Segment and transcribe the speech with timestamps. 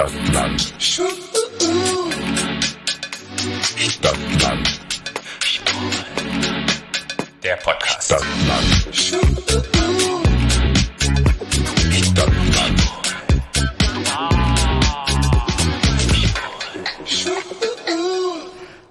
[0.00, 0.74] Stadtland.
[3.76, 4.80] Stadtland.
[7.44, 8.06] Der Podcast.
[8.06, 8.94] Stadtland.
[12.02, 12.80] Stadtland.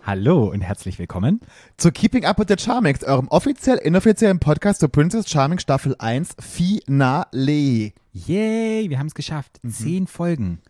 [0.05, 1.41] Hallo und herzlich willkommen.
[1.77, 6.35] zu Keeping Up with the Charmings, eurem offiziell inoffiziellen Podcast zu Princess Charming Staffel 1
[6.39, 7.93] Finale.
[8.11, 9.59] Yay, wir haben es geschafft.
[9.67, 10.61] Zehn Folgen.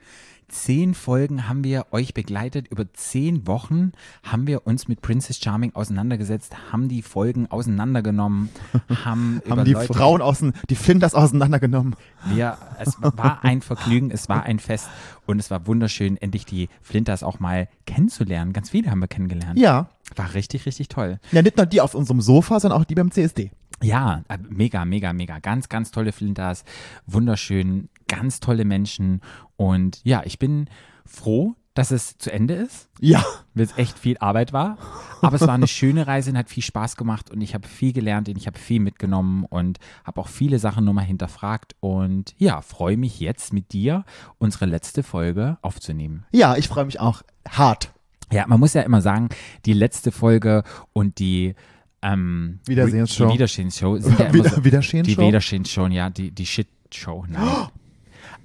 [0.49, 2.67] Zehn Folgen haben wir euch begleitet.
[2.69, 3.91] Über zehn Wochen
[4.23, 8.49] haben wir uns mit Princess Charming auseinandergesetzt, haben die Folgen auseinandergenommen,
[9.05, 11.95] haben, Haben die Leute, Frauen außen, die Flinters auseinandergenommen.
[12.25, 14.89] Wir, es war ein Vergnügen, es war ein Fest
[15.25, 18.51] und es war wunderschön, endlich die Flinters auch mal kennenzulernen.
[18.51, 19.57] Ganz viele haben wir kennengelernt.
[19.57, 19.89] Ja.
[20.15, 21.19] War richtig, richtig toll.
[21.31, 23.51] Ja, nicht nur die auf unserem Sofa, sondern auch die beim CSD.
[23.81, 25.39] Ja, äh, mega, mega, mega.
[25.39, 26.65] Ganz, ganz tolle Flinters.
[27.05, 29.21] Wunderschön, ganz tolle Menschen.
[29.55, 30.69] Und ja, ich bin
[31.05, 33.23] froh, dass es zu Ende ist, Ja.
[33.53, 34.77] weil es echt viel Arbeit war.
[35.21, 37.93] Aber es war eine schöne Reise und hat viel Spaß gemacht und ich habe viel
[37.93, 41.75] gelernt und ich habe viel mitgenommen und habe auch viele Sachen nochmal hinterfragt.
[41.79, 44.03] Und ja, freue mich jetzt mit dir,
[44.39, 46.25] unsere letzte Folge aufzunehmen.
[46.33, 47.93] Ja, ich freue mich auch hart.
[48.31, 49.29] Ja, man muss ja immer sagen,
[49.65, 51.55] die letzte Folge und die
[52.01, 53.27] ähm, Wiedersehensshow.
[53.27, 55.21] Die Wiedersehensshow sind ja immer Wieder- so, Wiedersehensshow?
[55.21, 57.25] Die Wiedersehensshow, ja, die, die Shit-Show.
[57.29, 57.67] Nein.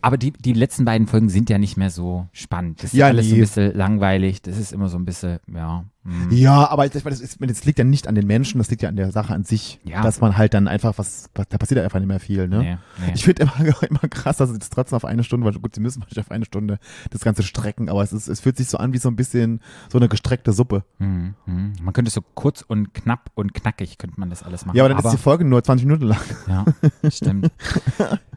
[0.05, 2.83] Aber die, die letzten beiden Folgen sind ja nicht mehr so spannend.
[2.83, 3.41] Das ist Ja, alles so ein nee.
[3.41, 4.42] bisschen langweilig.
[4.42, 5.86] Das ist immer so ein bisschen, ja.
[6.05, 6.30] hm.
[6.30, 8.91] Ja, aber ich, das, ist, das liegt ja nicht an den Menschen, das liegt ja
[8.91, 9.80] an der Sache an sich.
[9.82, 10.02] Ja.
[10.02, 12.58] Dass man halt dann einfach was, da passiert ja einfach nicht mehr viel, ne?
[12.58, 13.12] Nee, nee.
[13.14, 15.80] Ich finde immer, immer krass, dass sie das trotzdem auf eine Stunde, weil gut, sie
[15.80, 16.78] müssen wahrscheinlich auf eine Stunde
[17.10, 19.62] das Ganze strecken, aber es, ist, es fühlt sich so an wie so ein bisschen
[19.91, 20.84] so eine gestreckte Suppe.
[20.98, 21.72] Hm, hm.
[21.80, 24.77] Man könnte so kurz und knapp und knackig könnte man das alles machen.
[24.77, 26.20] Ja, aber dann ist die Folge nur 20 Minuten lang.
[26.47, 26.66] ja,
[27.10, 27.50] stimmt.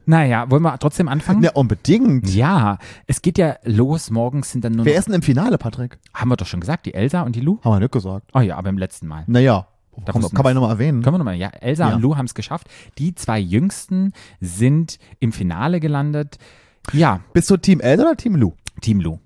[0.07, 1.43] Naja, wollen wir trotzdem anfangen?
[1.43, 2.33] Ja, unbedingt.
[2.33, 4.09] Ja, es geht ja los.
[4.09, 5.99] Morgens sind dann nur Wer noch, ist denn im Finale, Patrick?
[6.13, 7.59] haben wir doch schon gesagt, die Elsa und die Lu.
[7.63, 8.31] Haben wir nicht gesagt.
[8.33, 9.23] Oh ja, aber im letzten Mal.
[9.27, 9.67] Naja,
[10.05, 11.01] Da kann, kann man nochmal erwähnen.
[11.03, 11.95] Können wir nochmal, ja, Elsa Ja.
[11.95, 12.67] und Lou haben es geschafft.
[12.97, 16.37] Die zwei Jüngsten sind im Finale gelandet.
[16.93, 18.53] Ja, Bist du Team Elsa oder Team Lou?
[18.81, 19.19] Team Lou.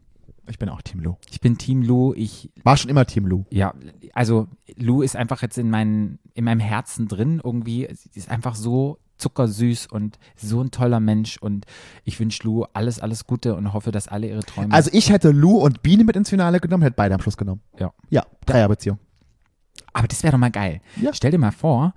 [0.50, 1.16] Ich bin auch Team Lou.
[1.30, 2.14] Ich bin Team Lou.
[2.16, 3.46] Ich, War schon immer Team Lou.
[3.52, 3.74] ja,
[4.14, 7.88] also Lou ist einfach jetzt in, mein, in meinem Herzen drin irgendwie.
[7.94, 11.66] Sie ist einfach so zuckersüß und so ein toller Mensch und
[12.04, 14.74] ich wünsche Lou alles, alles Gute und hoffe, dass alle ihre Träume.
[14.74, 17.62] Also ich hätte Lou und Biene mit ins Finale genommen, hätte beide am Schluss genommen.
[17.80, 17.94] ja.
[18.10, 19.00] Ja, Dreierbeziehung.
[19.94, 20.82] Aber das wäre doch mal geil.
[21.02, 21.14] Ja.
[21.14, 21.94] Stell dir mal vor,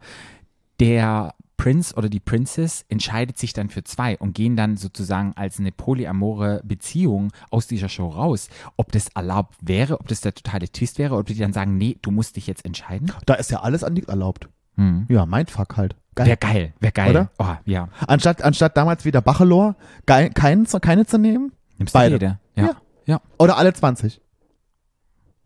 [0.80, 5.58] der Prinz oder die Princess entscheidet sich dann für zwei und gehen dann sozusagen als
[5.58, 8.48] eine polyamore Beziehung aus dieser Show raus.
[8.76, 11.96] Ob das erlaubt wäre, ob das der totale Twist wäre, ob die dann sagen, nee,
[12.02, 13.12] du musst dich jetzt entscheiden.
[13.26, 14.48] Da ist ja alles an nichts erlaubt.
[14.76, 15.06] Hm.
[15.08, 15.96] Ja, Mindfuck halt.
[16.14, 16.26] Geil.
[16.26, 17.10] Wäre geil, wäre geil.
[17.10, 17.30] Oder?
[17.38, 17.88] Oh, ja.
[18.06, 19.74] Anstatt, anstatt damals wieder Bachelor,
[20.06, 21.52] geil, keinen, keine zu nehmen.
[21.78, 22.18] Nimmst Beide.
[22.18, 22.38] du jede?
[22.54, 22.64] Ja.
[22.64, 22.76] Ja.
[23.06, 23.20] ja.
[23.38, 24.20] Oder alle 20.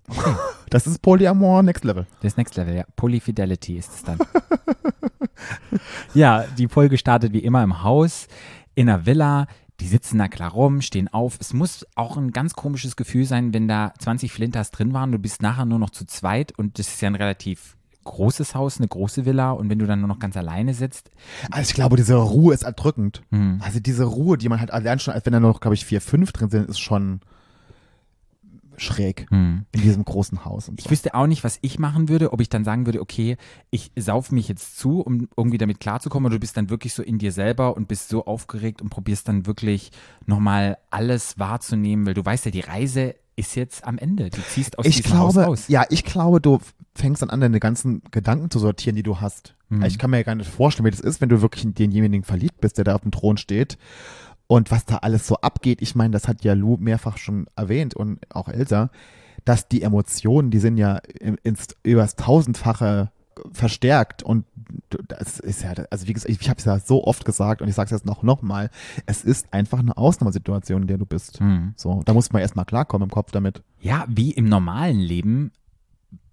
[0.71, 2.07] Das ist Polyamor Next Level.
[2.21, 2.85] Das Next Level, ja.
[2.95, 4.19] Polyfidelity ist es dann.
[6.15, 8.29] ja, die Folge startet wie immer im Haus,
[8.75, 9.47] in einer Villa.
[9.81, 11.39] Die sitzen da klar rum, stehen auf.
[11.41, 15.11] Es muss auch ein ganz komisches Gefühl sein, wenn da 20 Flinters drin waren.
[15.11, 17.78] Du bist nachher nur noch zu zweit und das ist ja ein relativ
[18.09, 19.53] großes Haus, eine große Villa.
[19.53, 21.11] Und wenn du dann nur noch ganz alleine sitzt,
[21.51, 23.23] Also ich glaube, diese Ruhe ist erdrückend.
[23.31, 23.61] Hm.
[23.65, 26.01] Also diese Ruhe, die man halt allein schon, als wenn da noch, glaube ich, vier,
[26.01, 27.21] fünf drin sind, ist schon
[28.77, 29.65] schräg hm.
[29.73, 30.69] in diesem großen Haus.
[30.69, 30.91] Und Ich so.
[30.91, 33.37] wüsste auch nicht, was ich machen würde, ob ich dann sagen würde, okay,
[33.71, 37.03] ich sauf mich jetzt zu, um irgendwie damit klarzukommen, oder du bist dann wirklich so
[37.03, 39.91] in dir selber und bist so aufgeregt und probierst dann wirklich
[40.27, 44.31] nochmal alles wahrzunehmen, weil du weißt ja, die Reise ist jetzt am Ende.
[44.31, 45.65] Du ziehst aus Ich diesem Haus glaube, raus.
[45.69, 46.61] ja, ich glaube, du
[46.99, 49.55] fängst dann an, deine ganzen Gedanken zu sortieren, die du hast.
[49.69, 49.85] Mhm.
[49.85, 52.25] Ich kann mir ja gar nicht vorstellen, wie das ist, wenn du wirklich in denjenigen
[52.25, 53.79] verliebt bist, der da auf dem Thron steht.
[54.47, 57.95] Und was da alles so abgeht, ich meine, das hat ja Lou mehrfach schon erwähnt
[57.95, 58.91] und auch Elsa,
[59.45, 60.97] dass die Emotionen, die sind ja
[61.43, 63.11] ins übers tausendfache
[63.53, 64.45] verstärkt und
[65.07, 67.75] das ist ja, also wie gesagt, ich habe es ja so oft gesagt und ich
[67.75, 68.71] sage es jetzt noch noch mal,
[69.07, 71.41] es ist einfach eine Ausnahmesituation, in der du bist.
[71.41, 71.75] Mhm.
[71.77, 73.63] So, da muss man erstmal klarkommen im Kopf damit.
[73.81, 75.53] Ja, wie im normalen Leben,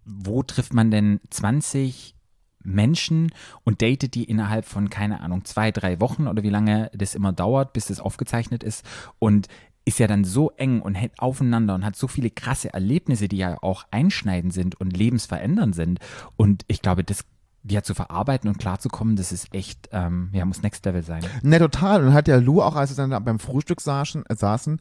[0.05, 2.15] wo trifft man denn 20
[2.63, 3.31] Menschen
[3.63, 7.31] und datet die innerhalb von, keine Ahnung, zwei, drei Wochen oder wie lange das immer
[7.31, 8.83] dauert, bis das aufgezeichnet ist
[9.19, 9.47] und
[9.85, 13.37] ist ja dann so eng und hält aufeinander und hat so viele krasse Erlebnisse, die
[13.37, 15.99] ja auch einschneidend sind und lebensverändernd sind.
[16.35, 17.23] Und ich glaube, das
[17.69, 21.23] ja zu verarbeiten und klarzukommen, das ist echt, ähm, ja, muss Next Level sein.
[21.43, 22.05] Ne, total.
[22.05, 24.79] Und hat ja Lou auch, als sie dann da beim Frühstück saßen, äh, saßen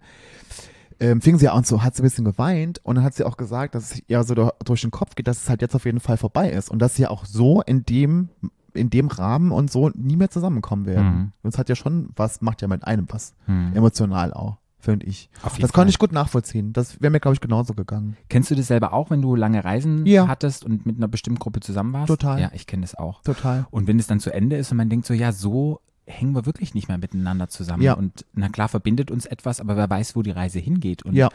[1.01, 3.37] ähm, fing sie an so, hat sie ein bisschen geweint und dann hat sie auch
[3.37, 6.01] gesagt, dass es ihr so durch den Kopf geht, dass es halt jetzt auf jeden
[6.01, 8.29] Fall vorbei ist und dass sie auch so in dem
[8.73, 11.07] in dem Rahmen und so nie mehr zusammenkommen werden.
[11.17, 11.33] Mhm.
[11.45, 13.35] Und es hat ja schon was, macht ja mit einem was.
[13.47, 13.71] Hm.
[13.73, 15.31] Emotional auch, finde ich.
[15.45, 15.69] Das Fall.
[15.69, 16.73] konnte ich gut nachvollziehen.
[16.73, 18.17] Das wäre mir, glaube ich, genauso gegangen.
[18.29, 20.27] Kennst du das selber auch, wenn du lange Reisen Ja.
[20.27, 22.09] hattest und mit einer bestimmten Gruppe zusammen warst?
[22.09, 22.41] Total.
[22.41, 23.23] Ja, ich kenne das auch.
[23.23, 23.65] Total.
[23.71, 26.47] Und wenn es dann zu Ende ist und man denkt so, ja, so hängen wir
[26.47, 27.83] wirklich nicht mehr miteinander zusammen.
[27.83, 27.95] Ja.
[27.95, 31.03] Und na klar verbindet uns etwas, aber wer weiß, wo die Reise hingeht.
[31.03, 31.29] Und Ja.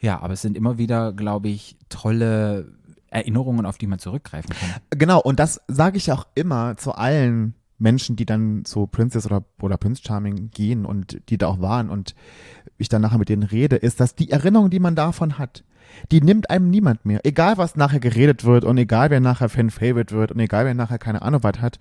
[0.00, 2.72] ja, aber es sind immer wieder, glaube ich, tolle
[3.10, 4.70] Erinnerungen, auf die man zurückgreifen kann.
[4.90, 9.44] Genau, und das sage ich auch immer zu allen Menschen, die dann zu Princess oder,
[9.60, 12.14] oder Prince Charming gehen und die da auch waren und
[12.78, 15.64] ich dann nachher mit denen rede, ist, dass die Erinnerung, die man davon hat,
[16.10, 17.20] die nimmt einem niemand mehr.
[17.24, 20.98] Egal, was nachher geredet wird und egal, wer nachher Fan-Favorite wird und egal, wer nachher
[20.98, 21.78] keine Ahnung was hat,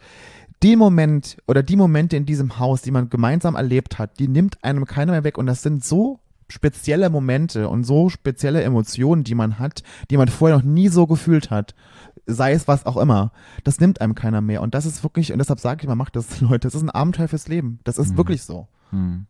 [0.64, 4.64] den Moment oder die Momente in diesem Haus, die man gemeinsam erlebt hat, die nimmt
[4.64, 5.38] einem keiner mehr weg.
[5.38, 10.28] Und das sind so spezielle Momente und so spezielle Emotionen, die man hat, die man
[10.28, 11.76] vorher noch nie so gefühlt hat,
[12.26, 13.32] sei es was auch immer,
[13.64, 14.62] das nimmt einem keiner mehr.
[14.62, 16.90] Und das ist wirklich, und deshalb sage ich mal, macht das, Leute, das ist ein
[16.90, 18.68] Abenteuer fürs Leben, das ist wirklich so.
[18.92, 19.26] Hm.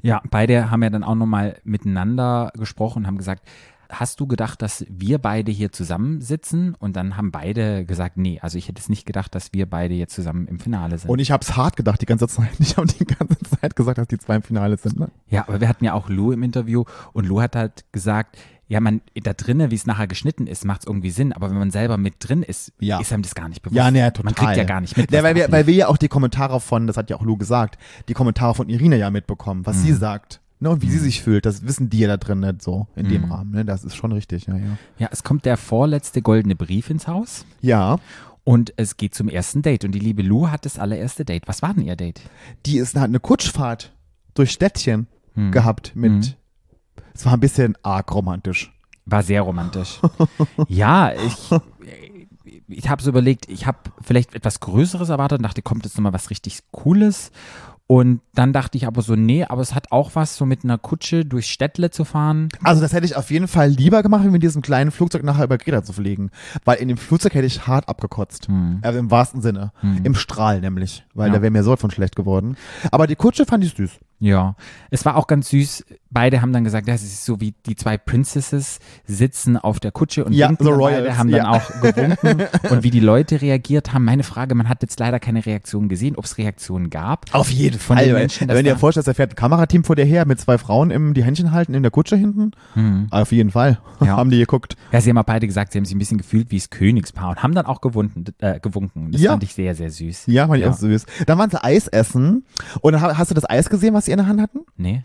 [0.00, 3.46] Ja, beide haben ja dann auch nochmal miteinander gesprochen und haben gesagt,
[3.90, 6.74] hast du gedacht, dass wir beide hier zusammensitzen?
[6.78, 9.94] Und dann haben beide gesagt, nee, also ich hätte es nicht gedacht, dass wir beide
[9.94, 11.10] jetzt zusammen im Finale sind.
[11.10, 13.98] Und ich habe es hart gedacht die ganze Zeit, ich habe die ganze Zeit gesagt,
[13.98, 14.98] dass die zwei im Finale sind.
[14.98, 15.08] Ne?
[15.28, 18.36] Ja, aber wir hatten ja auch Lou im Interview und Lou hat halt gesagt,
[18.68, 21.58] ja, man da drinnen, wie es nachher geschnitten ist, macht es irgendwie Sinn, aber wenn
[21.58, 22.98] man selber mit drin ist, Ja.
[22.98, 23.76] ist einem das gar nicht bewusst.
[23.76, 24.24] Ja, ne, total.
[24.24, 25.12] Man kriegt ja gar nicht mit.
[25.12, 27.36] Ja, weil, wir, weil wir ja auch die Kommentare von, das hat ja auch Lou
[27.36, 27.78] gesagt,
[28.08, 29.82] die Kommentare von Irina ja mitbekommen, was Mhm.
[29.82, 30.40] sie sagt.
[30.58, 33.08] Ne, und wie sie sich fühlt, das wissen die ja da drin nicht so in
[33.08, 33.32] dem Mhm.
[33.32, 33.50] Rahmen.
[33.50, 33.64] Ne?
[33.66, 34.78] Das ist schon richtig, ja, ja.
[34.98, 37.98] ja, es kommt der vorletzte goldene Brief ins Haus Ja,
[38.44, 41.46] und es geht zum ersten Date und die liebe Lou hat das allererste Date.
[41.46, 42.22] Was war denn ihr Date?
[42.64, 43.92] die ist, hat eine Kutschfahrt
[44.34, 45.52] durch Städtchen Hm.
[45.52, 46.24] gehabt mit, Mhm.
[47.12, 48.72] es war ein bisschen arg romantisch.
[49.04, 50.00] War sehr romantisch.
[50.68, 51.50] ja, ich,
[52.68, 56.12] ich habe so überlegt, ich habe vielleicht etwas Größeres erwartet und dachte, kommt jetzt nochmal
[56.14, 57.30] was richtig Cooles.
[57.88, 60.76] Und dann dachte ich aber so, nee, aber es hat auch was, so mit einer
[60.76, 62.48] Kutsche durchs Städtle zu fahren.
[62.64, 65.44] Also das hätte ich auf jeden Fall lieber gemacht, wie mit diesem kleinen Flugzeug nachher
[65.44, 66.30] über Greta zu fliegen.
[66.64, 68.48] Weil in dem Flugzeug hätte ich hart abgekotzt.
[68.48, 68.80] Hm.
[68.82, 69.72] Also im wahrsten Sinne.
[70.02, 71.04] Im Strahl nämlich.
[71.14, 71.34] Weil Ja.
[71.34, 72.56] da wäre mir so von schlecht geworden.
[72.90, 73.92] Aber die Kutsche fand ich süß.
[74.18, 74.56] Ja,
[74.90, 75.84] es war auch ganz süß.
[76.10, 80.24] Beide haben dann gesagt, das ist so wie die zwei Princesses sitzen auf der Kutsche
[80.24, 81.50] und Ja, winken beide, haben dann ja.
[81.50, 84.04] auch gewunken und wie die Leute reagiert haben.
[84.06, 87.26] Meine Frage, man hat jetzt leider keine Reaktion gesehen, ob es Reaktionen gab.
[87.34, 88.06] Auf jeden Von Fall.
[88.06, 90.56] den weil- Menschen, wenn du dir da- fährt ein Kamerateam vor dir her mit zwei
[90.56, 92.52] Frauen im, die Händchen halten in der Kutsche hinten.
[92.72, 93.08] Hm.
[93.10, 93.78] Auf jeden Fall.
[93.98, 94.18] Ja.
[94.18, 94.76] Haben die geguckt.
[94.92, 97.30] Ja, sie haben auch beide gesagt, sie haben sich ein bisschen gefühlt wie das Königspaar
[97.30, 98.26] und haben dann auch gewunken.
[98.40, 99.10] Äh, gewunken.
[99.10, 100.24] Das fand ich sehr, sehr süß.
[100.26, 101.06] Ja, fand ich auch süß.
[101.26, 102.44] Dann waren sie Eis essen.
[102.82, 104.60] Und dann ha- hast du das Eis gesehen, was sie in der Hand hatten?
[104.76, 105.02] Nee?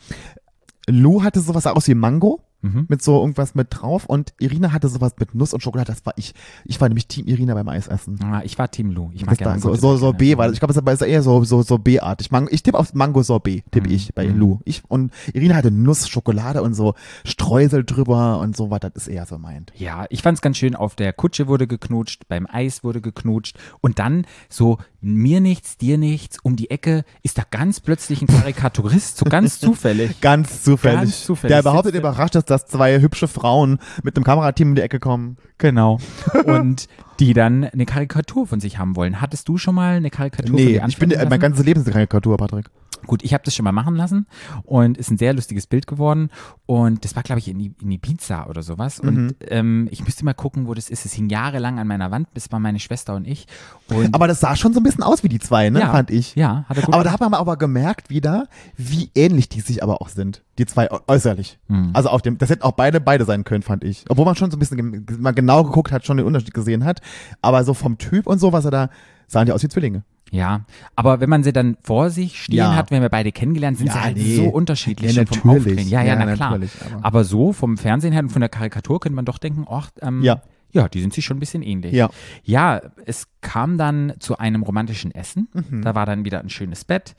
[0.88, 2.40] Lou hatte sowas aus wie Mango.
[2.62, 2.86] Mhm.
[2.90, 4.06] Mit so irgendwas mit drauf.
[4.06, 5.92] Und Irina hatte sowas mit Nuss und Schokolade.
[5.92, 6.34] Das war ich.
[6.66, 8.20] Ich war nämlich Team Irina beim Eisessen.
[8.24, 9.10] Ah, ich war Team Lou.
[9.14, 10.14] Ich mag gerne so, so, so.
[10.14, 12.30] B, weil ich glaube, das ist eher so, so, so B-artig.
[12.52, 13.96] Ich tippe auf Mango Sorbet, tippe Mhm.
[13.96, 14.38] ich bei Mhm.
[14.38, 14.60] Lou.
[14.66, 16.94] Ich, und Irina hatte Nuss, Schokolade und so
[17.26, 18.80] Streusel drüber und so was.
[18.82, 19.72] Das ist eher so meint.
[19.78, 20.76] Ja, ich fand es ganz schön.
[20.76, 25.98] Auf der Kutsche wurde geknutscht, beim Eis wurde geknutscht und dann so mir nichts, dir
[25.98, 30.22] nichts, um die Ecke ist da ganz plötzlich ein Karikaturist, so ganz zufällig.
[30.22, 31.00] Ganz zufällig.
[31.00, 34.76] Ganz zufällig Der behauptet er- überrascht ist, dass zwei hübsche Frauen mit einem Kamerateam in
[34.76, 35.38] die Ecke kommen.
[35.58, 36.00] Genau.
[36.46, 36.88] Und
[37.22, 39.22] die dann eine Karikatur von sich haben wollen.
[39.22, 41.40] Hattest du schon mal eine Karikatur von Nee, dir ich bin, anfertigen mein lassen?
[41.42, 42.66] ganzes Leben ist eine Karikatur, Patrick.
[43.08, 44.28] Gut, ich habe das schon mal machen lassen
[44.62, 46.30] und ist ein sehr lustiges Bild geworden.
[46.68, 49.02] Und das war, glaube ich, in, in Ibiza oder sowas.
[49.02, 49.08] Mhm.
[49.10, 51.04] Und ähm, ich müsste mal gucken, wo das ist.
[51.06, 53.48] Es hing jahrelang an meiner Wand, das war meine Schwester und ich.
[53.90, 56.12] Und Aber das sah schon so ein bisschen aus wie die zwei, ne, ja, fand
[56.12, 56.36] ich.
[56.36, 58.48] Ja, hat er gut Aber da hat man aber gemerkt wieder,
[58.78, 60.44] wie ähnlich die sich aber auch sind.
[60.60, 61.58] Die zwei äu- äußerlich.
[61.70, 61.90] Mhm.
[61.94, 64.06] Also auf dem, das hätten auch beide beide sein können, fand ich.
[64.10, 67.02] Obwohl man schon so ein bisschen mal genau geguckt hat, schon den Unterschied gesehen hat.
[67.42, 68.90] Aber so vom Typ und so, was er da,
[69.28, 70.04] sahen die aus wie Zwillinge.
[70.34, 70.62] Ja,
[70.96, 72.74] aber wenn man sie dann vor sich stehen Ja.
[72.76, 74.36] hat, wenn wir beide kennengelernt, sind Ja, sie halt nee.
[74.38, 75.58] so unterschiedlich Ja, vom natürlich.
[75.74, 75.90] Auftreten.
[75.90, 76.54] Ja, ja, Ja, na klar.
[76.54, 76.66] aber-
[77.06, 80.22] Aber so vom Fernsehen her und von der Karikatur könnte man doch denken, ach, ähm,
[80.24, 80.42] Ja.
[80.72, 81.92] ja, die sind sich schon ein bisschen ähnlich.
[81.92, 82.10] Ja.
[82.46, 85.50] Ja, es kam dann zu einem romantischen Essen.
[85.54, 85.82] Mhm.
[85.82, 87.14] Da war dann wieder ein schönes Bett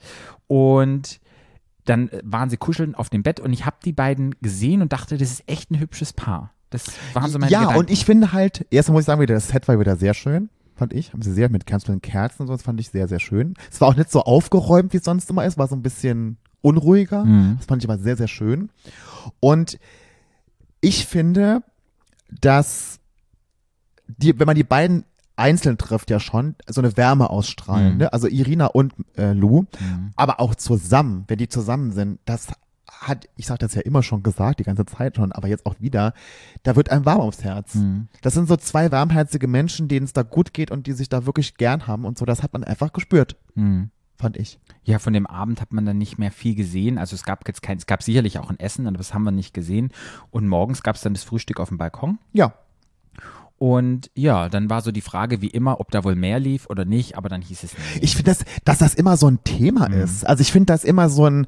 [0.47, 1.19] und
[1.85, 5.17] dann waren sie kuscheln auf dem Bett und ich habe die beiden gesehen und dachte,
[5.17, 6.51] das ist echt ein hübsches Paar.
[6.73, 7.79] Das waren so meine ja, Gedanken.
[7.79, 10.49] und ich finde halt, erstmal muss ich sagen, wieder das Set war wieder sehr schön,
[10.75, 11.13] fand ich.
[11.13, 13.53] Haben sie sehr mit ganz vielen Kerzen und so, das fand ich sehr, sehr schön.
[13.71, 16.37] Es war auch nicht so aufgeräumt, wie es sonst immer ist, war so ein bisschen
[16.61, 17.23] unruhiger.
[17.25, 17.55] Mhm.
[17.57, 18.69] Das fand ich aber sehr, sehr schön.
[19.39, 19.77] Und
[20.81, 21.61] ich finde,
[22.41, 22.99] dass
[24.07, 27.93] die, wenn man die beiden einzeln trifft, ja schon so eine Wärme ausstrahlen.
[27.93, 27.97] Mhm.
[27.99, 28.13] Ne?
[28.13, 30.13] Also Irina und äh, Lou, Mhm.
[30.15, 32.47] aber auch zusammen, wenn die zusammen sind, das
[33.07, 35.75] hat, ich sag das ja immer schon gesagt, die ganze Zeit schon, aber jetzt auch
[35.79, 36.13] wieder,
[36.63, 37.75] da wird einem warm ums Herz.
[37.75, 38.07] Mhm.
[38.21, 41.25] Das sind so zwei warmherzige Menschen, denen es da gut geht und die sich da
[41.25, 43.35] wirklich gern haben und so, das hat man einfach gespürt.
[43.55, 43.89] Mhm.
[44.17, 44.59] fand ich.
[44.83, 46.97] Ja, von dem Abend hat man dann nicht mehr viel gesehen.
[46.97, 49.31] Also es gab jetzt kein, es gab sicherlich auch ein Essen, aber das haben wir
[49.31, 49.91] nicht gesehen.
[50.31, 52.19] Und morgens gab es dann das Frühstück auf dem Balkon.
[52.31, 52.53] Ja,
[53.57, 56.83] Und ja, dann war so die Frage, wie immer, ob da wohl mehr lief oder
[56.85, 57.99] nicht, aber dann hieß es nee.
[58.01, 60.25] ich finde, das, dass das immer so ein Thema ist.
[60.27, 61.47] Also ich finde das immer so ein.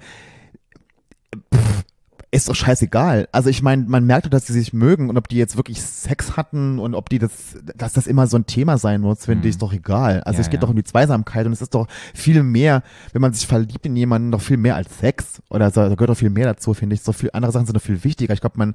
[1.54, 1.84] Pff,
[2.32, 3.30] ist doch scheißegal.
[3.32, 5.82] Also ich meine, man merkt doch, dass sie sich mögen und ob die jetzt wirklich
[5.82, 7.32] Sex hatten und ob die das,
[7.77, 10.22] dass das immer so ein Thema sein muss, finde ich, ist doch egal.
[10.24, 10.60] Also Ja, es geht ja.
[10.62, 13.96] doch um die Zweisamkeit und es ist doch viel mehr, wenn man sich verliebt in
[13.96, 15.42] jemanden, doch viel mehr als Sex.
[15.50, 17.04] Oder so, da gehört doch viel mehr dazu, finde ich.
[17.04, 18.34] So viel andere Sachen sind doch viel wichtiger.
[18.34, 18.74] Ich glaube, man,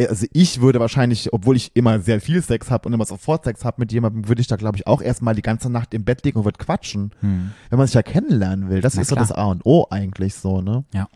[0.00, 3.64] also ich würde wahrscheinlich, obwohl ich immer sehr viel Sex habe und immer sofort Sex
[3.64, 6.24] habe mit jemandem, würde ich da, glaube ich, auch erstmal die ganze Nacht im Bett
[6.24, 7.12] liegen und würde quatschen.
[7.20, 8.80] Wenn man sich ja kennenlernen will.
[8.80, 8.98] Das Hm.
[8.98, 9.26] Na ist so klar.
[9.28, 10.84] das A und O eigentlich so, ne?
[10.92, 11.06] ja.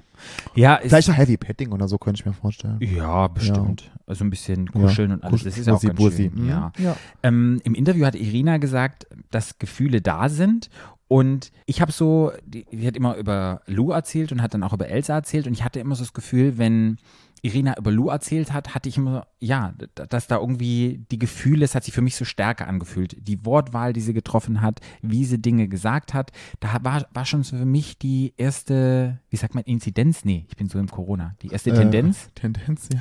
[0.55, 2.79] Ja, Vielleicht auch Heavy Petting oder so, könnte ich mir vorstellen.
[2.81, 3.91] ja, bestimmt.
[4.07, 5.45] Also ein bisschen kuscheln und alles.
[5.45, 6.31] Das ist ja auch Bussi, ganz Bussi.
[6.35, 6.43] schön.
[6.45, 6.49] Mhm.
[6.49, 6.73] Ja.
[6.79, 6.97] ja.
[7.23, 10.69] Ähm, Im Interview hat Irina gesagt, dass Gefühle da sind.
[11.07, 14.73] Und ich habe so, die, die hat immer über Lou erzählt und hat dann auch
[14.73, 15.47] über Elsa erzählt.
[15.47, 16.99] Und ich hatte immer so das Gefühl, wenn
[17.43, 21.75] Irina über Lou erzählt hat, hatte ich immer, ja, dass da irgendwie die Gefühle, es
[21.75, 23.17] hat sich für mich so stärker angefühlt.
[23.19, 27.45] Die Wortwahl, die sie getroffen hat, wie sie Dinge gesagt hat, da war, war schon
[27.45, 30.25] für mich die erste, wie sagt man, Inzidenz?
[30.25, 31.35] Nee, ich bin so im Corona.
[31.43, 32.27] Die erste Tendenz.
[32.27, 32.99] Äh, Tendenz, ja.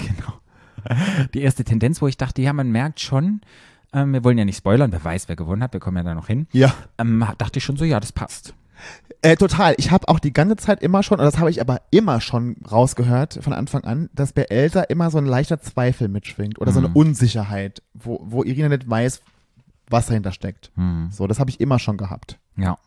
[1.34, 3.42] die erste Tendenz, wo ich dachte, ja, man merkt schon,
[3.92, 6.14] ähm, wir wollen ja nicht spoilern, wer weiß, wer gewonnen hat, wir kommen ja da
[6.14, 6.48] noch hin.
[6.52, 6.74] Ja.
[6.98, 8.54] Ähm, dachte ich schon so, ja, das passt.
[9.22, 9.76] Äh, total.
[9.78, 12.56] Ich habe auch die ganze Zeit immer schon, und das habe ich aber immer schon
[12.72, 16.80] rausgehört von Anfang an, dass bei Elsa immer so ein leichter Zweifel mitschwingt oder so
[16.80, 16.96] eine Mhm.
[16.96, 19.22] Unsicherheit, wo, wo Irina nicht weiß,
[19.90, 20.72] was dahinter steckt.
[20.76, 21.10] Hm.
[21.12, 22.38] So, das habe ich immer schon gehabt.
[22.56, 22.78] Ja.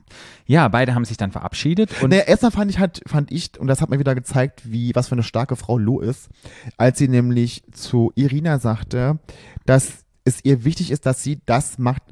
[0.47, 3.67] Ja, beide haben sich dann verabschiedet und naja, erstmal fand ich halt, fand ich, und
[3.67, 6.29] das hat mir wieder gezeigt, wie, was für eine starke Frau Lou ist,
[6.77, 9.19] als sie nämlich zu Irina sagte,
[9.67, 12.03] dass es ihr wichtig ist, dass sie das macht,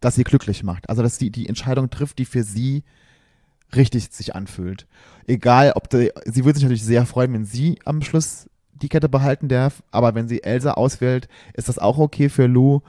[0.00, 0.88] das sie glücklich macht.
[0.88, 2.84] Also, dass sie die Entscheidung trifft, die für sie
[3.74, 4.86] richtig sich anfühlt.
[5.26, 9.08] Egal, ob die, sie würde sich natürlich sehr freuen, wenn sie am Schluss die Kette
[9.08, 12.80] behalten darf, aber wenn sie Elsa auswählt, ist das auch okay für Lou.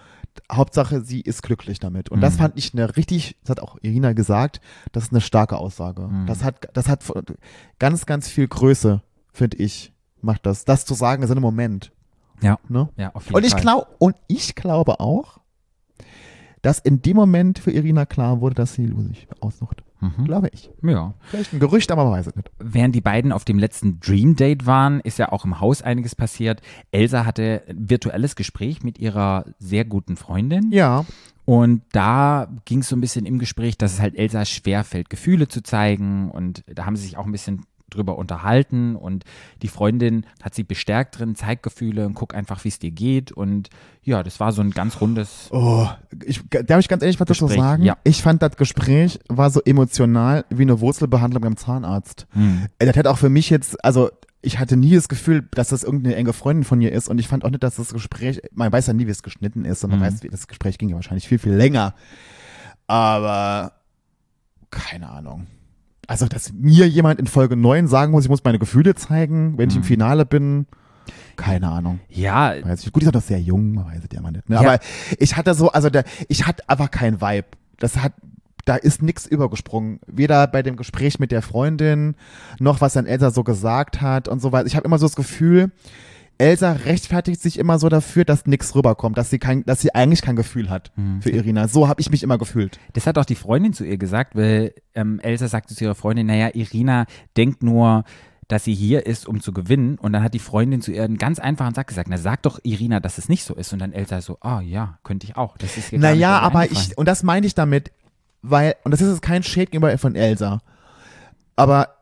[0.51, 2.09] Hauptsache, sie ist glücklich damit.
[2.09, 2.37] Und das Mhm.
[2.39, 4.61] fand ich eine richtig, das hat auch Irina gesagt,
[4.91, 6.07] das ist eine starke Aussage.
[6.07, 6.25] Mhm.
[6.25, 7.03] Das hat, das hat
[7.77, 10.65] ganz, ganz viel Größe, finde ich, macht das.
[10.65, 11.91] Das zu sagen ist in einem Moment.
[12.41, 12.57] Ja.
[12.67, 12.89] Ne?
[12.97, 15.37] ja, auf jeden Und ich glaube, und ich glaube auch,
[16.63, 19.83] dass in dem Moment für Irina klar wurde, dass sie Lou sich aussucht.
[20.03, 20.25] Mhm.
[20.25, 20.69] Glaube ich.
[20.81, 21.13] Ja.
[21.22, 22.51] Vielleicht ein Gerücht, aber man weiß es nicht.
[22.60, 26.15] Während die beiden auf dem letzten Dream Date waren, ist ja auch im Haus einiges
[26.15, 26.62] passiert.
[26.91, 30.72] Elsa hatte ein virtuelles Gespräch mit ihrer sehr guten Freundin.
[30.72, 31.05] Ja.
[31.45, 35.48] Und da ging es so ein bisschen im Gespräch, dass es halt Elsa schwerfällt, Gefühle
[35.48, 36.29] zu zeigen.
[36.31, 38.95] Und da haben sie sich auch ein bisschen drüber unterhalten.
[38.95, 39.23] Und
[39.62, 43.31] die Freundin hat sie bestärkt drin, zeig Gefühle und guck einfach, wie es dir geht.
[43.31, 43.69] Und
[44.03, 45.47] ja, das war so ein ganz rundes.
[45.51, 45.88] Oh,
[46.25, 47.83] ich, darf ich ganz ehrlich was dazu sagen?
[47.83, 47.97] ja.
[48.03, 52.27] Ich fand das Gespräch war so emotional wie eine Wurzelbehandlung beim Zahnarzt.
[52.33, 52.67] Hm.
[52.79, 54.09] Äh, Das hätte auch für mich jetzt, also
[54.45, 57.29] ich hatte nie das Gefühl, dass das irgendeine enge Freundin von ihr ist und ich
[57.29, 59.91] fand auch nicht, dass das Gespräch, man weiß ja nie, wie es geschnitten ist und
[59.91, 60.03] man Mhm.
[60.03, 61.93] weiß, wie das Gespräch ging ja wahrscheinlich viel, viel länger.
[62.88, 63.71] Aber
[64.69, 65.47] keine Ahnung.
[66.07, 69.69] Also, dass mir jemand in Folge 9 sagen muss, ich muss meine Gefühle zeigen, wenn
[69.69, 69.86] ich im Mhm.
[69.86, 70.65] Finale bin,
[71.36, 72.00] keine Ahnung.
[72.10, 72.91] Ja, Weiß ich.
[72.91, 74.48] Gut, ist auch noch sehr jung, man weiß es ja mal nicht.
[74.50, 74.55] Ne?
[74.55, 74.62] Ja.
[74.62, 74.79] Aber
[75.17, 77.48] ich hatte so, also der, ich hatte einfach keinen Vibe.
[77.79, 78.13] Das hat,
[78.65, 80.00] da ist nichts übergesprungen.
[80.07, 82.15] Weder bei dem Gespräch mit der Freundin,
[82.60, 84.67] noch was dann Elsa so gesagt hat und so weiter.
[84.67, 85.72] Ich habe immer so das Gefühl,
[86.37, 90.21] Elsa rechtfertigt sich immer so dafür, dass nichts rüberkommt, dass sie kein, dass sie eigentlich
[90.21, 91.21] kein Gefühl hat Hm.
[91.21, 91.67] für Irina.
[91.67, 92.79] So habe ich mich immer gefühlt.
[92.93, 96.27] Das hat auch die Freundin zu ihr gesagt, weil ähm, Elsa sagte zu ihrer Freundin,
[96.27, 97.05] naja, Irina
[97.37, 98.03] denkt nur,
[98.47, 99.97] dass sie hier ist, um zu gewinnen.
[99.97, 102.59] Und dann hat die Freundin zu ihr einen ganz einfachen Satz gesagt, na sag doch
[102.63, 103.71] Irina, dass es nicht so ist.
[103.71, 105.57] Und dann Elsa so, ah ja, könnte ich auch.
[105.57, 107.91] Das ist nicht Naja, aber ich, und das meine ich damit,
[108.41, 110.61] weil, und das ist jetzt kein Shade gegenüber von Elsa,
[111.55, 111.95] aber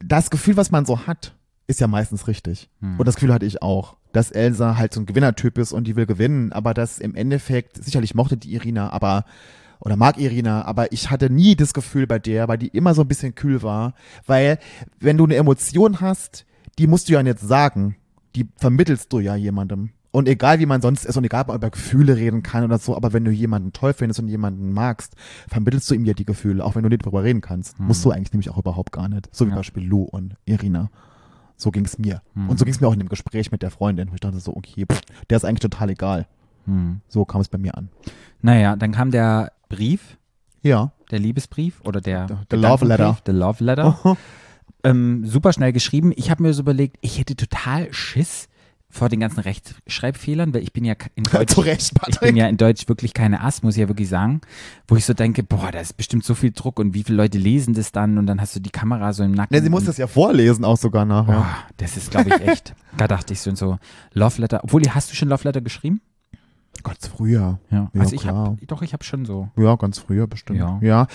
[0.00, 1.34] das Gefühl, was man so hat,
[1.70, 2.68] ist ja meistens richtig.
[2.80, 2.98] Hm.
[2.98, 5.96] Und das Gefühl hatte ich auch, dass Elsa halt so ein Gewinnertyp ist und die
[5.96, 9.24] will gewinnen, aber dass im Endeffekt, sicherlich mochte die Irina, aber,
[9.78, 13.02] oder mag Irina, aber ich hatte nie das Gefühl bei der, weil die immer so
[13.02, 13.94] ein bisschen kühl war,
[14.26, 14.58] weil
[14.98, 16.44] wenn du eine Emotion hast,
[16.78, 17.96] die musst du ja nicht sagen,
[18.34, 19.90] die vermittelst du ja jemandem.
[20.12, 22.78] Und egal wie man sonst ist und egal ob man über Gefühle reden kann oder
[22.78, 25.14] so, aber wenn du jemanden toll findest und jemanden magst,
[25.48, 27.78] vermittelst du ihm ja die Gefühle, auch wenn du nicht drüber reden kannst.
[27.78, 27.86] Hm.
[27.86, 29.28] Musst du eigentlich nämlich auch überhaupt gar nicht.
[29.30, 30.90] So wie zum Beispiel Lou und Irina.
[31.60, 32.22] So ging's mir.
[32.34, 32.48] Hm.
[32.48, 34.56] Und so ging's mir auch in dem Gespräch mit der Freundin, wo ich dachte so,
[34.56, 36.26] okay, pff, der ist eigentlich total egal.
[36.64, 37.00] Hm.
[37.08, 37.88] So kam es bei mir an.
[38.42, 40.16] Naja, dann kam der Brief,
[40.62, 40.92] Ja.
[41.10, 43.18] der Liebesbrief oder der The- the Love Letter.
[43.26, 44.16] The Love Letter.
[44.84, 46.12] ähm, super schnell geschrieben.
[46.16, 48.48] Ich habe mir so überlegt, ich hätte total Schiss,
[48.90, 52.56] vor den ganzen Rechtschreibfehlern, weil ich bin ja in Deutsch, Recht, ich bin ja in
[52.56, 54.40] Deutsch wirklich keine Ass, muss ich ja wirklich sagen,
[54.88, 57.38] wo ich so denke, boah, da ist bestimmt so viel Druck und wie viele Leute
[57.38, 59.56] lesen das dann und dann hast du die Kamera so im Nacken.
[59.56, 61.46] Ne, sie muss das ja vorlesen auch sogar nachher.
[61.46, 62.74] oh, das ist, glaube ich, echt.
[62.96, 63.78] da dachte ich so, so
[64.12, 64.60] Love Letter.
[64.64, 66.00] Obwohl, hast du schon Love Letter geschrieben?
[66.82, 67.60] Ganz früher.
[67.70, 67.90] Ja.
[67.92, 69.50] Ja, also ich habe, doch, ich habe schon so.
[69.56, 70.58] Ja, ganz früher bestimmt.
[70.58, 70.78] Ja.
[70.82, 71.06] Ja.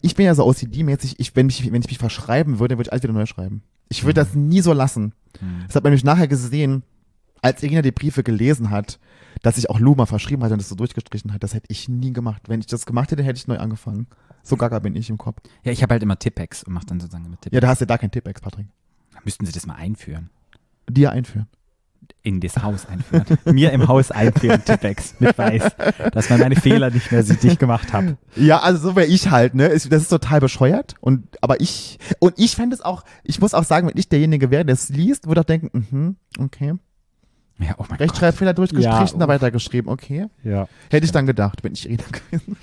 [0.00, 2.92] Ich bin ja so OCD-mäßig, ich, wenn, ich, wenn ich mich verschreiben würde, würde ich
[2.92, 3.62] alles wieder neu schreiben.
[3.88, 5.12] Ich würde das nie so lassen.
[5.38, 5.64] Hm.
[5.66, 6.84] Das hat man nämlich nachher gesehen,
[7.42, 8.98] als Irina die Briefe gelesen hat,
[9.42, 11.42] dass sich auch Luma verschrieben hat und das so durchgestrichen hat.
[11.42, 12.42] Das hätte ich nie gemacht.
[12.48, 14.06] Wenn ich das gemacht hätte, hätte ich neu angefangen.
[14.42, 15.38] So gaga bin ich im Kopf.
[15.62, 17.54] Ja, ich habe halt immer Tippex und mache dann sozusagen mit Tippex.
[17.54, 18.66] Ja, da hast du da kein Tippex, Patrick.
[19.24, 20.30] Müssten sie das mal einführen.
[20.88, 21.46] Dir einführen.
[22.22, 23.24] In das Haus einführen.
[23.44, 25.62] Mir im Haus einführen, Tippex, mit Weiß.
[26.12, 28.16] Dass man meine Fehler nicht mehr sichtlich gemacht hat.
[28.36, 29.68] Ja, also so wäre ich halt, ne?
[29.68, 30.94] Das ist total bescheuert.
[31.00, 34.50] Und aber ich und ich fände es auch, ich muss auch sagen, wenn ich derjenige
[34.50, 36.74] wäre, der es liest, würde auch denken, mhm, okay.
[37.60, 40.26] Ja, oh mein Rechtschreibfehler durchgestrichen, Ja, da weitergeschrieben, okay.
[40.42, 40.66] Ja.
[40.90, 42.56] Hätte ich dann gedacht, bin ich Irina gewesen.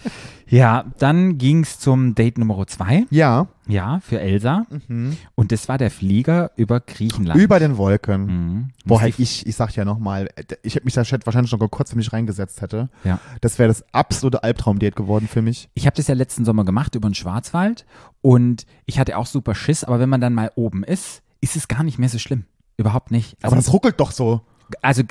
[0.47, 3.05] Ja, dann ging es zum Date Nummer zwei.
[3.09, 3.47] Ja.
[3.67, 4.65] Ja, für Elsa.
[4.87, 5.17] Mhm.
[5.35, 7.39] Und das war der Flieger über Griechenland.
[7.39, 8.25] Über den Wolken.
[8.25, 8.69] Mhm.
[8.85, 10.29] Boah, halt ich, ich sag ja nochmal,
[10.63, 12.89] ich hätte mich da wahrscheinlich schon kurz für mich reingesetzt hätte.
[13.03, 13.19] Ja.
[13.41, 15.69] Das wäre das absolute Albtraum-Date geworden für mich.
[15.73, 17.85] Ich habe das ja letzten Sommer gemacht über den Schwarzwald
[18.21, 21.67] und ich hatte auch super Schiss, aber wenn man dann mal oben ist, ist es
[21.67, 22.45] gar nicht mehr so schlimm.
[22.77, 23.35] Überhaupt nicht.
[23.41, 24.41] Also, Aber das ruckelt doch so.
[24.81, 25.03] Also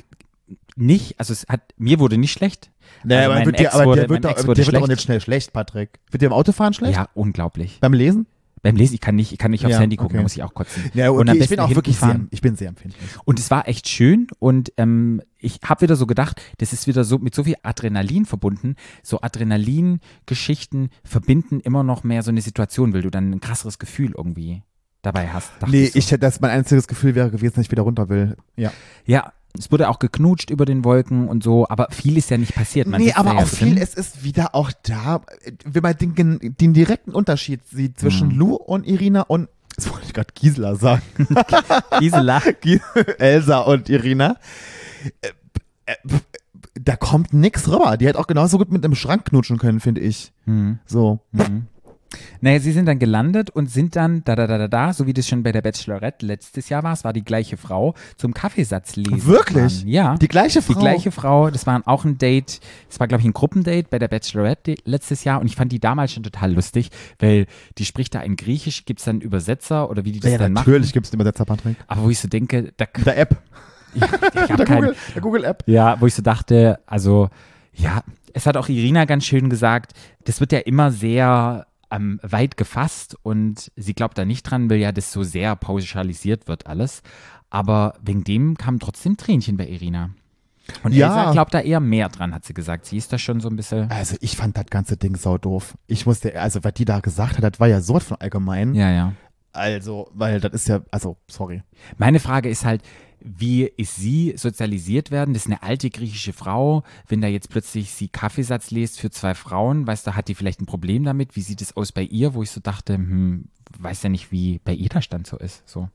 [0.77, 2.71] nicht, also es hat, mir wurde nicht schlecht.
[3.03, 5.21] Nee, also aber, wird dir, aber wurde, der wird, doch, der wird doch nicht schnell
[5.21, 5.99] schlecht, Patrick.
[6.11, 6.97] Wird dir im Autofahren schlecht?
[6.97, 7.79] Ja, unglaublich.
[7.81, 8.27] Beim Lesen?
[8.63, 10.17] Beim Lesen, ich kann nicht, ich kann nicht aufs Ja, Handy gucken, okay.
[10.19, 10.91] da muss ich auch kotzen.
[10.95, 12.29] Ja, Und am okay, ich besten bin auch wirklich sehr, fahren.
[12.31, 13.01] ich bin sehr empfindlich.
[13.25, 17.05] Und es war echt schön und ähm, ich habe wieder so gedacht, das ist wieder
[17.05, 18.75] so mit so viel Adrenalin verbunden.
[19.03, 24.15] So Adrenalin-Geschichten verbinden immer noch mehr so eine Situation, weil du dann ein krasseres Gefühl
[24.17, 24.63] irgendwie
[25.03, 25.53] dabei hast.
[25.69, 25.99] Nee, so.
[25.99, 28.37] ich hätte, das mein einziges Gefühl wäre gewesen, dass ich wieder runter will.
[28.57, 28.73] Ja.
[29.05, 32.55] Ja, es wurde auch geknutscht über den Wolken und so, aber viel ist ja nicht
[32.55, 32.87] passiert.
[32.89, 35.21] Man nee, aber ja auch viel, es ist wieder auch da,
[35.65, 38.39] wenn man den, den direkten Unterschied sieht zwischen Mhm.
[38.39, 41.03] Lou und Irina und, das wollte ich gerade Gisela sagen,
[42.01, 42.41] Gisela.
[42.61, 42.81] Gi-
[43.19, 44.37] Elsa und Irina,
[45.23, 45.29] äh,
[45.87, 45.95] äh,
[46.81, 47.97] da kommt nix rüber.
[47.97, 50.33] Die hätte auch genauso gut mit einem Schrank knutschen können, finde ich.
[50.45, 50.79] Mhm.
[50.87, 51.21] So.
[51.33, 51.66] Mhm.
[52.40, 55.12] Naja, sie sind dann gelandet und sind dann da, da, da, da, da, so wie
[55.12, 58.97] das schon bei der Bachelorette letztes Jahr war, es war die gleiche Frau, zum Kaffeesatz
[58.97, 59.27] lesen.
[59.27, 59.55] Wirklich?
[59.81, 59.88] gefahren.
[59.88, 60.14] Ja.
[60.16, 60.75] Die gleiche Frau.
[60.75, 63.99] Die gleiche Frau, das war auch ein Date, das war glaube ich ein Gruppendate bei
[63.99, 67.47] der Bachelorette letztes Jahr und ich fand die damals schon total lustig, weil
[67.79, 70.53] die spricht da in Griechisch, gibt es dann Übersetzer oder wie die das Ja, dann
[70.53, 71.77] natürlich gibt es den Übersetzer, Patrick.
[71.79, 71.85] machen.
[71.88, 73.37] Aber wo ich so denke, da, der App.
[73.95, 74.09] ich, ich
[74.57, 75.62] Der keinen, Google, der Google App.
[75.66, 77.31] ja, wo ich so dachte, also,
[77.73, 79.92] ja, es hat auch Irina ganz schön gesagt,
[80.25, 84.79] das wird ja immer sehr ähm, weit gefasst und sie glaubt da nicht dran, weil
[84.79, 87.03] ja das so sehr pauschalisiert wird alles.
[87.51, 90.11] Aber wegen dem kamen trotzdem Tränchen bei Irina.
[90.83, 91.07] Und Ja.
[91.09, 92.87] Elsa glaubt da eher mehr dran, hat sie gesagt.
[92.87, 93.88] Sie ist da schon so ein bisschen.
[93.90, 95.75] Also ich fand das ganze Ding sau doof.
[95.87, 98.75] Ich musste, also was die da gesagt hat, das war ja so von allgemein.
[98.75, 99.12] Ja, ja.
[99.53, 101.62] Also, weil das ist ja, also, sorry.
[101.96, 102.83] Meine Frage ist halt,
[103.20, 105.35] wie ist sie sozialisiert werden?
[105.35, 106.83] Das ist eine alte griechische Frau.
[107.09, 110.61] Wenn da jetzt plötzlich sie Kaffeesatz liest für zwei Frauen, weißt du, hat die vielleicht
[110.61, 111.37] ein Problem damit?
[111.37, 113.48] Wie sieht es aus bei ihr, wo ich so dachte, hm,
[113.79, 115.68] weiß ja nicht, wie bei ihr der Stand so ist.
[115.68, 115.88] So.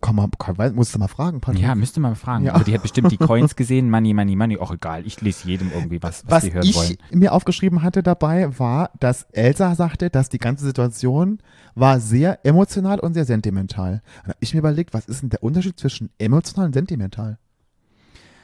[0.00, 1.62] Komm mal, komm, weiß- musst du mal fragen, Patrick.
[1.62, 2.44] Ja, müsste man fragen.
[2.46, 2.54] Ja.
[2.54, 4.58] Aber die hat bestimmt die Coins gesehen, Money, Money, Money.
[4.58, 6.96] Auch egal, ich lese jedem irgendwie was, was, Was sie hören ich wollen.
[7.12, 11.38] mir aufgeschrieben hatte dabei, war, dass Elsa sagte, dass die ganze Situation
[11.76, 14.02] war sehr emotional und sehr sentimental.
[14.24, 17.38] Da habe ich mir überlegt, was ist denn der Unterschied zwischen emotional und sentimental?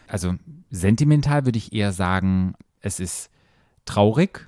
[0.07, 0.35] Also
[0.71, 3.31] sentimental würde ich eher sagen, es ist
[3.85, 4.48] traurig,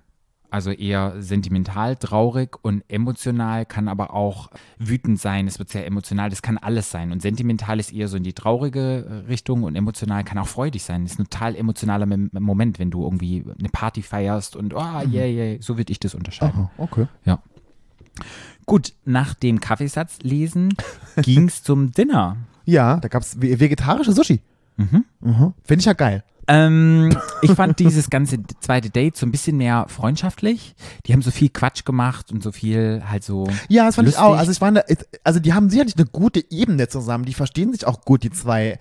[0.50, 5.46] also eher sentimental, traurig und emotional kann aber auch wütend sein.
[5.46, 7.12] Es wird sehr emotional, das kann alles sein.
[7.12, 11.04] Und sentimental ist eher so in die traurige Richtung und emotional kann auch freudig sein.
[11.04, 15.26] Das ist ein total emotionaler Moment, wenn du irgendwie eine Party feierst und oh, yeah,
[15.26, 16.62] yeah, so würde ich das unterscheiden.
[16.62, 17.06] Aha, okay.
[17.24, 17.40] Ja.
[18.66, 20.74] Gut, nach dem Kaffeesatz lesen
[21.22, 22.36] ging es zum Dinner.
[22.64, 24.40] Ja, da gab es vegetarische Sushi.
[24.76, 25.04] Mhm.
[25.20, 25.54] Mhm.
[25.64, 26.24] Finde ich ja geil.
[26.52, 30.74] Ähm, ich fand dieses ganze zweite Date so ein bisschen mehr freundschaftlich.
[31.06, 33.46] Die haben so viel Quatsch gemacht und so viel halt so.
[33.68, 34.20] Ja, das fand lustig.
[34.22, 34.36] ich auch.
[34.36, 34.80] Also ich fand,
[35.24, 37.24] also die haben sicherlich eine gute Ebene zusammen.
[37.24, 38.78] Die verstehen sich auch gut, die zwei.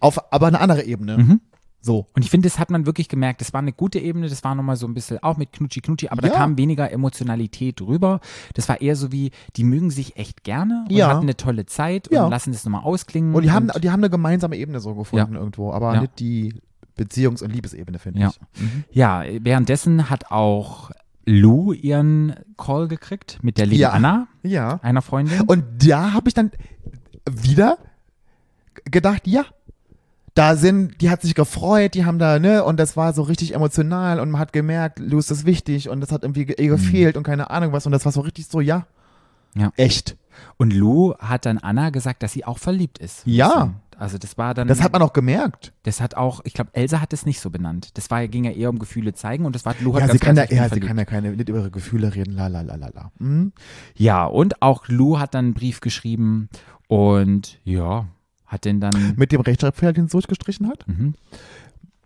[0.00, 1.18] Auf, aber eine andere Ebene.
[1.18, 1.40] Mhm.
[1.80, 2.06] So.
[2.14, 3.40] Und ich finde, das hat man wirklich gemerkt.
[3.40, 4.28] Das war eine gute Ebene.
[4.28, 6.30] Das war nochmal so ein bisschen auch mit Knutschi Knutschi, aber Ja.
[6.30, 8.20] da kam weniger Emotionalität rüber.
[8.54, 11.08] Das war eher so wie, die mögen sich echt gerne und Ja.
[11.08, 12.24] hatten eine tolle Zeit Ja.
[12.24, 13.34] und lassen das nochmal ausklingen.
[13.34, 15.38] Und die haben, die haben eine gemeinsame Ebene so gefunden Ja.
[15.40, 16.00] irgendwo, aber Ja.
[16.02, 16.54] nicht die
[16.98, 18.28] Beziehungs- und Liebesebene, finde Ja.
[18.30, 18.60] ich.
[18.60, 18.84] Mhm.
[18.90, 20.90] Ja, währenddessen hat auch
[21.26, 23.90] Lou ihren Call gekriegt mit der lieben Ja.
[23.90, 24.80] Anna, Ja.
[24.82, 25.42] einer Freundin.
[25.42, 26.50] Und da habe ich dann
[27.30, 27.78] wieder
[28.84, 29.44] gedacht, ja,
[30.34, 33.54] da sind, die hat sich gefreut, die haben da, ne, und das war so richtig
[33.54, 36.70] emotional und man hat gemerkt, Lou ist das wichtig und das hat irgendwie ge- ihr
[36.70, 38.86] gefehlt und keine Ahnung was und das war so richtig so, ja,
[39.54, 39.72] Ja.
[39.76, 40.16] echt.
[40.56, 43.22] Und Lou hat dann Anna gesagt, dass sie auch verliebt ist.
[43.24, 43.74] Ja.
[43.98, 44.68] Also das war dann.
[44.68, 45.72] Das hat man auch gemerkt.
[45.82, 47.98] Das hat auch, ich glaube, Elsa hat es nicht so benannt.
[47.98, 50.18] Das war, ging ja eher um Gefühle zeigen und das war Lou hat Ja, sie
[50.20, 52.76] kann, klar ja, sie kann ja keine, nicht über ihre Gefühle reden, la la la
[52.76, 53.12] la la.
[53.18, 53.52] Hm?
[53.96, 56.48] Ja, und auch Lou hat dann einen Brief geschrieben
[56.86, 58.06] und ja,
[58.46, 59.14] hat den dann.
[59.16, 60.86] Mit dem Rechtschreibfehler, den sie durchgestrichen hat?
[60.86, 61.14] Mhm.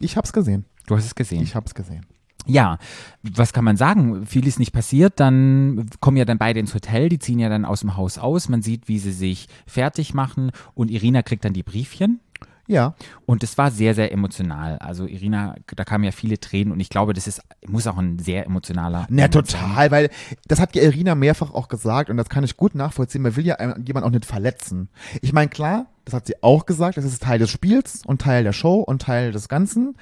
[0.00, 0.64] Ich hab's gesehen.
[0.86, 1.42] Du hast es gesehen.
[1.42, 2.06] Ich hab's gesehen.
[2.46, 2.78] Ja,
[3.22, 4.26] was kann man sagen?
[4.26, 5.20] Viel ist nicht passiert.
[5.20, 7.08] Dann kommen ja dann beide ins Hotel.
[7.08, 8.48] Die ziehen ja dann aus dem Haus aus.
[8.48, 12.20] Man sieht, wie sie sich fertig machen und Irina kriegt dann die Briefchen.
[12.68, 12.94] Ja.
[13.26, 14.78] Und es war sehr, sehr emotional.
[14.78, 18.18] Also Irina, da kamen ja viele Tränen und ich glaube, das ist, muss auch ein
[18.18, 19.06] sehr emotionaler.
[19.08, 19.60] Na, Moment sein.
[19.60, 20.10] total, weil
[20.46, 23.22] das hat ja Irina mehrfach auch gesagt und das kann ich gut nachvollziehen.
[23.22, 24.88] Man will ja jemanden auch nicht verletzen.
[25.20, 28.44] Ich meine, klar, das hat sie auch gesagt, das ist Teil des Spiels und Teil
[28.44, 29.96] der Show und Teil des Ganzen.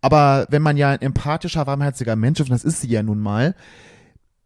[0.00, 3.20] Aber wenn man ja ein empathischer, warmherziger Mensch ist, und das ist sie ja nun
[3.20, 3.54] mal,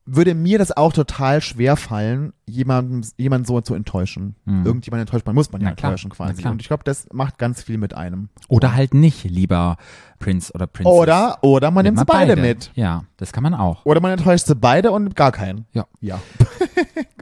[0.07, 4.35] würde mir das auch total schwer fallen, jemanden, jemanden so zu enttäuschen.
[4.47, 5.67] Irgendjemand enttäuscht man, muss man ja.
[5.67, 6.47] Na enttäuschen quasi.
[6.47, 8.29] Und ich glaube, das macht ganz viel mit einem.
[8.49, 9.79] Oder halt nicht, lieber
[10.19, 10.93] Prinz oder Princess.
[10.93, 12.71] Oder, oder man nimmt sie man beide, mit.
[12.75, 13.87] Ja, das kann man auch.
[13.87, 15.67] Oder man enttäuscht sie beide und gar keinen.
[15.73, 15.87] Ja.
[16.01, 16.21] Ja.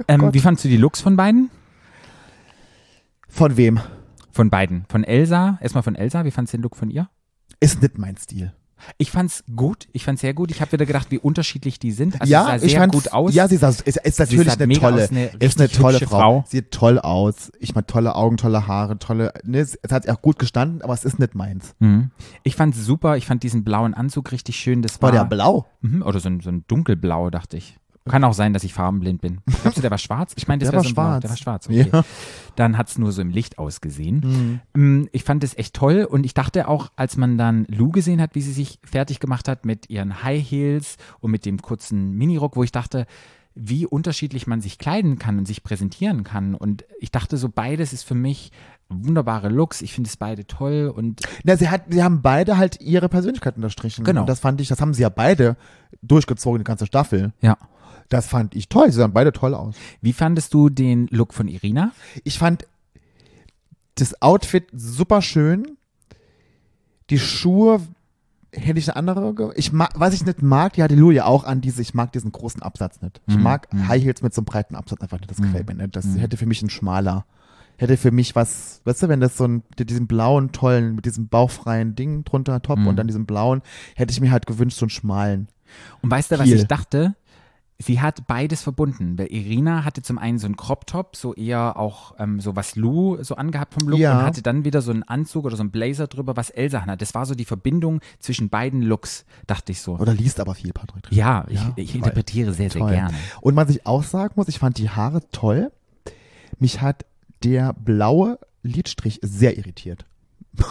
[0.09, 1.49] Ähm, wie fandst du die Looks von beiden?
[3.29, 3.79] Von wem?
[4.33, 4.85] Von beiden.
[4.89, 7.09] Von Elsa, erstmal von Elsa, wie fandst du den Look von ihr?
[7.63, 8.53] Ist nicht mein Stil.
[8.99, 10.51] Ich fand's gut, ich fand's sehr gut.
[10.51, 12.21] Ich habe wieder gedacht, wie unterschiedlich die sind.
[12.21, 13.33] Also ja, sie sah ich sehr fand gut aus.
[13.33, 16.07] Ja, sie sah, ist, ist natürlich eine tolle, aus, eine ist eine tolle Frau.
[16.07, 16.45] Frau.
[16.49, 17.53] Sieht toll aus.
[17.61, 20.95] Ich meine, tolle Augen, tolle Haare, tolle, ne, es es hat auch gut gestanden, aber
[20.95, 21.75] es ist nicht meins.
[21.79, 22.11] Mhm.
[22.43, 24.83] Ich fand's super, ich fand diesen blauen Anzug richtig schön.
[24.83, 25.67] Das war, War der blau?
[25.81, 27.79] Mhm, oder so ein, so ein dunkelblau, dachte ich.
[28.09, 29.41] Kann auch sein, dass ich farbenblind bin.
[29.63, 30.33] Glaubst du, der war schwarz?
[30.37, 31.03] Ich meine, das Der war so ein Blau.
[31.05, 31.21] schwarz.
[31.21, 31.89] Der war schwarz, okay.
[31.93, 32.05] Ja.
[32.57, 34.61] Dann hat's nur so im Licht ausgesehen.
[34.75, 38.21] Mm, Ich fand es echt toll und ich dachte auch, als man dann Lou gesehen
[38.21, 42.13] hat, wie sie sich fertig gemacht hat mit ihren High Heels und mit dem kurzen
[42.13, 43.07] Minirock, wo ich dachte,
[43.55, 46.55] wie unterschiedlich man sich kleiden kann und sich präsentieren kann.
[46.55, 48.51] Und ich dachte so, beides ist für mich
[48.89, 49.81] wunderbare Looks.
[49.83, 53.57] Ich finde es beide toll und Na, sie hat, sie haben beide halt ihre Persönlichkeit
[53.57, 54.05] unterstrichen.
[54.05, 54.23] Genau.
[54.23, 55.57] Und das fand ich, das haben sie ja beide
[56.03, 57.33] durchgezogen, die ganze Staffel.
[57.41, 57.57] ja.
[58.13, 58.91] Das fand ich toll.
[58.91, 59.75] Sie sahen beide toll aus.
[60.03, 61.93] Wie fandest du den Look von Irina?
[62.25, 62.67] Ich fand
[63.95, 65.79] das Outfit super schön.
[67.09, 67.81] Die Schuhe
[68.53, 69.55] hätte ich eine andere.
[69.57, 72.33] Ich mag, was ich nicht mag, die hatte ja auch an diese, ich mag diesen
[72.33, 73.23] großen Absatz nicht.
[73.27, 75.31] Ich mag High Heels mit so einem breiten Absatz einfach nicht.
[75.31, 75.97] Das gefällt mir nicht.
[75.97, 77.25] Das hätte für mich ein schmaler.
[77.79, 81.07] Hätte für mich was, weißt du, wenn das so ein, mit diesem blauen, tollen, mit
[81.07, 83.63] diesem bauchfreien Ding drunter, Top und dann diesem blauen,
[83.97, 85.49] hätte ich mir halt gewünscht, so einen schmalen.
[86.03, 87.15] Und weißt du, was ich dachte?
[87.79, 92.15] Sie hat beides verbunden, weil Irina hatte zum einen so einen Crop-Top, so eher auch
[92.21, 94.21] ähm, so was Lou so angehabt vom Look Ja.
[94.21, 97.03] und hatte dann wieder so einen Anzug oder so einen Blazer drüber, was Elsa hat.
[97.03, 99.97] Das war so die Verbindung zwischen beiden Looks, dachte ich so.
[99.97, 101.09] Oder liest aber viel, Patrick.
[101.11, 101.97] Ja, ich, Ja, ich toll.
[101.99, 102.93] interpretiere sehr, sehr Toll.
[102.93, 103.15] gerne.
[103.41, 105.73] Und was ich auch sagen muss, ich fand die Haare toll.
[106.61, 107.05] Mich hat
[107.43, 110.05] der blaue Lidstrich sehr irritiert.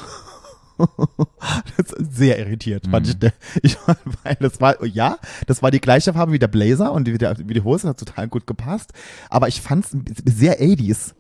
[1.78, 3.16] das ist sehr irritiert, fand ich.
[3.64, 3.78] Ich
[4.24, 5.18] weil das war, ja,
[5.48, 8.00] das war die gleiche Farbe wie der Blazer und wie, der, wie die Hose, hat
[8.00, 8.94] total gut gepasst.
[9.30, 9.92] Aber ich fand es
[10.26, 11.14] sehr 80s,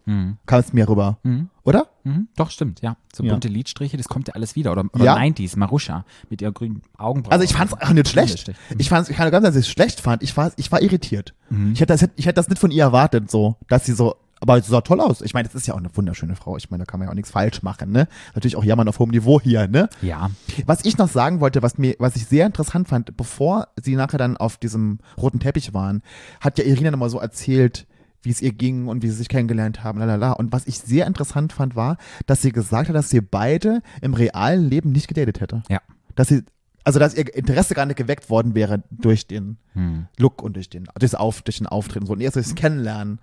[0.45, 1.19] kam es mir rüber.
[1.63, 1.88] Oder?
[2.04, 2.97] Mhm, doch, stimmt, ja.
[3.13, 3.34] So Ja.
[3.34, 4.71] bunte Lidstriche, das kommt ja alles wieder.
[4.71, 5.15] Oder, oder Ja.
[5.15, 7.32] 90s, Marusha mit ihrer grünen Augenbraue.
[7.32, 8.52] Also ich fand es auch nicht schlecht.
[8.80, 10.24] Ich fand ich kann ganz, dass ich es schlecht fand.
[10.24, 11.34] Ich war, ich war irritiert.
[11.74, 14.62] Ich hätte das, ich hätte das nicht von ihr erwartet, so, dass sie so, aber
[14.62, 15.21] sie sah toll aus.
[15.21, 16.58] Ich meine, das ist ja auch eine wunderschöne Frau.
[16.58, 18.08] Ich meine, da kann man ja auch nichts falsch machen, ne?
[18.34, 19.88] Natürlich auch jammern auf hohem Niveau hier, ne?
[20.01, 20.32] Ja.
[20.65, 24.17] Was ich noch sagen wollte, was mir, was ich sehr interessant fand, bevor sie nachher
[24.17, 26.01] dann auf diesem roten Teppich waren,
[26.39, 27.86] hat ja Irina nochmal so erzählt,
[28.23, 30.34] wie es ihr ging und wie sie sich kennengelernt haben, lalala.
[30.34, 34.13] Und was ich sehr interessant fand, war, dass sie gesagt hat, dass sie beide im
[34.13, 35.63] realen Leben nicht gedatet hätte.
[35.69, 35.82] Ja.
[36.15, 36.43] Dass sie,
[36.84, 40.08] also dass ihr Interesse gar nicht geweckt worden wäre durch den Hm.
[40.17, 42.13] Look und durch den, durch, das Auf, durch den Auftreten so.
[42.13, 43.19] und erst durchs Kennenlernen.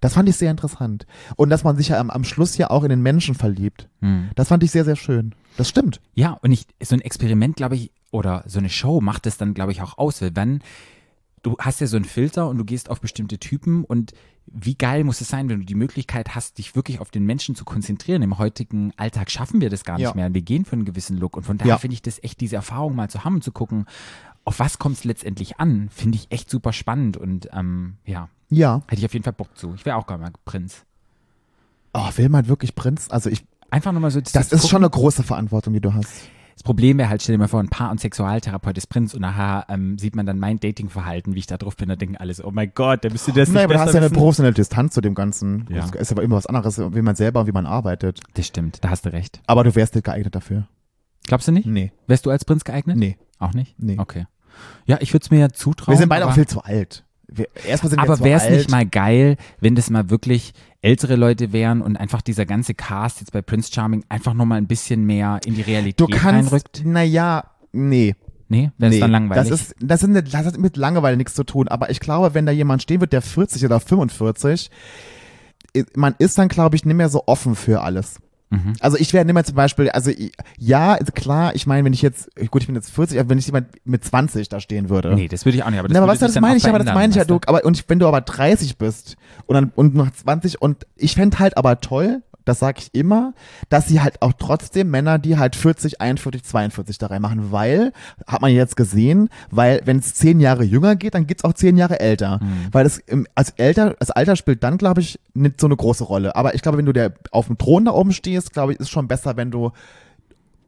[0.00, 1.06] Das fand ich sehr interessant.
[1.36, 3.88] Und dass man sich ja am, am Schluss ja auch in den Menschen verliebt.
[4.00, 4.30] Hm.
[4.34, 5.34] Das fand ich sehr, sehr schön.
[5.56, 6.00] Das stimmt.
[6.14, 9.52] Ja, und ich, so ein Experiment, glaube ich, oder so eine Show macht es dann,
[9.54, 10.60] glaube ich, auch aus, weil wenn
[11.42, 14.12] du hast ja so einen Filter und du gehst auf bestimmte Typen und
[14.46, 17.54] wie geil muss es sein, wenn du die Möglichkeit hast, dich wirklich auf den Menschen
[17.54, 18.20] zu konzentrieren.
[18.22, 20.14] Im heutigen Alltag schaffen wir das gar nicht Ja.
[20.14, 20.34] mehr.
[20.34, 21.78] Wir gehen für einen gewissen Look und von daher Ja.
[21.78, 23.86] finde ich das echt, diese Erfahrung mal zu haben und zu gucken,
[24.44, 28.82] auf was kommt es letztendlich an, finde ich echt super spannend und ähm, ja, Ja.
[28.88, 29.74] hätte ich auf jeden Fall Bock zu.
[29.74, 30.84] Ich wäre auch gerne mal Prinz.
[31.94, 33.08] Oh, will man wirklich Prinz?
[33.10, 36.10] Also ich, Einfach nochmal so das ist schon eine große Verantwortung, die du hast.
[36.54, 39.22] Das Problem wäre halt, stell dir mal vor, ein Paar- und Sexualtherapeut ist Prinz und
[39.22, 42.34] nachher ähm, sieht man dann mein Datingverhalten, wie ich da drauf bin, da denken alle
[42.34, 44.52] so, oh mein Gott, der müsste das Nein, nicht aber du hast ja eine professionelle
[44.52, 45.66] Distanz zu dem Ganzen.
[45.70, 45.86] Ja.
[45.86, 48.20] Das ist aber immer was anderes, wie man selber und wie man arbeitet.
[48.34, 49.40] Das stimmt, da hast du recht.
[49.46, 50.68] Aber du wärst nicht geeignet dafür.
[51.26, 51.66] Glaubst du nicht?
[51.66, 51.92] Nee.
[52.08, 52.98] Wärst du als Prinz geeignet?
[52.98, 53.16] Nee.
[53.38, 53.78] Auch nicht?
[53.78, 53.96] Nee.
[53.98, 54.26] Okay.
[54.84, 55.94] Ja, ich würde es mir ja zutrauen.
[55.94, 57.04] Wir sind beide auch viel zu alt.
[57.32, 61.16] Wir, erstmal sind wir Aber wäre es nicht mal geil, wenn das mal wirklich ältere
[61.16, 65.04] Leute wären und einfach dieser ganze Cast jetzt bei Prince Charming einfach nochmal ein bisschen
[65.04, 66.82] mehr in die Realität Du kannst, reinrückt?
[66.84, 68.14] naja, nee.
[68.48, 69.00] Nee, wäre es nee.
[69.00, 69.48] dann langweilig?
[69.48, 71.68] Das, ist, das, sind, das hat mit Langeweile nichts zu tun.
[71.68, 74.70] Aber ich glaube, wenn da jemand stehen wird, der 40 oder 45,
[75.76, 78.16] i- man ist dann, glaube ich, nicht mehr so offen für alles.
[78.50, 78.74] Mhm.
[78.80, 80.10] Also ich wäre nicht mehr zum Beispiel, also
[80.58, 83.46] ja, klar, ich meine, wenn ich jetzt, gut, ich bin jetzt 40, aber wenn ich
[83.46, 85.14] jemand mit 20 da stehen würde.
[85.14, 85.78] nee, das würde ich auch nicht.
[85.78, 87.64] Aber das, Na, aber was das meine ich, aber das meine ich ja, du, aber
[87.64, 91.38] und ich, wenn du aber 30 bist und dann und noch 20 und ich fände
[91.38, 93.32] halt aber toll, das sage ich immer,
[93.68, 97.92] dass sie halt auch trotzdem Männer, die halt 40, 41, 42 da reinmachen, weil,
[98.26, 101.76] hat man jetzt gesehen, weil wenn es zehn Jahre jünger geht, dann geht's auch zehn
[101.76, 102.40] Jahre älter.
[102.42, 102.68] Mhm.
[102.72, 106.04] Weil das im, als älter, das Alter spielt dann, glaube ich, nicht so eine große
[106.04, 106.36] Rolle.
[106.36, 108.90] Aber ich glaube, wenn du der auf dem Thron da oben stehst, glaube ich, ist
[108.90, 109.70] schon besser, wenn du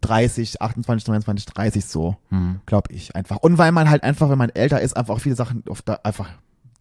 [0.03, 2.61] 30, 28, 29, 30 so, Mhm.
[2.66, 3.37] glaube ich einfach.
[3.37, 6.01] Und weil man halt einfach, wenn man älter ist, einfach auch viele Sachen oft da
[6.03, 6.29] einfach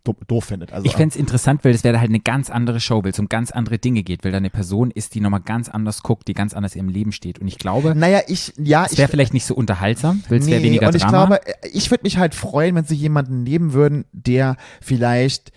[0.04, 0.74] doof, findet.
[0.74, 3.20] Also, Ich fände es interessant, weil das wäre halt eine ganz andere Show, weil es
[3.20, 6.28] um ganz andere Dinge geht, weil da eine Person ist, die nochmal ganz anders guckt,
[6.28, 7.40] die ganz anders im Leben steht.
[7.40, 10.60] Und ich glaube, naja, ich, ja, es wäre vielleicht nicht so unterhaltsam, weil es wäre
[10.60, 11.38] nee, weniger und ich Drama.
[11.38, 15.52] glaube, ich würde mich halt freuen, wenn sie jemanden nehmen würden, der vielleicht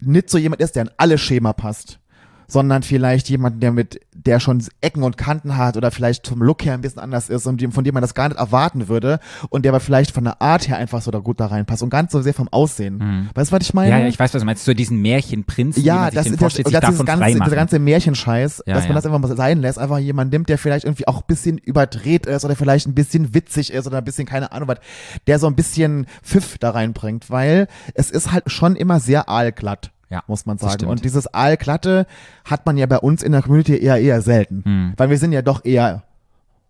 [0.00, 1.98] nicht so jemand ist, der an alle Schema passt,
[2.46, 6.64] sondern vielleicht jemand, der mit, der schon Ecken und Kanten hat oder vielleicht vom Look
[6.64, 9.64] her ein bisschen anders ist und von dem man das gar nicht erwarten würde und
[9.64, 12.12] der aber vielleicht von der Art her einfach so da gut da reinpasst und ganz
[12.12, 13.30] so sehr vom Aussehen.
[13.34, 13.88] Weißt du, was ich meine?
[13.88, 13.92] Mhm.
[13.92, 14.64] ja, ja, ich weiß, was du meinst.
[14.64, 18.64] So diesen Märchenprinz, wie Ja, das ist das, das, davon ist ganze, dieser ganze Märchenscheiß,
[18.66, 18.94] Ja, dass man ja.
[18.94, 22.26] das einfach mal sein lässt, einfach jemand nimmt, der vielleicht irgendwie auch ein bisschen überdreht
[22.26, 24.78] ist oder vielleicht ein bisschen witzig ist oder ein bisschen, keine Ahnung was,
[25.26, 29.90] der so ein bisschen Pfiff da reinbringt, weil es ist halt schon immer sehr aalglatt.
[30.14, 30.86] Ja, muss man sagen.
[30.86, 32.06] Und dieses Aalglatte
[32.44, 34.62] hat man ja bei uns in der Community eher eher selten.
[34.64, 34.92] Hm.
[34.96, 36.04] Weil wir sind ja doch eher,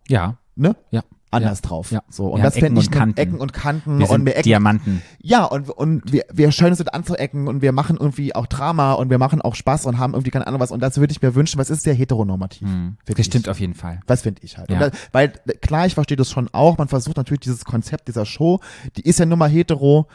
[0.09, 0.75] Ja, ne?
[0.91, 1.03] ja.
[1.31, 1.69] Anders ja.
[1.69, 1.91] drauf.
[1.91, 2.01] Ja.
[2.09, 2.27] So.
[2.27, 3.19] Wir Und haben das fände Ecken ich Kanten.
[3.19, 5.03] Ecken und Kanten Wir und wir Ecken Diamanten.
[5.21, 9.11] ja, und, und wir, wir schön sind anzuecken und wir machen irgendwie auch Drama und
[9.11, 10.71] wir machen auch Spaß und haben irgendwie keine Ahnung was.
[10.71, 12.69] Und das würde ich mir wünschen, es ist sehr heteronormativ.
[12.69, 12.97] Hm.
[13.05, 13.51] Das stimmt ich.
[13.51, 13.99] auf jeden Fall.
[14.07, 14.71] Das finde ich halt.
[14.71, 14.79] Ja.
[14.79, 15.31] Das, weil,
[15.61, 16.79] klar, ich verstehe das schon auch.
[16.79, 18.61] Man versucht natürlich dieses Konzept dieser Show,
[18.97, 20.07] die ist ja nun mal hetero,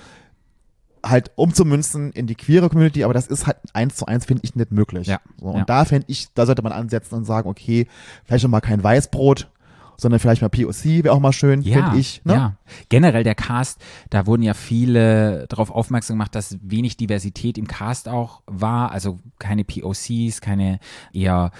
[1.06, 4.56] halt umzumünzen in die queere Community, aber das ist halt eins zu eins, finde ich,
[4.56, 5.08] nicht möglich.
[5.08, 5.20] Ja.
[5.40, 5.66] So, und Ja.
[5.66, 7.88] da fände ich, da sollte man ansetzen und sagen, okay,
[8.26, 9.50] vielleicht noch mal kein Weißbrot,
[9.98, 12.22] sondern vielleicht mal POC, wäre auch mal schön, Ja, finde ich.
[12.24, 12.34] Ne?
[12.34, 12.56] ja.
[12.88, 18.08] Generell der Cast, da wurden ja viele darauf aufmerksam gemacht, dass wenig Diversität im Cast
[18.08, 18.92] auch war.
[18.92, 20.80] Also keine POCs, keine
[21.12, 21.52] eher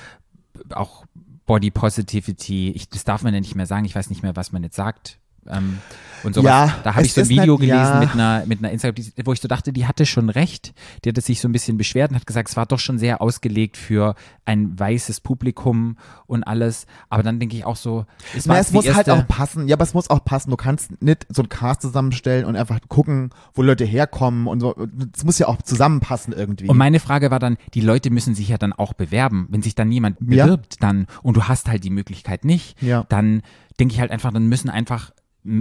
[0.74, 1.06] auch
[1.46, 2.72] Body Positivity.
[2.72, 3.86] Ich, das darf man ja nicht mehr sagen.
[3.86, 5.20] Ich weiß nicht mehr, was man jetzt sagt.
[5.48, 5.80] Ähm,
[6.22, 6.50] und sowas.
[6.50, 8.00] Ja, da habe ich so ein Video nicht- gelesen ja.
[8.02, 10.74] mit einer, mit einer Instagram, wo ich so dachte, die hatte schon recht.
[11.06, 13.22] Die hatte sich so ein bisschen beschwert und hat gesagt, es war doch schon sehr
[13.22, 15.96] ausgelegt für ein weißes Publikum
[16.28, 16.88] und alles.
[17.10, 19.70] Aber dann denke ich auch so, es Na, es muss halt erste- auch passen.
[19.70, 20.50] Ja, aber es muss auch passen.
[20.50, 24.76] Du kannst nicht so einen Cast zusammenstellen und einfach gucken, wo Leute herkommen und so.
[25.16, 26.68] Es muss ja auch zusammenpassen irgendwie.
[26.68, 29.48] Und meine Frage war dann, die Leute müssen sich ja dann auch bewerben.
[29.52, 30.44] Wenn sich dann jemand Ja.
[30.46, 33.06] bewirbt, dann und du hast halt die Möglichkeit nicht, Ja.
[33.08, 33.42] dann
[33.80, 35.12] denke ich halt einfach, dann müssen einfach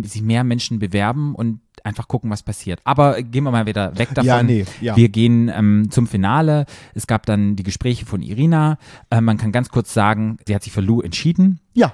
[0.03, 2.81] sich mehr Menschen bewerben und einfach gucken, was passiert.
[2.85, 4.27] Aber gehen wir mal wieder weg davon.
[4.27, 4.97] Ja, nee, ja.
[4.97, 6.67] Wir gehen ähm, zum Finale.
[6.95, 8.79] Es gab dann die Gespräche von Irina.
[9.11, 11.61] Äh, man kann ganz kurz sagen, sie hat sich für Lou entschieden.
[11.75, 11.93] ja.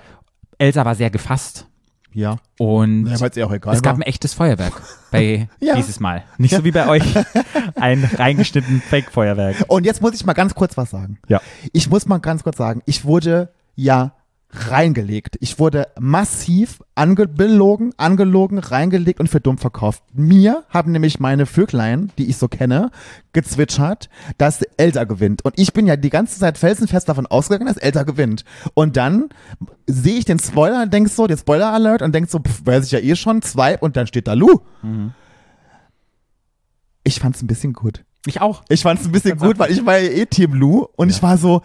[0.57, 1.67] Elsa war sehr gefasst
[2.13, 2.37] Ja.
[2.59, 3.95] und Ja, weil es es gab war.
[3.97, 5.75] ein echtes Feuerwerk bei Ja.
[5.75, 6.23] dieses Mal.
[6.39, 7.03] Nicht so wie bei euch.
[7.75, 9.65] Ein reingeschnitten Fake-Feuerwerk.
[9.67, 11.19] Und jetzt muss ich mal ganz kurz was sagen.
[11.29, 11.41] Ja.
[11.73, 14.15] Ich muss mal ganz kurz sagen, ich wurde ja
[14.55, 15.37] reingelegt.
[15.41, 20.03] Ich wurde massiv angelogen, angelogen, reingelegt und für dumm verkauft.
[20.13, 22.91] Mir haben nämlich meine Vöglein, die ich so kenne,
[23.33, 25.45] gezwitschert, dass Elsa gewinnt.
[25.45, 28.45] Und ich bin ja die ganze Zeit felsenfest davon ausgegangen, dass Elsa gewinnt.
[28.75, 29.29] Und dann
[29.87, 32.93] sehe ich den Spoiler und denk so, den Spoiler-Alert und denk so, pff, weiß ich
[32.93, 34.61] ja eh schon, zwei und dann steht da Lu.
[37.03, 38.05] Ich fand's ein bisschen gut.
[38.27, 38.63] Ich auch.
[38.69, 41.23] Ich fand es ein bisschen gut, weil ich war ja eh Team Lou und ich
[41.23, 41.61] war so,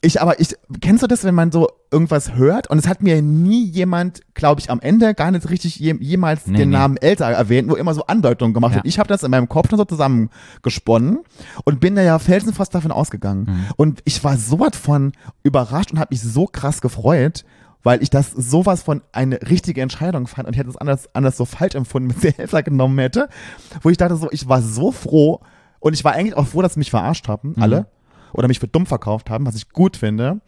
[0.00, 3.20] ich aber ich kennst du das, wenn man so irgendwas hört und es hat mir
[3.22, 6.76] nie jemand, glaube ich, am Ende gar nicht richtig je, jemals Nee, den nee.
[6.76, 8.78] Namen Elsa erwähnt, nur immer so Andeutungen gemacht Ja.
[8.78, 8.86] hat.
[8.86, 11.18] Ich habe das in meinem Kopf schon so zusammengesponnen
[11.64, 13.64] und bin da ja felsenfast davon ausgegangen Mhm.
[13.76, 17.44] und ich war sowas von überrascht und habe mich so krass gefreut.
[17.84, 21.36] Weil ich das sowas von eine richtige Entscheidung fand und ich hätte es anders, anders
[21.36, 23.28] so falsch empfunden, wenn sie Elsa genommen hätte.
[23.82, 25.40] Wo ich dachte so, ich war so froh
[25.78, 27.62] und ich war eigentlich auch froh, dass sie mich verarscht haben, Mhm.
[27.62, 27.86] alle.
[28.32, 30.40] Oder mich für dumm verkauft haben, was ich gut finde.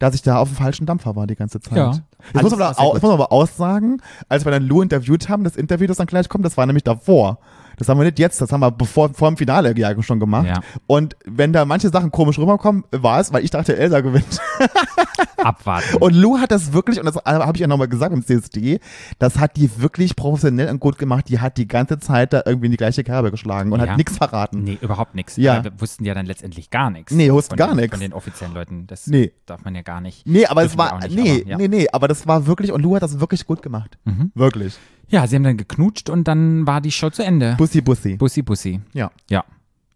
[0.00, 1.76] dass ich da auf dem falschen Dampfer war die ganze Zeit.
[1.76, 1.92] Ja.
[2.32, 5.56] Alles muss aber, jetzt muss man aber aussagen, als wir dann Lou interviewt haben, das
[5.56, 7.38] Interview, das dann gleich kommt, das war nämlich davor.
[7.80, 10.46] Das haben wir nicht jetzt, das haben wir bevor, vor dem Finale ja schon gemacht.
[10.46, 10.60] Ja.
[10.86, 14.38] Und wenn da manche Sachen komisch rüberkommen, war es, weil ich dachte, Elsa gewinnt.
[15.38, 15.96] Abwarten.
[15.96, 18.80] Und Lou hat das wirklich, und das habe ich ja nochmal gesagt im CSD,
[19.18, 21.28] das hat die wirklich professionell und gut gemacht.
[21.30, 23.88] Die hat die ganze Zeit da irgendwie in die gleiche Kerbe geschlagen und Ja.
[23.88, 24.62] hat nichts verraten.
[24.62, 25.36] Nee, überhaupt nichts.
[25.38, 25.64] Ja.
[25.64, 27.12] Wir wussten ja dann letztendlich gar nichts.
[27.12, 27.92] Nee, wussten gar nichts.
[27.92, 28.86] Von den offiziellen Leuten.
[28.86, 29.32] Das Nee.
[29.46, 30.26] darf man ja gar nicht.
[30.26, 31.56] Nee, aber es war, nicht, nee, aber, ja.
[31.56, 33.96] nee, nee, aber das war wirklich, und Lou hat das wirklich gut gemacht.
[34.04, 34.32] Mhm.
[34.34, 34.78] Wirklich.
[35.10, 37.54] Ja, sie haben dann geknutscht und dann war die Show zu Ende.
[37.58, 38.16] Bussi, Bussi.
[38.16, 38.80] Bussi, Bussi.
[38.92, 39.10] Ja.
[39.28, 39.44] Ja.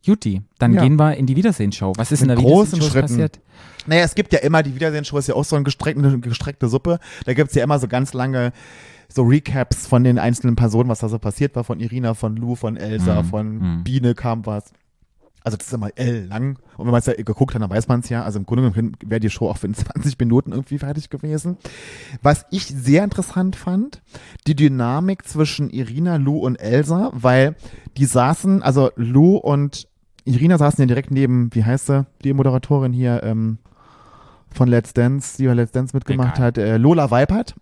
[0.02, 0.82] Juti, dann Ja.
[0.82, 1.92] gehen wir in die Wiedersehensshow.
[1.96, 3.08] Was ist Mit in der großen Wiedersehensshow Schritten.
[3.08, 3.40] passiert?
[3.86, 6.98] Naja, es gibt ja immer, die Wiedersehen-Show ist ja auch so eine gestreckte, gestreckte Suppe.
[7.26, 8.52] Da gibt's ja immer so ganz lange
[9.08, 12.54] so Recaps von den einzelnen Personen, was da so passiert war, von Irina, von Lou,
[12.56, 13.26] von Elsa, Mhm.
[13.28, 13.84] von Mhm.
[13.84, 14.72] Biene kam was.
[15.44, 16.58] Also das ist immer L lang.
[16.78, 18.24] Und wenn man es ja geguckt hat, dann weiß man es ja.
[18.24, 21.58] Also im Grunde genommen wäre die Show auch für 20 Minuten irgendwie fertig gewesen.
[22.22, 24.02] Was ich sehr interessant fand,
[24.46, 27.56] die Dynamik zwischen Irina, Lou und Elsa, weil
[27.98, 29.86] die saßen, also Lou und
[30.24, 33.58] Irina saßen ja direkt neben, wie heißt sie, die Moderatorin hier ähm,
[34.50, 36.46] von Let's Dance, die bei Let's Dance mitgemacht Egal.
[36.46, 37.54] hat, äh, Lola Weipert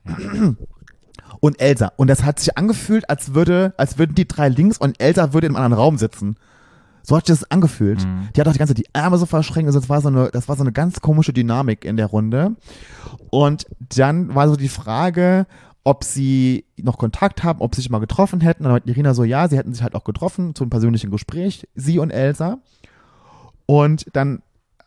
[1.41, 1.93] und Elsa.
[1.97, 5.49] Und das hat sich angefühlt, als würde, als würden die drei links und Elsa würde
[5.49, 6.37] in einem anderen Raum sitzen.
[7.03, 8.05] So hat sich das angefühlt.
[8.05, 8.29] Mhm.
[8.35, 9.69] Die hat auch die ganze Zeit die Arme so verschränkt.
[9.69, 12.57] Also das war so eine, das war so eine ganz komische Dynamik in der Runde.
[13.31, 15.47] Und dann war so die Frage,
[15.85, 18.65] ob sie noch Kontakt haben, ob sie sich mal getroffen hätten.
[18.65, 21.11] Und dann hat Irina so, ja, sie hätten sich halt auch getroffen zu einem persönlichen
[21.11, 22.59] Gespräch, sie und Elsa.
[23.67, 24.43] Und dann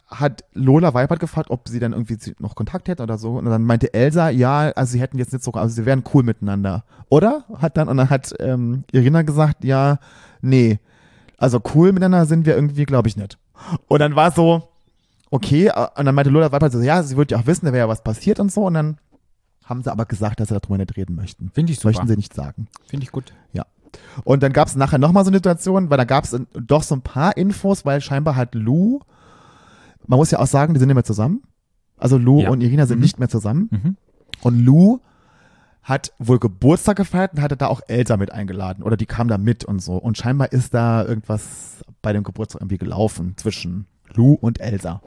[0.07, 3.37] hat Lola Weipert gefragt, ob sie dann irgendwie noch Kontakt hätten oder so.
[3.37, 6.23] Und dann meinte Elsa, ja, also sie hätten jetzt nicht so, also sie wären cool
[6.23, 6.83] miteinander.
[7.09, 7.45] Oder?
[7.59, 9.99] Hat dann, und dann hat ähm, Irina gesagt, ja,
[10.41, 10.79] nee.
[11.37, 13.37] Also cool miteinander sind wir irgendwie, glaube ich, nicht.
[13.87, 14.69] Und dann war so,
[15.31, 17.73] okay, äh, und dann meinte Lola Weipert so, ja, sie würde ja auch wissen, da
[17.73, 18.65] wäre ja was passiert und so.
[18.65, 18.97] Und dann
[19.65, 21.49] haben sie aber gesagt, dass sie darüber nicht reden möchten.
[21.53, 21.89] Finde ich super.
[21.89, 22.67] möchten sie nicht sagen.
[22.87, 23.33] Finde ich gut.
[24.25, 26.95] Und dann gab es nachher nochmal so eine Situation, weil da gab es doch so
[26.95, 28.99] ein paar Infos, weil scheinbar hat Lou,
[30.05, 31.43] man muss ja auch sagen, die sind nicht mehr zusammen.
[31.97, 32.49] Also Lou Ja.
[32.49, 33.03] und Irina sind Mhm.
[33.03, 33.69] nicht mehr zusammen.
[33.71, 33.95] Mhm.
[34.41, 34.99] Und Lou
[35.85, 38.83] hat wohl Geburtstag gefeiert und hatte da auch Elsa mit eingeladen.
[38.83, 39.97] Oder die kam da mit und so.
[39.97, 45.01] Und scheinbar ist da irgendwas bei dem Geburtstag irgendwie gelaufen zwischen Lou und Elsa.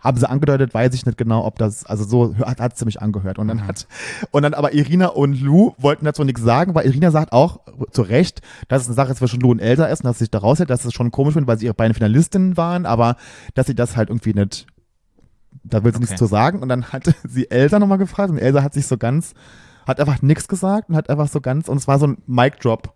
[0.00, 3.00] Haben sie angedeutet, weiß ich nicht genau, ob das, also so hat, hat sie mich
[3.00, 3.38] angehört.
[3.38, 3.66] Und dann Mhm.
[3.68, 3.86] hat,
[4.32, 7.60] und dann aber Irina und Lou wollten dazu nichts sagen, weil Irina sagt auch
[7.92, 10.30] zu Recht, dass es eine Sache zwischen Lou und Elsa ist und dass sie sich
[10.32, 13.14] da raushält, dass es schon komisch findet, weil sie ihre beiden Finalistinnen waren, aber
[13.54, 14.66] dass sie das halt irgendwie nicht,
[15.62, 16.18] da will sie nichts Okay.
[16.18, 16.60] zu sagen.
[16.60, 19.32] Und dann hat sie Elsa nochmal gefragt und Elsa hat sich so ganz,
[19.86, 22.92] hat einfach nichts gesagt und hat einfach so ganz, und es war so ein Mic-Drop.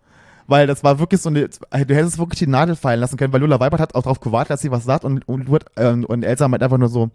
[0.47, 3.39] Weil das war wirklich so eine, du hättest wirklich die Nadel fallen lassen können, weil
[3.39, 6.47] Lola Weibert hat auch darauf gewartet, dass sie was sagt und, und, ähm, und Elsa
[6.47, 7.09] meint einfach nur so,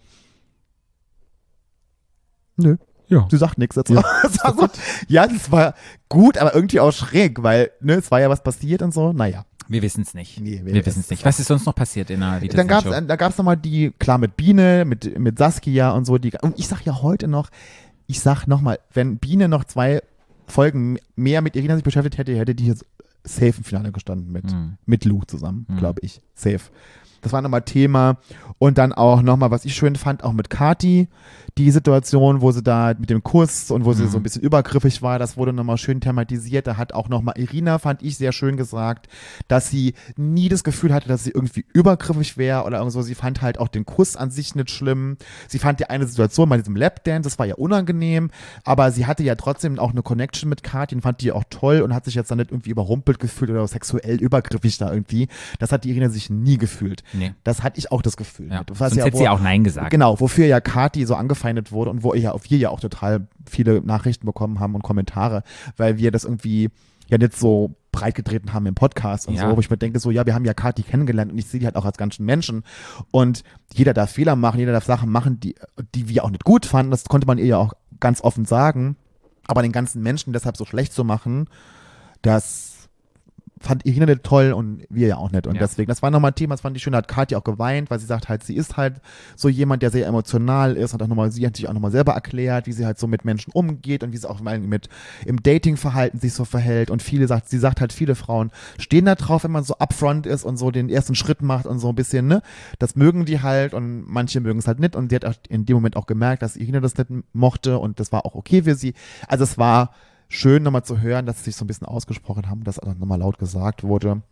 [2.56, 2.76] nö,
[3.08, 3.26] Ja.
[3.30, 3.94] sie sagt nichts dazu.
[3.94, 4.68] Ja, Das war so,
[5.08, 5.74] ja, das war
[6.08, 9.44] gut, aber irgendwie auch schräg, weil, ne, es war ja was passiert und so, naja.
[9.68, 10.40] Wir wissen es nicht.
[10.40, 11.24] Nee, wir wir wissen's wissen es nicht.
[11.24, 14.36] Was ist sonst noch passiert in der Dann gab's, da gab's nochmal die, klar mit
[14.36, 17.50] Biene, mit, mit Saskia und so, die, und ich sag ja heute noch,
[18.06, 20.00] ich sag nochmal, wenn Biene noch zwei
[20.46, 22.84] Folgen mehr mit Irina sich beschäftigt hätte, hätte die jetzt
[23.24, 24.76] safe im Finale gestanden mit, Mhm.
[24.86, 25.76] mit Lou zusammen, Mhm.
[25.78, 26.20] glaube ich.
[26.34, 26.60] Safe.
[27.22, 28.18] Das war nochmal Thema.
[28.58, 31.08] Und dann auch nochmal, was ich schön fand, auch mit Kati,
[31.58, 34.08] die Situation, wo sie da mit dem Kuss und wo sie Mhm.
[34.10, 36.66] so ein bisschen übergriffig war, das wurde nochmal schön thematisiert.
[36.66, 39.08] Da hat auch nochmal Irina, fand ich sehr schön gesagt,
[39.48, 43.00] dass sie nie das Gefühl hatte, dass sie irgendwie übergriffig wäre oder irgendwo.
[43.00, 45.16] Sie fand halt auch den Kuss an sich nicht schlimm.
[45.48, 48.30] Sie fand die eine Situation bei diesem Lapdance, das war ja unangenehm,
[48.64, 51.80] aber sie hatte ja trotzdem auch eine Connection mit Kati und fand die auch toll
[51.80, 55.28] und hat sich jetzt dann nicht irgendwie überrumpelt gefühlt oder sexuell übergriffig da irgendwie.
[55.58, 57.02] Das hat die Irina sich nie gefühlt.
[57.14, 57.32] Nee.
[57.44, 58.50] Das hatte ich auch das Gefühl.
[58.50, 58.62] Ja.
[58.68, 59.90] Was Sonst ja, hätte wo- sie auch Nein gesagt.
[59.90, 61.14] Genau, wofür ja Kati so
[61.46, 64.82] angefeindet wurde und wo ja auf wir ja auch total viele Nachrichten bekommen haben und
[64.82, 65.42] Kommentare,
[65.76, 66.70] weil wir das irgendwie
[67.08, 69.48] ja nicht so breit getreten haben im Podcast und Ja.
[69.48, 71.60] so, wo ich mir denke so, ja, wir haben ja Kati kennengelernt und ich sehe
[71.60, 72.64] die halt auch als ganzen Menschen
[73.10, 75.54] und jeder darf Fehler machen, jeder darf Sachen machen, die,
[75.94, 78.96] die wir auch nicht gut fanden, das konnte man ihr ja auch ganz offen sagen,
[79.46, 81.48] aber den ganzen Menschen deshalb so schlecht zu machen,
[82.22, 82.75] das
[83.60, 85.46] fand Irina nicht toll und wir ja auch nicht.
[85.46, 85.60] Und Ja.
[85.60, 87.90] deswegen, das war nochmal ein Thema, das fand ich schön, da hat Katja auch geweint,
[87.90, 89.00] weil sie sagt halt, sie ist halt
[89.34, 92.12] so jemand, der sehr emotional ist und auch nochmal, sie hat sich auch nochmal selber
[92.12, 94.88] erklärt, wie sie halt so mit Menschen umgeht und wie sie auch mit
[95.24, 96.90] im Datingverhalten sich so verhält.
[96.90, 100.26] Und viele sagt, sie sagt halt, viele Frauen stehen da drauf, wenn man so upfront
[100.26, 102.42] ist und so den ersten Schritt macht und so ein bisschen, ne?
[102.78, 104.96] Das mögen die halt und manche mögen es halt nicht.
[104.96, 108.00] Und sie hat auch in dem Moment auch gemerkt, dass Irina das nicht mochte und
[108.00, 108.92] das war auch okay für sie.
[109.28, 109.92] Also es war
[110.28, 113.18] schön nochmal zu hören, dass sie sich so ein bisschen ausgesprochen haben, dass auch nochmal
[113.18, 114.22] laut gesagt wurde.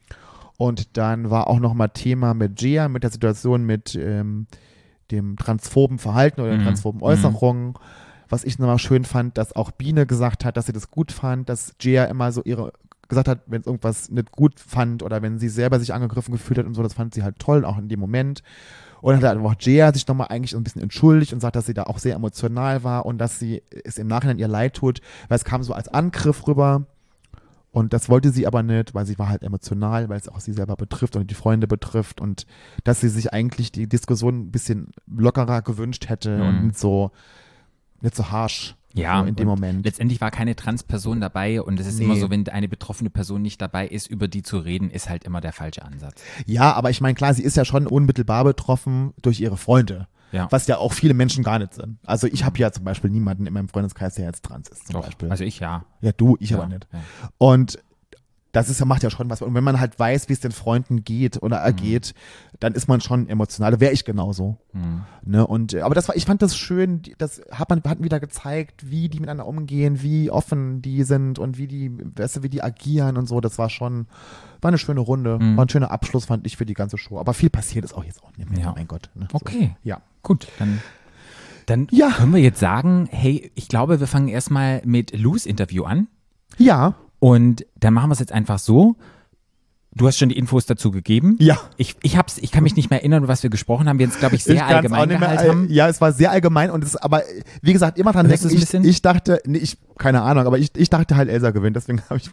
[0.57, 4.47] Und dann war auch nochmal Thema mit Gia, mit der Situation mit ähm,
[5.11, 6.62] dem transphoben Verhalten oder Mhm.
[6.64, 7.74] transphoben Äußerungen.
[8.28, 11.49] Was ich nochmal schön fand, dass auch Biene gesagt hat, dass sie das gut fand,
[11.49, 12.72] dass Gia immer so ihre
[13.09, 16.59] gesagt hat, wenn es irgendwas nicht gut fand oder wenn sie selber sich angegriffen gefühlt
[16.59, 18.42] hat und so, das fand sie halt toll, auch in dem Moment.
[19.05, 21.66] Und dann hat auch Gia sich nochmal eigentlich so ein bisschen entschuldigt und sagt, dass
[21.66, 25.02] sie da auch sehr emotional war und dass sie es im Nachhinein ihr leid tut,
[25.28, 26.86] weil es kam so als Angriff rüber.
[27.70, 30.55] Und das wollte sie aber nicht, weil sie war halt emotional, weil es auch sie
[30.55, 32.46] selber betrifft und die Freunde betrifft und
[32.84, 36.42] dass sie sich eigentlich die Diskussion ein bisschen lockerer gewünscht hätte Mhm.
[36.48, 37.11] und nicht so,
[38.00, 39.84] nicht so harsh Ja, so in dem Moment.
[39.84, 42.05] Letztendlich war keine Transperson dabei und es ist Nee.
[42.05, 45.24] immer so, wenn eine betroffene Person nicht dabei ist, über die zu reden, ist halt
[45.24, 46.22] immer der falsche Ansatz.
[46.47, 50.07] Ja, aber ich meine, klar, sie ist ja schon unmittelbar betroffen durch ihre Freunde.
[50.32, 50.49] Ja.
[50.51, 51.99] Was ja auch viele Menschen gar nicht sind.
[52.05, 54.95] Also ich habe ja zum Beispiel niemanden in meinem Freundeskreis, der jetzt trans ist, zum
[54.95, 55.30] Doch, Beispiel.
[55.30, 55.84] also ich ja.
[56.01, 56.88] ja, du, ich ja, aber nicht.
[56.92, 57.01] Ja.
[57.38, 57.78] Und
[58.55, 59.42] das ist ja, macht ja schon was.
[59.42, 61.64] Und wenn man halt weiß, wie es den Freunden geht oder Mhm.
[61.66, 62.14] ergeht,
[62.61, 63.72] dann ist man schon emotional.
[63.72, 64.57] Da wäre ich genauso.
[64.72, 65.02] Mhm.
[65.24, 65.46] Ne?
[65.46, 68.90] Und, äh, aber das war, ich fand das schön, das hat man, hat wieder gezeigt,
[68.90, 72.62] wie die miteinander umgehen, wie offen die sind und wie die, weißt du, wie die
[72.62, 73.40] agieren und so.
[73.40, 74.07] Das war schon,
[74.62, 75.38] war eine schöne Runde.
[75.38, 75.57] Mhm.
[75.57, 77.18] War ein schöner Abschluss, fand ich, für die ganze Show.
[77.18, 78.61] Aber viel passiert ist auch jetzt auch nicht mehr.
[78.61, 78.72] Ja.
[78.74, 79.11] Mein Gott.
[79.14, 79.28] Ne?
[79.32, 79.74] Okay.
[79.82, 79.88] So.
[79.90, 80.00] Ja.
[80.22, 80.80] Gut, dann,
[81.66, 82.11] dann Ja.
[82.12, 86.07] können wir jetzt sagen, hey, ich glaube, wir fangen erstmal mit Lus Interview an
[86.57, 86.94] Ja.
[87.25, 88.97] Und dann machen wir es jetzt einfach so.
[89.95, 91.39] Du hast schon die Infos dazu gegeben.
[91.41, 91.59] Ja.
[91.79, 93.99] Ich, ich, hab's, ich kann mich nicht mehr erinnern, was wir gesprochen haben.
[93.99, 95.66] Wir jetzt, glaube ich, sehr Ich allgemein mehr, gehalten äh, haben.
[95.70, 98.75] Ja, es war sehr allgemein und es, aber äh, wie gesagt, immer dran denken, ich,
[98.75, 102.18] ich dachte, nee, ich, keine Ahnung, aber ich, ich dachte halt, Elsa gewinnt, deswegen habe
[102.18, 102.29] ich,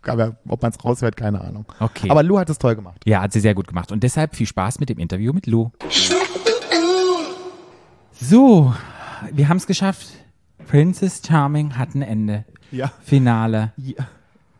[0.49, 1.63] ob man es raushört, keine Ahnung.
[1.79, 2.09] Okay.
[2.09, 3.01] Aber Lou hat es toll gemacht.
[3.05, 3.93] Ja, hat sie sehr gut gemacht.
[3.93, 5.71] Und deshalb viel Spaß mit dem Interview mit Lou.
[8.19, 8.73] So,
[9.31, 10.07] wir haben es geschafft.
[10.67, 12.43] Princess Charming hat ein Ende.
[12.73, 12.91] Ja.
[13.05, 13.71] Finale.
[13.77, 14.05] ja.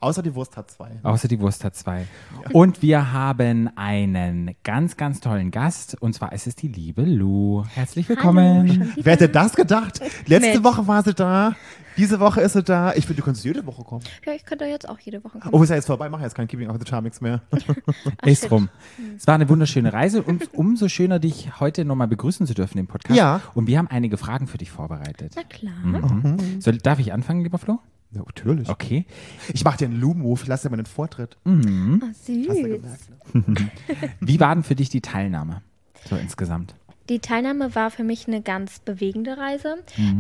[0.02, 0.89] Außer die Wurst hat zwei.
[1.04, 2.08] Außer die Wurst hat zwei.
[2.54, 5.95] Und wir haben einen ganz, ganz tollen Gast.
[6.02, 7.64] Und zwar ist es die liebe Lou.
[7.66, 8.80] Herzlich willkommen.
[8.80, 8.91] Hallo?
[8.95, 9.99] Wer hätte das gedacht?
[10.26, 10.64] Letzte Mensch.
[10.64, 11.56] Woche war sie da,
[11.97, 12.93] diese Woche ist sie da.
[12.93, 14.04] Ich finde, du kannst jede Woche kommen.
[14.26, 15.54] Ja, ich könnte jetzt auch jede Woche kommen.
[15.54, 17.43] Oh, ist ja jetzt vorbei, mach jetzt kein Keeping of the Charmings mehr.
[18.26, 18.52] ist shit.
[18.52, 18.70] rum.
[19.16, 22.88] Es war eine wunderschöne Reise und umso schöner, dich heute nochmal begrüßen zu dürfen im
[22.88, 23.16] Podcast.
[23.16, 23.41] Ja.
[23.54, 25.34] Und wir haben einige Fragen für dich vorbereitet.
[25.36, 25.76] Na klar.
[25.84, 26.60] Mhm.
[26.60, 27.80] Soll, darf ich anfangen, lieber Flo?
[28.14, 28.70] Ja, natürlich.
[28.70, 29.05] Okay.
[29.53, 31.38] Ich mache den Lou-Move, ich lasse dir mal den Vortritt.
[31.45, 32.47] Ah, süß.
[32.49, 33.72] Hast du gemerkt, ne?
[34.20, 35.62] Wie war denn für dich die Teilnahme?
[36.09, 36.76] So insgesamt.
[37.09, 39.78] Die Teilnahme war für mich eine ganz bewegende Reise,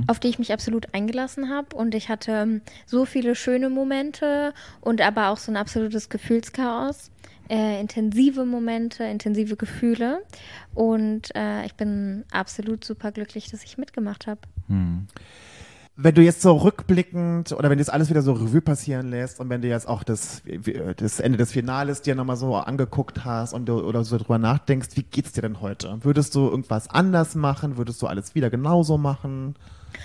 [0.07, 1.75] auf die ich mich absolut eingelassen habe.
[1.75, 7.11] Und ich hatte ähm, so viele schöne Momente und aber auch so ein absolutes Gefühlschaos.
[7.49, 10.23] Äh, intensive Momente, intensive Gefühle.
[10.73, 14.41] Und äh, ich bin absolut super glücklich, dass ich mitgemacht habe.
[16.03, 19.39] Wenn du jetzt so rückblickend oder wenn du jetzt alles wieder so Revue passieren lässt
[19.39, 20.41] und wenn du jetzt auch das,
[20.97, 24.89] das Ende des Finales dir nochmal so angeguckt hast und du, oder so drüber nachdenkst,
[24.95, 25.99] wie geht's dir denn heute?
[26.01, 27.77] Würdest du irgendwas anders machen?
[27.77, 29.55] Würdest du alles wieder genauso machen?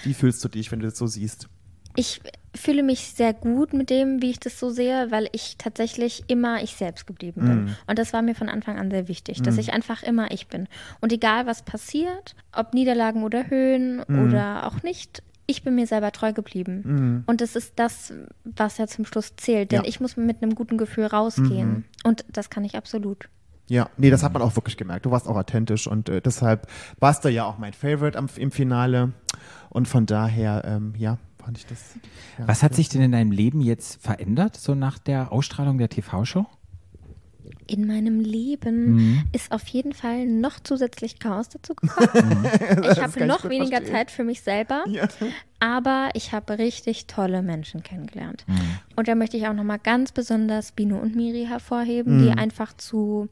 [0.02, 1.48] Wie fühlst du dich, wenn du das so siehst?
[1.94, 2.20] Ich
[2.54, 6.62] fühle mich sehr gut mit dem, wie ich das so sehe, weil ich tatsächlich immer
[6.62, 7.76] ich selbst geblieben bin.
[7.86, 10.68] Und das war mir von Anfang an sehr wichtig, dass ich einfach immer ich bin.
[11.00, 16.12] Und egal was passiert, ob Niederlagen oder Höhen oder auch nicht, ich bin mir selber
[16.12, 17.24] treu geblieben.
[17.26, 18.12] Und das ist das,
[18.44, 19.72] was ja zum Schluss zählt.
[19.72, 19.88] Denn Ja.
[19.88, 21.84] ich muss mit einem guten Gefühl rausgehen.
[22.04, 23.28] Und das kann ich absolut.
[23.68, 25.06] Ja, nee, das hat man auch wirklich gemerkt.
[25.06, 26.68] Du warst auch authentisch und äh, deshalb
[27.00, 29.12] warst du ja auch mein Favorite am, im Finale.
[29.70, 31.80] Und von daher, ähm, ja, fand ich das.
[32.38, 35.88] Ja, Was hat sich denn in deinem Leben jetzt verändert, so nach der Ausstrahlung der
[35.88, 36.46] TV-Show?
[37.66, 42.46] In meinem Leben ist auf jeden Fall noch zusätzlich Chaos dazu gekommen.
[42.90, 43.94] ich habe noch ich weniger verstehen.
[43.94, 45.08] Zeit für mich selber, Ja.
[45.60, 48.44] aber ich habe richtig tolle Menschen kennengelernt.
[48.46, 48.60] Mhm.
[48.96, 53.28] Und da möchte ich auch nochmal ganz besonders Bino und Miri hervorheben, die einfach zu,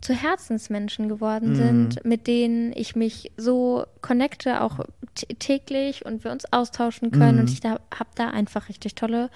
[0.00, 4.80] zu Herzensmenschen geworden sind, mit denen ich mich so connecte, auch
[5.38, 7.38] täglich und wir uns austauschen können.
[7.40, 9.28] Und ich da, habe da einfach richtig tolle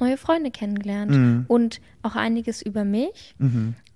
[0.00, 1.12] neue Freunde kennengelernt
[1.48, 3.34] und auch einiges über mich.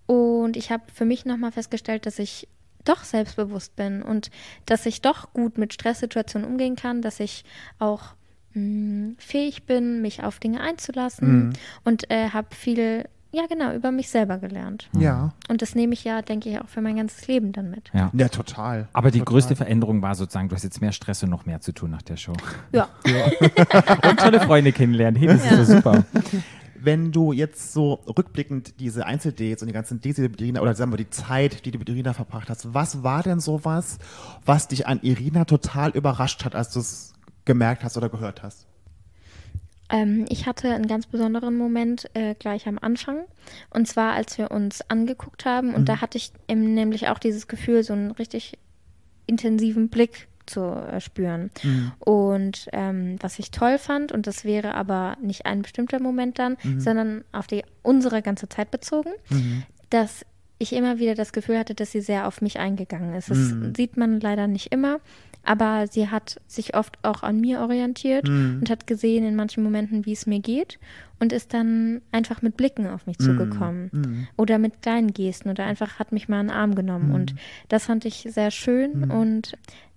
[0.07, 2.47] Und ich habe für mich nochmal festgestellt, dass ich
[2.85, 4.31] doch selbstbewusst bin und
[4.67, 7.45] dass ich doch gut mit Stresssituationen umgehen kann, dass ich
[7.79, 8.15] auch
[8.55, 11.53] mh, fähig bin, mich auf Dinge einzulassen.
[11.85, 14.89] Und äh, habe viel, ja genau, über mich selber gelernt.
[14.97, 15.33] Ja.
[15.49, 17.91] Und das nehme ich ja, denke ich, auch für mein ganzes Leben dann mit.
[17.93, 18.11] Ja.
[18.13, 18.89] Ja, total.
[18.93, 19.33] Aber die total.
[19.33, 22.03] größte Veränderung war sozusagen, du hast jetzt mehr Stress und noch mehr zu tun nach
[22.03, 22.35] der Show.
[22.73, 22.89] Ja.
[24.09, 25.19] Und tolle Freunde kennenlernen.
[25.19, 26.05] Hey, das ist so super.
[26.75, 30.61] Wenn du jetzt so rückblickend diese Einzeldates und die ganzen Dates, die du mit Irina,
[30.61, 33.99] oder sagen wir die Zeit, die du mit Irina verbracht hast, was war denn sowas,
[34.45, 37.13] was dich an Irina total überrascht hat, als du es
[37.45, 38.67] gemerkt hast oder gehört hast?
[39.93, 43.19] Ähm, ich hatte einen ganz besonderen Moment äh, gleich am Anfang.
[43.71, 45.75] Und zwar, als wir uns angeguckt haben.
[45.75, 48.59] Und da hatte ich nämlich auch dieses Gefühl, so ein richtig
[49.27, 51.51] intensiven Blick zu äh, spüren.
[51.63, 51.93] Mhm.
[52.01, 56.57] Und ähm, was ich toll fand, und das wäre aber nicht ein bestimmter Moment dann,
[56.65, 56.81] Mhm.
[56.81, 59.11] sondern auf die unsere ganze Zeit bezogen,
[59.91, 60.25] dass
[60.59, 63.31] ich immer wieder das Gefühl hatte, dass sie sehr auf mich eingegangen ist.
[63.31, 63.75] Das Mhm.
[63.77, 65.01] sieht man leider nicht immer,
[65.45, 68.59] aber sie hat sich oft auch an mir orientiert Mhm.
[68.61, 70.79] und hat gesehen in manchen Momenten, wie es mir geht
[71.21, 74.27] und ist dann einfach mit Blicken auf mich zugekommen Mhm.
[74.37, 77.35] oder mit kleinen Gesten oder einfach hat mich mal in den Arm genommen und
[77.69, 79.53] das fand ich sehr schön und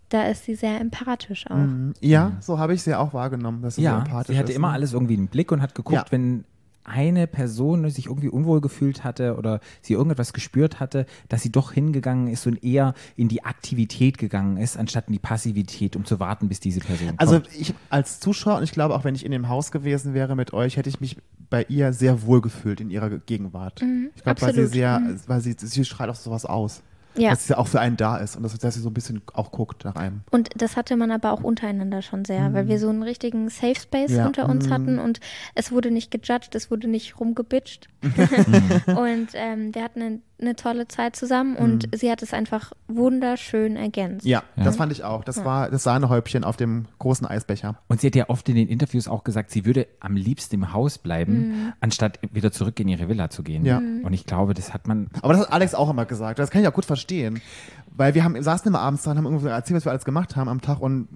[0.10, 1.56] da ist sie sehr empathisch auch.
[1.56, 1.94] Mhm.
[2.00, 4.56] Ja, so habe ich sie auch wahrgenommen, dass sie so Ja, empathisch sie hatte ist.
[4.56, 4.74] immer ne?
[4.76, 6.06] alles irgendwie im Blick und hat geguckt, Ja.
[6.12, 6.44] wenn
[6.86, 11.72] eine Person sich irgendwie unwohl gefühlt hatte oder sie irgendetwas gespürt hatte, dass sie doch
[11.72, 16.20] hingegangen ist und eher in die Aktivität gegangen ist, anstatt in die Passivität, um zu
[16.20, 17.50] warten, bis diese Person Also kommt.
[17.56, 20.54] ich als Zuschauer und ich glaube auch, wenn ich in dem Haus gewesen wäre mit
[20.54, 21.18] euch, hätte ich mich
[21.50, 23.82] bei ihr sehr wohl gefühlt in ihrer Gegenwart.
[24.16, 26.82] ich glaube, weil sie sehr, weil sie, sie strahlt auch sowas aus.
[27.18, 27.30] Ja.
[27.32, 29.22] Dass sie ja auch für einen da ist und dass, dass sie so ein bisschen
[29.34, 30.22] auch guckt nach einem.
[30.32, 33.76] Und das hatte man aber auch untereinander schon sehr, weil wir so einen richtigen Safe
[33.80, 34.26] Space Ja.
[34.28, 35.20] unter uns hatten und
[35.54, 37.88] es wurde nicht gejudged, es wurde nicht rumgebitcht.
[38.88, 43.76] und ähm, wir hatten eine, eine tolle Zeit zusammen und sie hat es einfach wunderschön
[43.76, 44.26] ergänzt.
[44.26, 44.64] Ja, Ja.
[44.64, 45.24] das fand ich auch.
[45.24, 47.78] Das war das Sahnehäubchen auf dem großen Eisbecher.
[47.88, 50.74] Und sie hat ja oft in den Interviews auch gesagt, sie würde am liebsten im
[50.74, 53.66] Haus bleiben, anstatt wieder zurück in ihre Villa zu gehen.
[53.66, 53.78] Ja.
[53.78, 56.40] Und ich glaube, das hat man Aber das hat Alex auch immer gesagt.
[56.40, 57.05] Das kann ich auch gut verstehen.
[57.98, 60.36] Weil wir haben, saßen immer abends da und haben irgendwie erzählt, was wir alles gemacht
[60.36, 61.08] haben am Tag und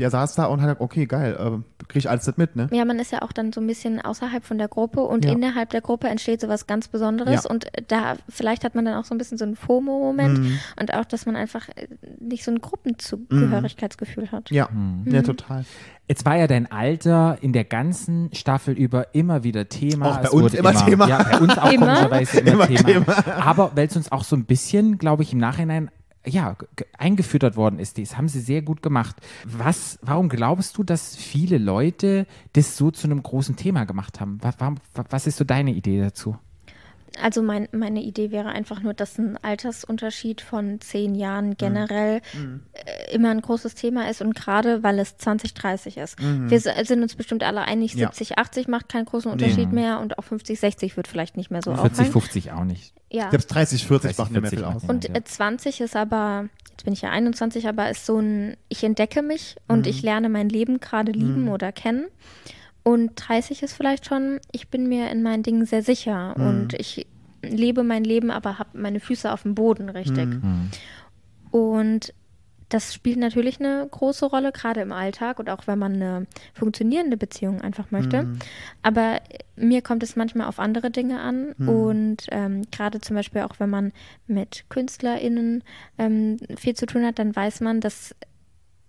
[0.00, 2.68] der saß da und hat gesagt, okay, geil, äh, krieg ich alles das mit, ne?
[2.72, 5.30] Ja, man ist ja auch dann so ein bisschen außerhalb von der Gruppe und Ja.
[5.30, 7.50] innerhalb der Gruppe entsteht so was ganz Besonderes Ja.
[7.50, 10.58] und da vielleicht hat man dann auch so ein bisschen so einen FOMO-Moment Mhm.
[10.80, 11.86] und auch, dass man einfach äh,
[12.18, 14.50] nicht so ein Gruppenzugehörigkeitsgefühl hat.
[14.50, 14.68] Ja,
[15.04, 15.64] ja, total.
[16.06, 20.10] Jetzt war ja dein Alter in der ganzen Staffel über immer wieder Thema.
[20.10, 21.08] Auch bei Es uns wurde immer Thema.
[21.08, 21.86] Ja, bei uns auch Immer?
[21.86, 23.26] komischerweise immer, Immer Thema.
[23.40, 25.90] Aber weil es uns auch so ein bisschen, glaube ich, im Nachhinein
[26.26, 26.56] ja,
[26.98, 27.98] eingefüttert worden ist.
[27.98, 29.16] Das haben sie sehr gut gemacht.
[29.46, 34.38] Was, warum glaubst du, dass viele Leute das so zu einem großen Thema gemacht haben?
[34.40, 34.76] Was, warum,
[35.10, 36.36] was ist so deine Idee dazu?
[37.22, 42.20] Also mein, meine Idee wäre einfach nur, dass ein Altersunterschied von zehn Jahren generell
[42.72, 46.16] äh, immer ein großes Thema ist und gerade weil es 2030 ist.
[46.20, 48.08] Wir s- sind uns bestimmt alle einig, Ja.
[48.08, 51.62] 70, 80 macht keinen großen Unterschied mehr und auch 50, 60 wird vielleicht nicht mehr
[51.62, 52.12] so 40, auffallen.
[52.12, 52.92] 50 auch nicht.
[53.10, 53.30] Ja.
[53.30, 54.84] Selbst 30, 40 30, macht mir mehr 40 viel aus.
[54.84, 55.14] Und Ja.
[55.14, 59.22] äh, 20 ist aber, jetzt bin ich ja 21, aber ist so ein, ich entdecke
[59.22, 62.06] mich und ich lerne mein Leben gerade lieben oder kennen.
[62.84, 66.34] Und 30 ist vielleicht schon, ich bin mir in meinen Dingen sehr sicher.
[66.36, 67.06] Und ich
[67.42, 70.28] lebe mein Leben, aber habe meine Füße auf dem Boden richtig.
[71.50, 72.14] Und
[72.70, 77.16] das spielt natürlich eine große Rolle, gerade im Alltag und auch wenn man eine funktionierende
[77.16, 78.20] Beziehung einfach möchte.
[78.82, 79.20] Aber
[79.56, 81.52] mir kommt es manchmal auf andere Dinge an.
[81.68, 83.92] Und ähm, gerade zum Beispiel auch wenn man
[84.26, 85.62] mit KünstlerInnen
[85.98, 88.14] ähm, viel zu tun hat, dann weiß man, dass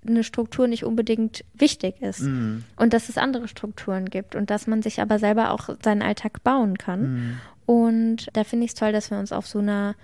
[0.07, 4.81] eine Struktur nicht unbedingt wichtig ist und dass es andere Strukturen gibt und dass man
[4.81, 7.39] sich aber selber auch seinen Alltag bauen kann.
[7.65, 9.95] Und da finde ich es toll, dass wir uns auf so einer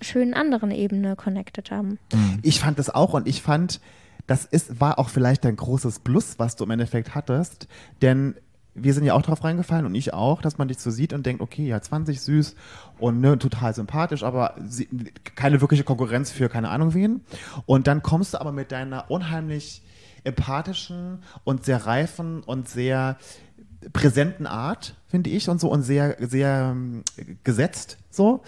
[0.00, 1.98] schönen anderen Ebene connected haben.
[2.42, 3.80] Ich fand das auch und ich fand,
[4.26, 7.68] das ist, war auch vielleicht dein großes Plus, was du im Endeffekt hattest,
[8.02, 8.34] denn
[8.82, 11.26] wir sind ja auch drauf reingefallen und ich auch, dass man dich so sieht und
[11.26, 12.54] denkt, okay, ja, 20 süß
[12.98, 14.88] und ne, total sympathisch, aber sie,
[15.34, 17.22] keine wirkliche Konkurrenz für keine Ahnung wen.
[17.66, 19.82] Und dann kommst du aber mit deiner unheimlich
[20.24, 23.16] empathischen und sehr reifen und sehr
[23.92, 27.02] präsenten Art, finde ich, und so und sehr, sehr ähm,
[27.44, 28.42] gesetzt so.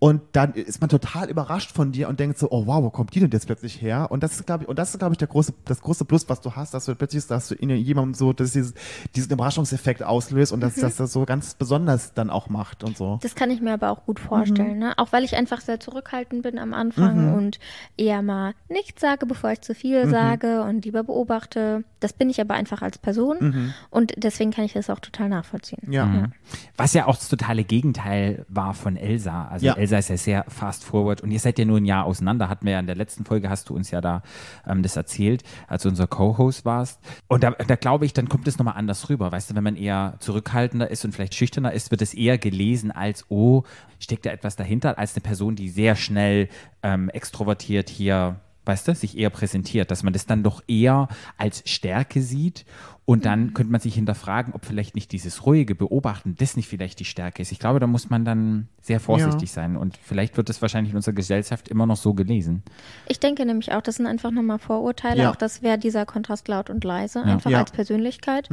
[0.00, 3.14] Und dann ist man total überrascht von dir und denkt so, oh wow, wo kommt
[3.14, 4.08] die denn jetzt plötzlich her?
[4.10, 6.28] Und das ist, glaube ich, und das ist, glaube ich, der große, das große Plus,
[6.28, 8.74] was du hast, dass du plötzlich, dass du in jemandem so, dass dieses,
[9.16, 13.18] diesen Überraschungseffekt auslöst und dass, dass das so ganz besonders dann auch macht und so.
[13.22, 14.94] Das kann ich mir aber auch gut vorstellen, ne?
[14.98, 17.58] auch weil ich einfach sehr zurückhaltend bin am Anfang und
[17.96, 21.82] eher mal nichts sage, bevor ich zu viel sage und lieber beobachte.
[21.98, 25.90] Das bin ich aber einfach als Person und deswegen kann ich das auch total nachvollziehen.
[25.90, 26.28] Ja.
[26.76, 29.48] Was ja auch das totale Gegenteil war von Elsa.
[29.48, 29.74] Also Ja.
[29.74, 32.48] Elsa ist ja sehr fast forward und ihr seid ja nur ein Jahr auseinander.
[32.48, 34.22] Hatten wir ja in der letzten Folge, hast du uns ja da
[34.66, 37.00] ähm, das erzählt, als du unser Co-Host warst.
[37.28, 39.32] Und da, da glaube ich, dann kommt es nochmal anders rüber.
[39.32, 42.90] Weißt du, wenn man eher zurückhaltender ist und vielleicht schüchterner ist, wird es eher gelesen
[42.90, 43.62] als, oh,
[43.98, 46.48] steckt da etwas dahinter, als eine Person, die sehr schnell
[46.82, 51.62] ähm, extrovertiert hier weißt du, sich eher präsentiert, dass man das dann doch eher als
[51.68, 52.64] Stärke sieht
[53.06, 57.00] und dann könnte man sich hinterfragen, ob vielleicht nicht dieses ruhige Beobachten, das nicht vielleicht
[57.00, 57.52] die Stärke ist.
[57.52, 60.96] Ich glaube, da muss man dann sehr vorsichtig sein und vielleicht wird das wahrscheinlich in
[60.96, 62.62] unserer Gesellschaft immer noch so gelesen.
[63.06, 65.22] Ich denke nämlich auch, das sind einfach nochmal Vorurteile.
[65.22, 65.30] Ja.
[65.30, 67.60] Auch das wäre dieser Kontrast laut und leise, einfach Ja.
[67.60, 68.50] als Persönlichkeit.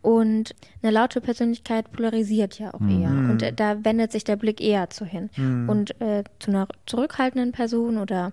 [0.00, 3.10] Und eine laute Persönlichkeit polarisiert ja auch eher.
[3.10, 5.28] Und äh, da wendet sich der Blick eher zu hin.
[5.68, 8.32] Und äh, zu einer zurückhaltenden Person oder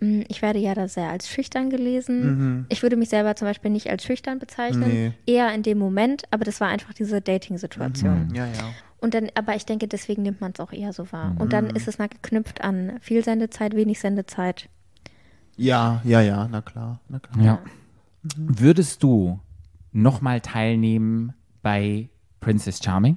[0.00, 2.66] ich werde ja da sehr als schüchtern gelesen.
[2.68, 5.12] Ich würde mich selber zum Beispiel nicht als schüchtern bezeichnen, Nee.
[5.26, 8.32] eher in dem Moment, aber das war einfach diese Dating-Situation.
[8.34, 8.70] Ja, ja.
[9.00, 11.34] Und dann, aber ich denke, deswegen nimmt man es auch eher so wahr.
[11.38, 11.50] Und Mhm.
[11.50, 14.68] dann ist es mal geknüpft an viel Sendezeit, wenig Sendezeit.
[15.56, 17.44] Ja, ja, ja, na klar, na klar.
[17.44, 17.58] Ja.
[18.36, 19.40] Würdest du
[19.92, 21.32] nochmal teilnehmen
[21.62, 22.08] bei
[22.40, 23.16] Princess Charming?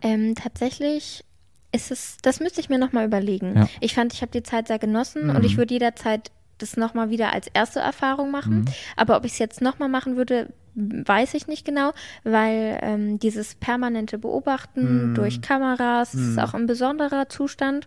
[0.00, 1.24] Ähm, tatsächlich
[1.72, 3.56] ist es, das müsste ich mir nochmal überlegen.
[3.56, 3.68] Ja.
[3.80, 7.32] Ich fand, ich habe die Zeit sehr genossen und ich würde jederzeit das nochmal wieder
[7.32, 8.64] als erste Erfahrung machen.
[8.96, 11.92] Aber ob ich es jetzt nochmal machen würde, weiß ich nicht genau,
[12.24, 17.86] weil ähm, dieses permanente Beobachten durch Kameras ist auch ein besonderer Zustand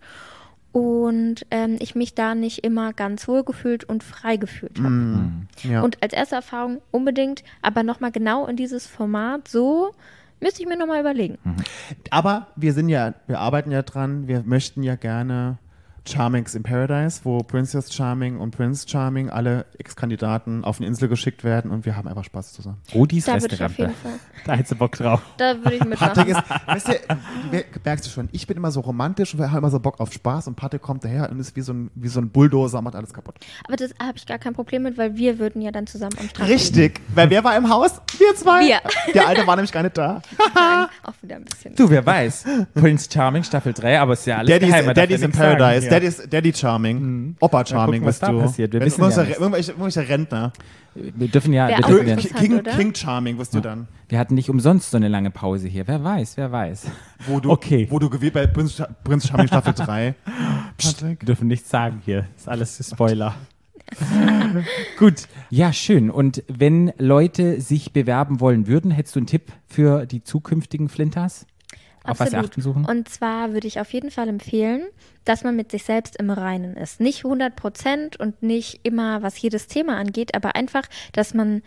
[0.71, 5.31] und ähm, ich mich da nicht immer ganz wohl gefühlt und frei gefühlt habe.
[5.63, 5.81] Ja.
[5.81, 9.91] Und als erste Erfahrung unbedingt, aber nochmal genau in dieses Format so,
[10.41, 11.37] müsste ich mir nochmal überlegen.
[12.09, 15.59] Aber wir sind ja, wir arbeiten ja dran, wir möchten ja gerne
[16.07, 21.43] Charmings in Paradise, wo Princess Charming und Prince Charming alle Ex-Kandidaten auf eine Insel geschickt
[21.43, 22.77] werden und wir haben einfach Spaß zusammen.
[22.93, 24.19] Rodis Da würde ich auf jeden Restaurant.
[24.19, 24.27] Fall.
[24.45, 25.21] Da hättest du Bock drauf.
[25.37, 26.55] Da würde ich Patrick mitmachen.
[26.57, 26.91] ist, weißt du,
[27.51, 29.99] mer- merkst du schon, ich bin immer so romantisch und wir haben immer so Bock
[29.99, 32.79] auf Spaß und Patrick kommt daher und ist wie so ein, wie so ein Bulldozer
[32.79, 33.35] und macht alles kaputt.
[33.67, 36.27] Aber das habe ich gar kein Problem mit, weil wir würden ja dann zusammen am
[36.27, 38.01] Strand Richtig, weil wer war im Haus?
[38.17, 38.65] Wir zwei.
[38.65, 38.79] Wir.
[39.13, 40.23] Der Alte war nämlich gar nicht da.
[40.55, 41.75] Nein, auch wieder ein bisschen.
[41.75, 42.45] Du, wer weiß.
[42.73, 45.87] Prince Charming Staffel 3, aber ist ja alles Daddy's, Daddy's in sagen Paradise.
[45.91, 48.39] Daddy's, Daddy Charming, Opa Charming gucken, was da du.
[48.39, 48.73] passiert.
[48.73, 50.53] Wir Wenn- wissen ja irgendwelche- Rentner.
[50.93, 52.63] Wir dürfen ja, wir, dürfen ja King?
[52.63, 53.87] King Charming wirst du dann.
[54.09, 55.87] wir hatten nicht umsonst so eine lange Pause hier.
[55.87, 56.87] Wer weiß, wer weiß.
[57.27, 57.87] Wo du, Okay.
[57.89, 60.15] wo du gewählt bei Prinz, Prinz Charming Staffel 3.
[60.99, 62.27] Wir dürfen nichts sagen hier.
[62.35, 63.35] Ist alles Spoiler.
[64.97, 65.27] Gut.
[65.49, 66.09] Ja, schön.
[66.09, 71.45] Und wenn Leute sich bewerben wollen würden, hättest du einen Tipp für die zukünftigen Flinters?
[72.03, 72.45] Auf was Absolut.
[72.45, 72.85] achten suchen?
[72.85, 74.83] Und zwar würde ich auf jeden Fall empfehlen,
[75.23, 76.99] dass man mit sich selbst im Reinen ist.
[76.99, 80.83] Nicht 100 Prozent und nicht immer, was jedes Thema angeht, aber einfach,
[81.13, 81.61] dass man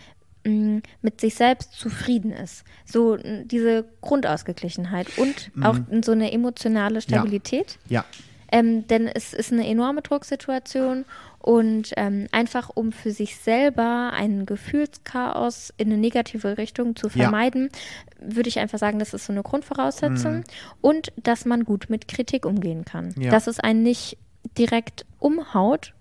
[0.45, 2.65] mh, mit sich selbst zufrieden ist.
[2.85, 7.79] So mh, diese Grundausgeglichenheit und auch so eine emotionale Stabilität.
[7.89, 8.05] Ja.
[8.51, 11.05] Ähm, denn es ist eine enorme Drucksituation
[11.45, 17.25] und ähm, einfach um für sich selber ein Gefühlschaos in eine negative Richtung zu Ja.
[17.25, 17.69] vermeiden,
[18.19, 20.45] würde ich einfach sagen, das ist so eine Grundvoraussetzung
[20.81, 23.15] und dass man gut mit Kritik umgehen kann.
[23.19, 23.31] Ja.
[23.31, 24.17] Dass es einen nicht
[24.57, 25.93] direkt umhaut,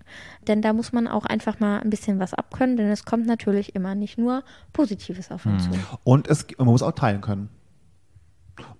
[0.48, 3.74] denn da muss man auch einfach mal ein bisschen was abkönnen, denn es kommt natürlich
[3.74, 5.70] immer nicht nur Positives auf uns zu.
[6.04, 7.50] Und es, man muss auch teilen können.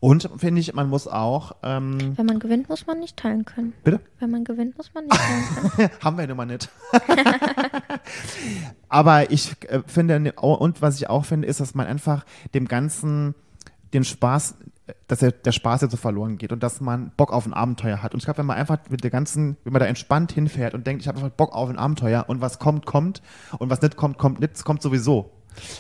[0.01, 3.73] Und finde ich, man muss auch, ähm, Wenn man gewinnt, muss man nicht teilen können.
[3.83, 4.01] bitte?
[4.21, 5.91] Wenn man gewinnt, muss man nicht teilen können.
[6.03, 6.69] Haben wir nun mal nicht.
[8.89, 12.69] Aber ich äh, finde, ne- und was ich auch finde, ist, dass man einfach dem
[12.69, 13.35] Ganzen
[13.93, 14.57] den Spaß,
[15.09, 18.03] dass der, der Spaß jetzt so verloren geht und dass man Bock auf ein Abenteuer
[18.03, 18.13] hat.
[18.13, 20.87] Und ich glaube, wenn man einfach mit der ganzen, wenn man da entspannt hinfährt und
[20.87, 23.23] denkt, ich habe einfach Bock auf ein Abenteuer und was kommt, kommt
[23.59, 25.31] und was nicht kommt, kommt nicht, kommt sowieso.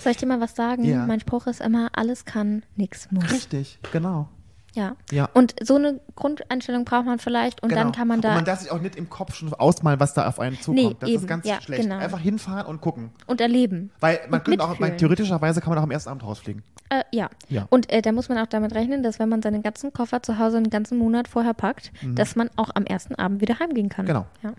[0.02, 0.84] Soll ich dir mal was sagen?
[0.84, 1.06] Ja.
[1.06, 3.30] Mein Spruch ist immer, alles kann, nichts muss.
[3.30, 4.28] Richtig, genau.
[4.74, 4.96] Ja.
[5.12, 5.28] Ja.
[5.34, 7.82] Und so eine Grundeinstellung braucht man vielleicht und genau.
[7.82, 10.14] dann kann man da und man darf sich auch nicht im Kopf schon ausmalen, was
[10.14, 10.76] da auf einen zukommt.
[10.84, 11.22] Nee, das eben.
[11.22, 11.82] ist ganz Ja, schlecht.
[11.82, 11.98] genau.
[11.98, 13.10] Einfach hinfahren und gucken.
[13.26, 13.90] und erleben.
[14.00, 16.62] Weil man Und könnte auch, man, theoretischerweise kann man auch am ersten Abend rausfliegen.
[16.90, 17.30] Äh, ja.
[17.48, 17.66] Ja.
[17.70, 20.38] Und äh, da muss man auch damit rechnen, dass wenn man seinen ganzen Koffer zu
[20.38, 24.04] Hause einen ganzen Monat vorher packt, dass man auch am ersten Abend wieder heimgehen kann.
[24.04, 24.08] Mhm.
[24.08, 24.26] Genau.
[24.42, 24.52] Ja.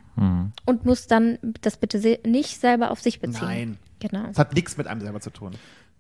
[0.66, 3.46] Und muss dann das bitte nicht selber auf sich beziehen.
[3.46, 3.78] Nein.
[4.00, 4.26] Genau.
[4.32, 5.52] Es hat nichts mit einem selber zu tun.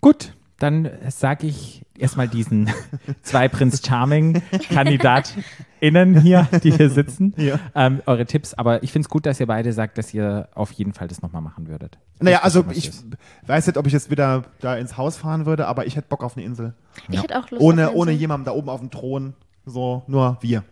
[0.01, 2.69] Gut, dann sage ich erstmal diesen
[3.21, 7.59] zwei Prinz Charming KandidatInnen hier, die hier sitzen, Ja.
[7.73, 8.53] ähm, eure Tipps.
[8.53, 11.21] Aber ich finde es gut, dass ihr beide sagt, dass ihr auf jeden Fall das
[11.21, 11.97] nochmal machen würdet.
[12.19, 13.05] Naja, also ich ist.
[13.47, 16.23] weiß nicht, ob ich jetzt wieder da ins Haus fahren würde, aber ich hätte Bock
[16.23, 16.73] auf eine Insel.
[17.09, 19.33] Ich hätte auch Lust Ohne, auf ohne jemanden da oben auf dem Thron.
[19.65, 20.63] So, nur wir.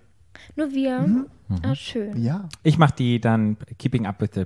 [0.55, 0.99] Nur wir.
[1.01, 1.26] Mhm.
[1.63, 2.21] Ah, schön.
[2.21, 2.47] Ja.
[2.63, 4.45] Ich mache die dann Keeping Up with the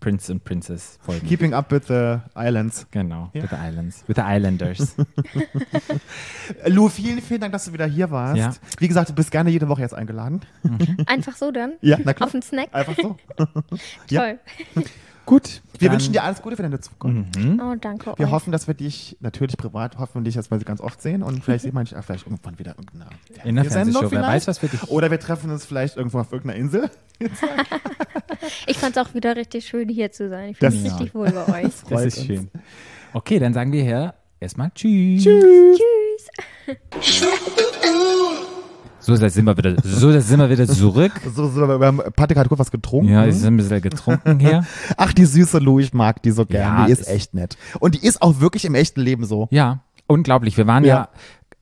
[0.00, 1.26] Prince and Princess Folgen.
[1.26, 2.86] Keeping up with the islands.
[2.90, 3.42] genau, Ja.
[3.42, 4.94] with the Islands, with the Islanders.
[6.66, 8.36] Lou, vielen, vielen Dank, dass du wieder hier warst.
[8.36, 8.52] Ja.
[8.78, 10.40] Wie gesagt, du bist gerne jede Woche jetzt eingeladen.
[11.06, 11.72] Einfach so dann?
[11.80, 12.28] Ja, na klar.
[12.28, 12.68] Auf einen Snack?
[12.72, 13.16] Einfach so.
[14.14, 14.38] Toll.
[15.26, 15.60] Gut.
[15.78, 17.36] Wir dann- wünschen dir alles Gute für deine Zukunft.
[17.36, 18.30] Oh, danke Wir euch.
[18.32, 21.74] hoffen, dass wir dich natürlich privat hoffentlich jetzt mal ganz oft sehen und vielleicht sieht
[21.74, 23.10] man dich auch vielleicht irgendwann wieder irgendeiner
[23.44, 24.84] In der Fernsehsendung Fernsehshow, wer weiß, was für dich.
[24.88, 26.90] Oder wir treffen uns vielleicht irgendwo auf irgendeiner Insel.
[28.66, 30.50] Ich fand es auch wieder richtig schön, hier zu sein.
[30.50, 31.72] Ich fühle Das- mich richtig wohl bei euch.
[31.88, 32.26] Das ist uns.
[32.26, 32.48] schön.
[33.12, 35.24] Okay, dann sagen wir hier erstmal Tschüss.
[35.24, 36.28] Tschüss.
[39.06, 41.12] So, da sind wir wieder, so, da sind wir wieder zurück.
[41.34, 43.08] So, so, wir haben, Patrick hat kurz was getrunken.
[43.12, 44.66] Ja, wir sind ein bisschen getrunken hier.
[44.96, 46.78] Ach, die süße Lou, ich mag die so gern.
[46.80, 47.56] Ja, die ist ist- echt nett.
[47.78, 49.46] Und die ist auch wirklich im echten Leben so.
[49.52, 50.56] Ja, unglaublich.
[50.56, 51.08] Wir waren ja, Ja.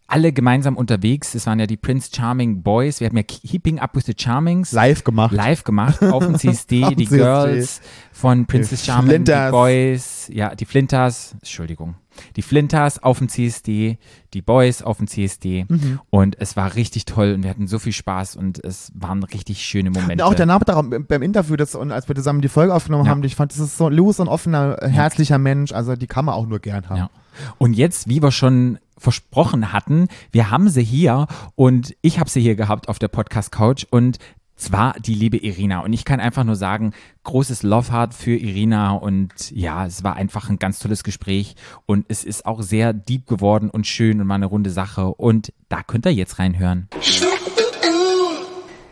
[0.06, 1.32] alle gemeinsam unterwegs.
[1.32, 3.00] Das waren ja die Prince Charming Boys.
[3.00, 5.32] Wir hatten ja Keeping Up with the Charmings Live gemacht.
[5.34, 6.84] live gemacht auf dem CSD.
[6.84, 7.16] Auf die CSD.
[7.18, 7.80] Girls
[8.12, 9.50] von Princess Die Charming, die Flinters.
[9.50, 11.94] Boys, ja, die Flinters, Entschuldigung.
[12.36, 13.98] Die Flinters auf dem CSD,
[14.32, 15.66] die Boys auf dem CSD.
[15.68, 16.00] Mhm.
[16.10, 19.64] Und es war richtig toll und wir hatten so viel Spaß und es waren richtig
[19.64, 20.24] schöne Und Momente.
[20.26, 23.10] auch der Nachmittag beim Interview, das, und als wir zusammen die Folge aufgenommen Ja.
[23.10, 25.96] haben, ich fand, das ist so Lou ist so ein offener, äh, herzlicher Mensch, also
[25.96, 26.96] die kann man auch nur gern haben.
[26.98, 27.10] Ja.
[27.58, 32.40] Und jetzt, wie wir schon versprochen hatten, wir haben sie hier und ich habe sie
[32.40, 34.18] hier gehabt auf der Podcast Couch und
[34.64, 35.80] zwar die liebe Irina.
[35.80, 36.92] Und ich kann einfach nur sagen,
[37.24, 41.54] großes Love Heart für Irina und ja, es war einfach ein ganz tolles Gespräch
[41.86, 45.52] und es ist auch sehr deep geworden und schön und war eine runde Sache und
[45.68, 46.88] da könnt ihr jetzt reinhören.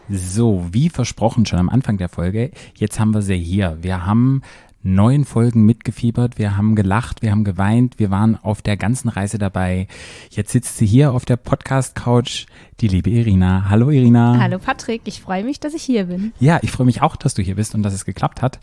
[0.09, 3.79] So, wie versprochen schon am Anfang der Folge, jetzt haben wir sie hier.
[3.81, 4.43] Wir haben
[4.83, 9.39] neun Folgen mitgefiebert, wir haben gelacht, wir haben geweint, wir waren auf der ganzen Reise
[9.39, 9.87] dabei.
[10.31, 12.47] Jetzt sitzt sie hier auf der Podcast-Couch,
[12.81, 13.69] die liebe Irina.
[13.69, 14.39] Hallo Irina.
[14.39, 16.33] Hallo Patrick, ich freue mich, dass ich hier bin.
[16.41, 18.59] Ja, ich freue mich auch, dass du hier bist und dass es geklappt hat.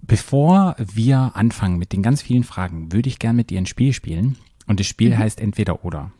[0.00, 3.92] Bevor wir anfangen mit den ganz vielen Fragen, würde ich gern mit dir ein Spiel
[3.92, 4.36] spielen.
[4.66, 6.12] Und das Spiel heißt entweder oder.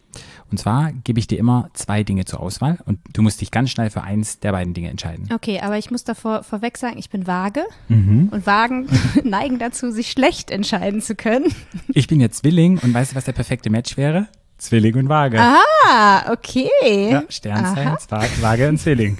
[0.51, 3.71] Und zwar gebe ich dir immer zwei Dinge zur Auswahl und du musst dich ganz
[3.71, 5.29] schnell für eins der beiden Dinge entscheiden.
[5.33, 8.29] Okay, aber ich muss davor vorweg sagen, ich bin vage Mhm.
[8.33, 8.89] und Wagen
[9.25, 11.53] neigen dazu, sich schlecht entscheiden zu können.
[11.89, 14.29] Ich bin ja Zwilling und weißt du, was der perfekte Match wäre?
[14.57, 15.39] Zwilling und Waage.
[15.41, 16.69] Ah, okay.
[17.11, 19.17] Ja, Sternzeichen, Wa- Waage und Zwilling.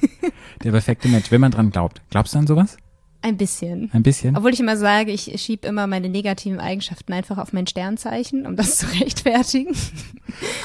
[0.65, 2.03] Der perfekte Match, wenn man dran glaubt.
[2.11, 2.77] Glaubst du an sowas?
[3.21, 3.91] Ein bisschen.
[3.93, 4.37] Ein bisschen?
[4.37, 8.55] Obwohl ich immer sage, ich schiebe immer meine negativen Eigenschaften einfach auf mein Sternzeichen, um
[8.55, 9.75] das zu rechtfertigen.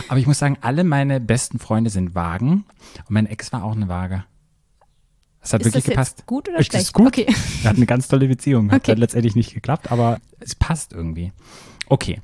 [0.08, 2.66] Aber ich muss sagen, alle meine besten Freunde sind Wagen
[3.00, 4.24] und mein Ex war auch eine Waage.
[5.42, 6.26] Das hat Ist wirklich das jetzt gepasst.
[6.28, 6.86] gut oder Es schlecht?
[6.86, 7.08] ist gut.
[7.08, 7.26] Okay.
[7.62, 8.72] Wir hatten eine ganz tolle Beziehung.
[8.72, 8.92] Hat Okay.
[8.92, 11.34] dann letztendlich nicht geklappt, aber es passt irgendwie.
[11.90, 12.22] Okay.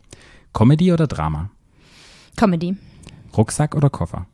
[0.53, 1.49] Comedy oder Drama?
[2.37, 2.77] Comedy.
[3.35, 4.25] Rucksack oder Koffer?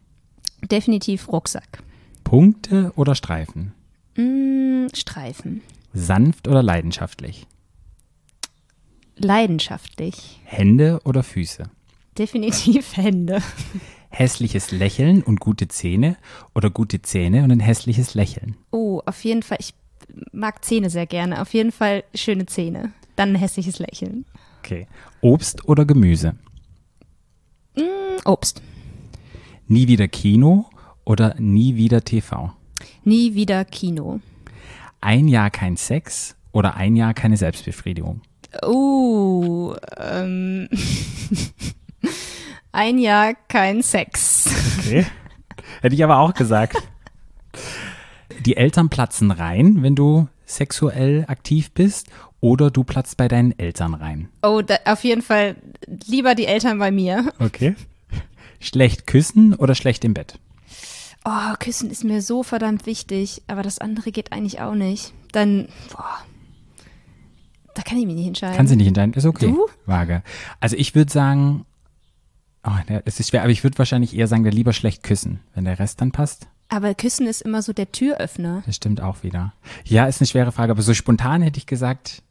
[0.69, 1.79] Definitiv Rucksack.
[2.23, 3.73] Punkte oder Streifen?
[4.17, 5.61] Mm, Streifen.
[5.95, 7.47] Sanft oder leidenschaftlich?
[9.15, 10.41] Leidenschaftlich.
[10.43, 11.69] Hände oder Füße?
[12.17, 13.41] Definitiv Hände.
[14.09, 16.17] Hässliches Lächeln und gute Zähne
[16.53, 18.55] oder gute Zähne und ein hässliches Lächeln?
[18.71, 19.57] Oh, auf jeden Fall.
[19.59, 19.73] Ich
[20.31, 21.41] mag Zähne sehr gerne.
[21.41, 22.91] Auf jeden Fall schöne Zähne.
[23.15, 24.25] Dann ein hässliches Lächeln.
[24.59, 24.87] Okay.
[25.21, 26.35] Obst oder Gemüse?
[28.25, 28.61] Obst.
[29.67, 30.65] Nie wieder Kino
[31.05, 32.51] oder nie wieder TV?
[33.03, 34.19] Nie wieder Kino.
[35.05, 38.21] Ein Jahr kein Sex oder ein Jahr keine Selbstbefriedigung?
[38.65, 40.67] Uh, ähm.
[42.71, 44.49] ein Jahr kein Sex.
[44.79, 45.05] Okay.
[45.81, 46.77] Hätte ich aber auch gesagt.
[48.39, 52.07] Die Eltern platzen rein, wenn du sexuell aktiv bist,
[52.41, 54.29] oder du platzt bei deinen Eltern rein.
[54.41, 55.55] Oh, da, auf jeden Fall
[56.07, 57.31] lieber die Eltern bei mir.
[57.37, 57.75] Okay.
[58.59, 60.39] Schlecht küssen oder schlecht im Bett?
[61.25, 65.11] Oh, Küssen ist mir so verdammt wichtig, aber das andere geht eigentlich auch nicht.
[65.31, 66.19] Dann, boah,
[67.73, 68.55] da kann ich mich nicht entscheiden.
[68.55, 69.47] Kannst du nicht entscheiden, ist okay.
[69.47, 69.67] Du?
[69.85, 70.21] Vage.
[70.59, 71.65] Also ich würde sagen,
[72.63, 75.39] oh, ne, es ist schwer, aber ich würde wahrscheinlich eher sagen, der lieber schlecht küssen,
[75.55, 76.47] wenn der Rest dann passt.
[76.69, 78.63] Aber Küssen ist immer so der Türöffner.
[78.65, 79.53] Das stimmt auch wieder.
[79.83, 82.21] Ja, ist eine schwere Frage, aber so spontan hätte ich gesagt,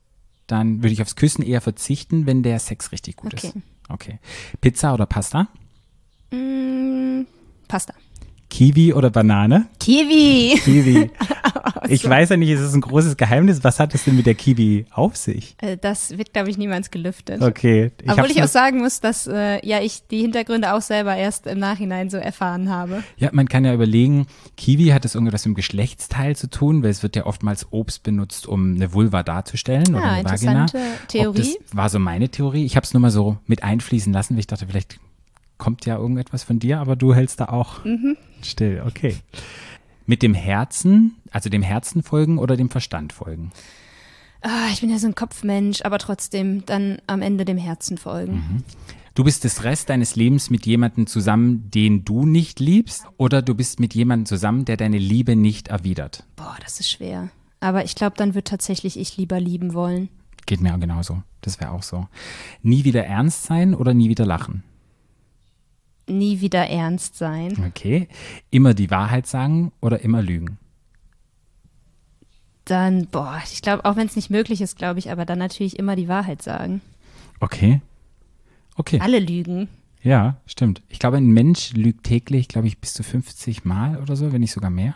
[0.46, 3.48] dann würde ich aufs Küssen eher verzichten, wenn der Sex richtig gut Okay.
[3.48, 3.56] ist.
[3.88, 4.18] Okay.
[4.60, 5.48] Pizza oder Pasta?
[6.32, 7.22] Mm,
[7.68, 7.94] Pasta.
[8.54, 9.66] Kiwi oder Banane?
[9.80, 10.56] Kiwi.
[10.62, 11.10] Kiwi.
[11.86, 13.62] Ich weiß ja nicht, es ist ein großes Geheimnis.
[13.62, 15.54] Was hat es denn mit der Kiwi auf sich?
[15.60, 17.42] Äh, Das wird, glaube ich, niemals gelüftet.
[17.42, 17.92] Okay.
[18.06, 21.46] Obwohl hab's ich auch sagen muss, dass äh, ja ich die Hintergründe auch selber erst
[21.46, 23.02] im Nachhinein so erfahren habe.
[23.18, 24.26] Ja, man kann ja überlegen,
[24.56, 28.02] Kiwi hat es irgendwas mit dem Geschlechtsteil zu tun, weil es wird ja oftmals Obst
[28.02, 30.66] benutzt, um eine Vulva darzustellen oder Ja, eine Vagina.
[31.08, 31.28] Theorie.
[31.28, 32.64] Ob das war so meine Theorie.
[32.64, 34.98] Ich habe es nur mal so mit einfließen lassen, weil ich dachte, vielleicht
[35.58, 38.16] kommt ja irgendetwas von dir, aber du hältst da auch Mhm.
[38.42, 38.82] still.
[38.86, 39.16] Okay.
[40.06, 43.52] Mit dem Herzen, also dem Herzen folgen oder dem Verstand folgen?
[44.42, 48.62] Ah, ich bin ja so ein Kopfmensch, aber trotzdem dann am Ende dem Herzen folgen.
[49.14, 53.54] Du bist das Rest deines Lebens mit jemandem zusammen, den du nicht liebst, oder du
[53.54, 56.24] bist mit jemandem zusammen, der deine Liebe nicht erwidert.
[56.36, 57.30] Boah, das ist schwer.
[57.60, 60.10] Aber ich glaube, dann wird tatsächlich ich lieber lieben wollen.
[60.44, 61.22] Geht mir auch genauso.
[61.40, 62.06] Das wäre auch so.
[62.62, 64.62] Nie wieder ernst sein oder nie wieder lachen.
[66.06, 67.64] Nie wieder ernst sein.
[67.68, 68.08] Okay.
[68.50, 70.58] Immer die Wahrheit sagen oder immer lügen.
[72.64, 75.78] Dann, boah, ich glaube, auch wenn es nicht möglich ist, glaube ich, aber dann natürlich
[75.78, 76.80] immer die Wahrheit sagen.
[77.40, 77.80] Okay.
[78.76, 79.00] Okay.
[79.00, 79.68] Alle lügen.
[80.02, 80.82] Ja, stimmt.
[80.88, 84.40] Ich glaube, ein Mensch lügt täglich, glaube ich, bis zu 50 Mal oder so, wenn
[84.40, 84.94] nicht sogar mehr.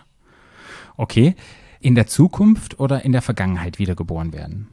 [0.96, 1.34] Okay.
[1.80, 4.68] In der Zukunft oder in der Vergangenheit wiedergeboren werden?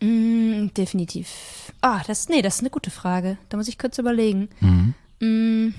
[0.00, 1.72] Mm, definitiv.
[1.80, 3.38] Ah, das, nee, das ist eine gute Frage.
[3.48, 4.48] Da muss ich kurz überlegen.
[4.60, 4.94] Mhm.
[5.22, 5.74] Mm,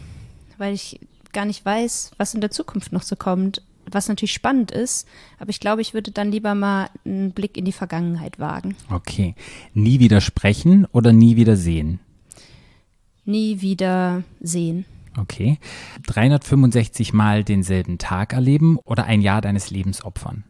[0.58, 1.00] weil ich
[1.34, 3.62] gar nicht weiß, was in der Zukunft noch so kommt.
[3.92, 5.06] Was natürlich spannend ist,
[5.40, 8.78] aber ich glaube, ich würde dann lieber mal einen Blick in die Vergangenheit wagen.
[8.90, 9.36] Okay.
[9.74, 12.00] Nie wieder sprechen oder nie wieder sehen?
[13.26, 14.86] Nie wieder sehen.
[15.20, 15.60] Okay.
[16.08, 20.46] 365 Mal denselben Tag erleben oder ein Jahr deines Lebens opfern?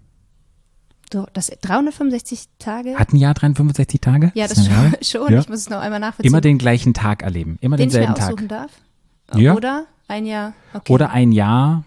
[1.12, 2.96] So, das 365 Tage?
[2.96, 4.32] Hat ein Jahr 365 Tage?
[4.36, 4.92] ja, das Jahr?
[4.92, 5.04] schon.
[5.04, 5.34] schon.
[5.34, 5.40] Ja.
[5.42, 6.32] Ich muss es noch einmal nachvollziehen.
[6.32, 7.58] Immer den gleichen Tag erleben.
[7.62, 8.28] Immer den ich mir denselben Tag.
[8.30, 8.72] aussuchen darf?
[9.34, 9.56] Ja.
[9.56, 10.54] Oder ein Jahr?
[10.74, 10.92] Okay.
[10.92, 11.84] Oder ein Jahr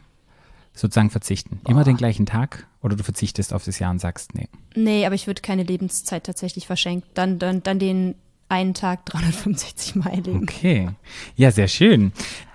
[0.73, 1.61] sozusagen verzichten.
[1.67, 4.49] Immer den gleichen Tag oder du verzichtest auf das Jahr und sagst, nee.
[4.75, 7.09] Nee, aber ich würde keine Lebenszeit tatsächlich verschenken.
[7.15, 8.15] Dann, dann, dann den
[8.49, 10.43] einen Tag 365 Mal erleben.
[10.43, 10.91] Okay.
[11.35, 12.13] Ja, sehr schön.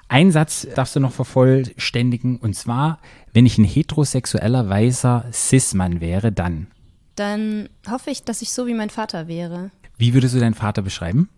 [0.08, 3.00] Ein Satz darfst du noch vervollständigen und zwar,
[3.34, 6.68] wenn ich ein heterosexueller weißer Cis-Mann wäre, dann.
[7.16, 9.72] Dann hoffe ich, dass ich so wie mein Vater wäre.
[9.98, 11.30] Wie würdest du deinen Vater beschreiben?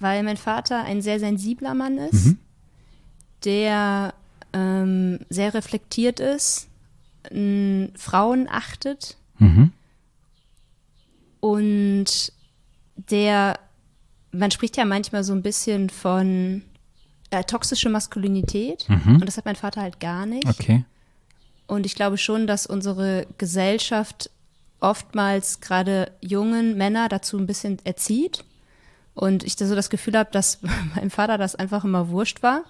[0.00, 2.34] Weil mein Vater ein sehr sensibler Mann ist,
[3.44, 4.14] der
[4.52, 6.68] ähm, sehr reflektiert ist,
[7.30, 9.72] n, Frauen achtet Mhm.
[11.40, 12.32] und
[12.96, 13.58] der,
[14.30, 16.62] man spricht ja manchmal so ein bisschen von
[17.30, 20.46] äh, toxische Maskulinität und das hat mein Vater halt gar nicht.
[20.46, 20.84] Okay.
[21.66, 24.30] Und ich glaube schon, dass unsere Gesellschaft
[24.80, 28.44] oftmals gerade jungen Männer dazu ein bisschen erzieht.
[29.14, 30.58] Und ich so das Gefühl habe, dass
[30.94, 32.64] meinem Vater das einfach immer wurscht war.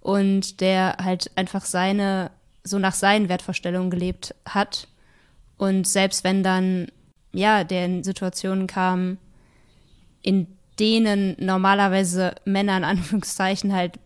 [0.00, 2.30] Und der halt einfach seine,
[2.64, 4.88] so nach seinen Wertvorstellungen gelebt hat.
[5.56, 6.86] Und selbst wenn dann,
[7.32, 9.18] ja, der in Situationen kam,
[10.22, 10.46] in
[10.78, 13.98] denen normalerweise Männer in Anführungszeichen halt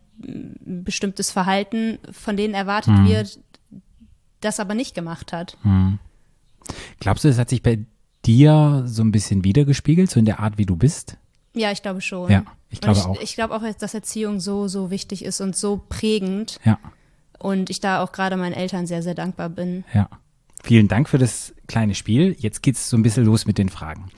[0.64, 3.38] bestimmtes Verhalten von denen erwartet wird,
[4.40, 5.56] das aber nicht gemacht hat.
[7.00, 7.80] Glaubst du, das hat sich bei
[8.24, 11.16] dir so ein bisschen wiedergespiegelt, so in der Art, wie du bist?
[11.54, 12.30] Ja, ich glaube schon.
[12.30, 13.20] Ja, ich glaube ich, auch.
[13.20, 16.58] Ich glaube auch, dass Erziehung so, so wichtig ist und so prägend.
[16.64, 16.78] Ja,
[17.38, 19.84] Und ich da auch gerade meinen Eltern sehr, sehr dankbar bin.
[19.92, 20.08] ja.
[20.64, 22.36] Vielen Dank für das kleine Spiel.
[22.38, 24.10] Jetzt geht's so ein bisschen los mit den Fragen.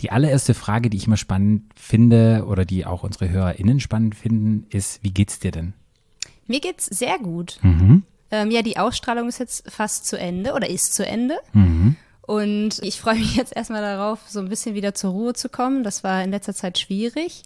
[0.00, 4.66] Die allererste Frage, die ich immer spannend finde oder die auch unsere HörerInnen spannend finden,
[4.68, 5.72] ist, wie geht's dir denn?
[6.46, 7.58] Mir geht's sehr gut.
[7.62, 8.02] Mhm.
[8.30, 11.38] Ähm, ja, die Ausstrahlung ist jetzt fast zu Ende oder ist zu Ende.
[11.54, 11.96] Mhm.
[12.26, 15.84] Und ich freue mich jetzt erstmal darauf, so ein bisschen wieder zur Ruhe zu kommen.
[15.84, 17.42] Das war in letzter Zeit schwierig,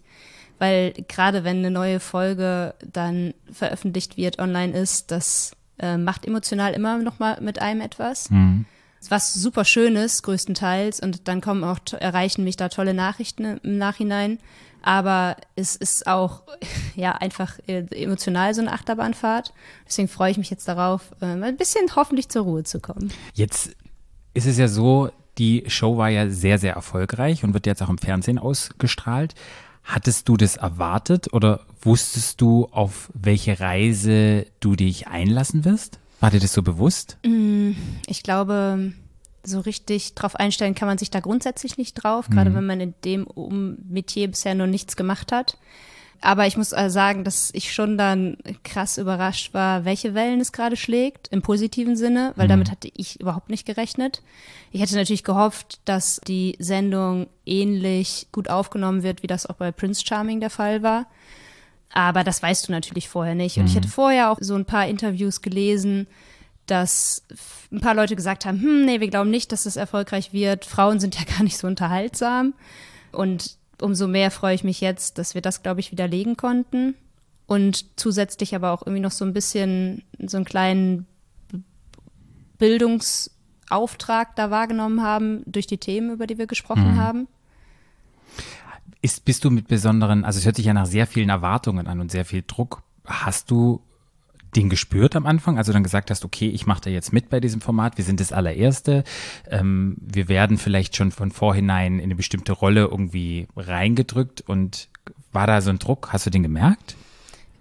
[0.59, 6.73] weil gerade wenn eine neue Folge dann veröffentlicht wird, online ist, das äh, macht emotional
[6.73, 8.29] immer noch mal mit einem etwas.
[8.29, 8.65] Mhm.
[9.09, 10.99] Was super schön ist, größtenteils.
[10.99, 14.39] Und dann kommen auch, erreichen mich da tolle Nachrichten im Nachhinein.
[14.83, 16.43] Aber es ist auch,
[16.95, 19.53] ja, einfach äh, emotional so eine Achterbahnfahrt.
[19.87, 23.11] Deswegen freue ich mich jetzt darauf, äh, ein bisschen hoffentlich zur Ruhe zu kommen.
[23.33, 23.75] Jetzt
[24.33, 27.89] ist es ja so, die Show war ja sehr, sehr erfolgreich und wird jetzt auch
[27.89, 29.35] im Fernsehen ausgestrahlt.
[29.83, 35.99] Hattest du das erwartet oder wusstest du, auf welche Reise du dich einlassen wirst?
[36.19, 37.17] War dir das so bewusst?
[38.05, 38.93] Ich glaube,
[39.43, 42.93] so richtig drauf einstellen kann man sich da grundsätzlich nicht drauf, gerade wenn man in
[43.03, 43.27] dem
[43.89, 45.57] Metier bisher noch nichts gemacht hat.
[46.23, 50.51] Aber ich muss also sagen, dass ich schon dann krass überrascht war, welche Wellen es
[50.51, 54.21] gerade schlägt, im positiven Sinne, weil damit hatte ich überhaupt nicht gerechnet.
[54.71, 59.71] Ich hätte natürlich gehofft, dass die Sendung ähnlich gut aufgenommen wird, wie das auch bei
[59.71, 61.07] Prince Charming der Fall war.
[61.91, 63.57] Aber das weißt du natürlich vorher nicht.
[63.57, 66.07] Und ich hätte vorher auch so ein paar Interviews gelesen,
[66.67, 67.23] dass
[67.71, 70.65] ein paar Leute gesagt haben, hm, nee, wir glauben nicht, dass das erfolgreich wird.
[70.65, 72.53] Frauen sind ja gar nicht so unterhaltsam.
[73.11, 76.95] Und umso mehr freue ich mich jetzt, dass wir das, glaube ich, widerlegen konnten.
[77.47, 81.05] Und zusätzlich aber auch irgendwie noch so ein bisschen so einen kleinen
[82.57, 87.27] Bildungsauftrag da wahrgenommen haben durch die Themen, über die wir gesprochen haben.
[89.01, 91.99] Ist, bist du mit besonderen, also es hört sich ja nach sehr vielen Erwartungen an
[91.99, 92.83] und sehr viel Druck.
[93.03, 93.81] Hast du
[94.55, 97.39] den gespürt am Anfang, also dann gesagt hast, okay, ich mache da jetzt mit bei
[97.39, 99.03] diesem Format, wir sind das allererste,
[99.49, 104.89] ähm, wir werden vielleicht schon von vorhinein in eine bestimmte Rolle irgendwie reingedrückt und
[105.31, 106.95] war da so ein Druck, hast du den gemerkt?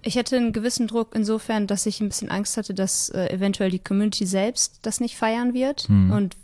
[0.03, 3.70] Ich hatte einen gewissen Druck insofern, dass ich ein bisschen Angst hatte, dass äh, eventuell
[3.70, 6.36] die Community selbst das nicht feiern wird und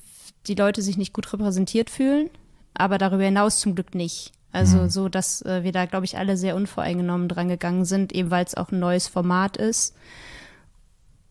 [0.47, 2.28] die Leute sich nicht gut repräsentiert fühlen,
[2.74, 4.32] aber darüber hinaus zum Glück nicht.
[4.53, 8.30] Also so, dass äh, wir da, glaube ich, alle sehr unvoreingenommen dran gegangen sind, eben
[8.30, 9.94] weil es auch ein neues Format ist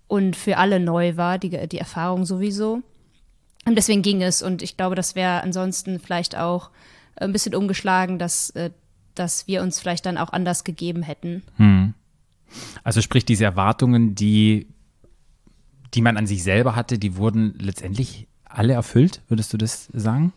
[0.08, 2.82] und für alle neu war, die, die Erfahrung sowieso.
[3.66, 6.70] Und deswegen ging es und ich glaube, das wäre ansonsten vielleicht auch
[7.16, 8.72] ein bisschen umgeschlagen, dass, äh,
[9.16, 11.44] dass wir uns vielleicht dann auch anders gegeben hätten.
[12.84, 14.68] Also sprich, diese Erwartungen, die,
[15.94, 20.32] die man an sich selber hatte, die wurden letztendlich alle erfüllt, würdest du das sagen?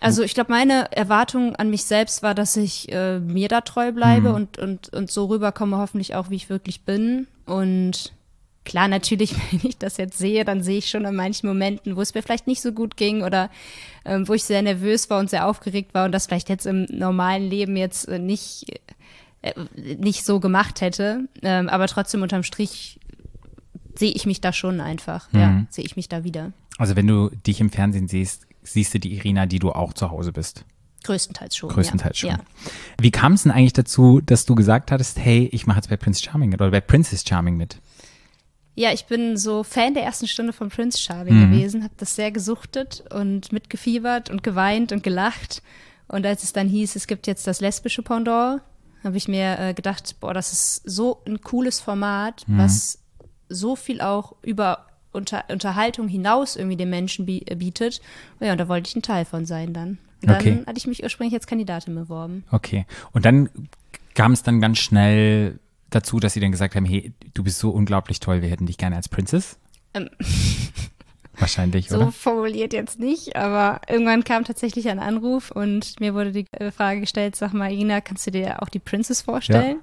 [0.00, 3.90] Also ich glaube, meine Erwartung an mich selbst war, dass ich äh, mir da treu
[3.92, 4.34] bleibe Mhm.
[4.34, 7.26] und, und, und so rüberkomme hoffentlich auch, wie ich wirklich bin.
[7.46, 8.12] Und
[8.64, 12.02] klar, natürlich, wenn ich das jetzt sehe, dann sehe ich schon in manchen Momenten, wo
[12.02, 13.50] es mir vielleicht nicht so gut ging oder
[14.04, 16.84] ähm, wo ich sehr nervös war und sehr aufgeregt war und das vielleicht jetzt im
[16.90, 18.66] normalen Leben jetzt äh, nicht,
[19.40, 19.52] äh,
[19.98, 21.26] nicht so gemacht hätte.
[21.42, 23.00] Ähm, aber trotzdem unterm Strich
[23.96, 25.32] sehe ich mich da schon einfach.
[25.32, 25.66] Ja, Mhm.
[25.70, 26.52] sehe ich mich da wieder.
[26.78, 30.10] Also wenn du dich im Fernsehen siehst, siehst du die Irina, die du auch zu
[30.10, 30.64] Hause bist.
[31.04, 31.68] Größtenteils schon.
[31.70, 32.30] Größtenteils ja.
[32.32, 32.38] schon.
[32.40, 32.44] Ja.
[33.00, 35.96] Wie kam es denn eigentlich dazu, dass du gesagt hattest, hey, ich mache jetzt bei
[35.96, 37.78] Prince Charming mit oder bei Princess Charming mit?
[38.74, 41.50] Ja, ich bin so Fan der ersten Stunde von Prince Charming Mhm.
[41.50, 45.62] gewesen, habe das sehr gesuchtet und mitgefiebert und geweint und gelacht.
[46.08, 48.62] Und als es dann hieß, es gibt jetzt das lesbische Pendant,
[49.04, 52.58] habe ich mir äh, gedacht, boah, das ist so ein cooles Format, Mhm.
[52.58, 52.98] was
[53.48, 58.00] so viel auch über unter, Unterhaltung hinaus irgendwie den Menschen äh, bietet.
[58.40, 59.98] Ja, und da wollte ich ein Teil von sein dann.
[60.22, 60.62] Und dann Okay.
[60.66, 62.44] hatte ich mich ursprünglich als Kandidatin beworben.
[62.50, 62.86] Okay.
[63.12, 63.48] Und dann
[64.14, 65.58] kam es dann ganz schnell
[65.90, 68.78] dazu, dass sie dann gesagt haben, hey, du bist so unglaublich toll, wir hätten dich
[68.78, 69.58] gerne als Princess.
[69.94, 70.08] Ähm.
[71.38, 72.12] Wahrscheinlich, So oder?
[72.12, 77.00] formuliert jetzt nicht, aber irgendwann kam tatsächlich ein Anruf und mir wurde die äh, Frage
[77.00, 79.80] gestellt, sag mal, Ina, kannst du dir auch die Princess vorstellen?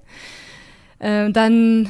[1.00, 1.90] Ähm, dann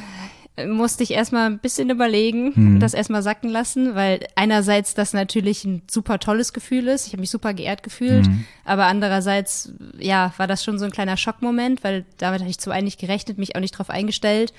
[0.67, 2.79] musste ich erstmal ein bisschen überlegen, Mhm.
[2.79, 7.21] das erstmal sacken lassen, weil einerseits das natürlich ein super tolles Gefühl ist, ich habe
[7.21, 8.45] mich super geehrt gefühlt, Mhm.
[8.65, 12.73] aber andererseits, ja, war das schon so ein kleiner Schockmoment, weil damit hatte ich zum
[12.73, 14.53] einen nicht gerechnet, mich auch nicht drauf eingestellt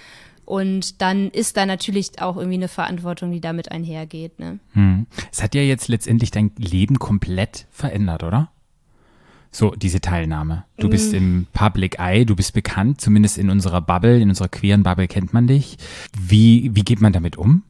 [0.44, 4.58] und dann ist da natürlich auch irgendwie eine Verantwortung, die damit einhergeht, ne?
[4.72, 5.06] Hm.
[5.32, 8.50] Es hat ja jetzt letztendlich dein Leben komplett verändert, oder?
[9.52, 10.64] So, diese Teilnahme.
[10.78, 10.90] Du Mm.
[10.90, 15.08] bist im Public Eye, du bist bekannt, zumindest in unserer Bubble, in unserer queeren Bubble
[15.08, 15.76] kennt man dich.
[16.16, 17.64] Wie, wie geht man damit um?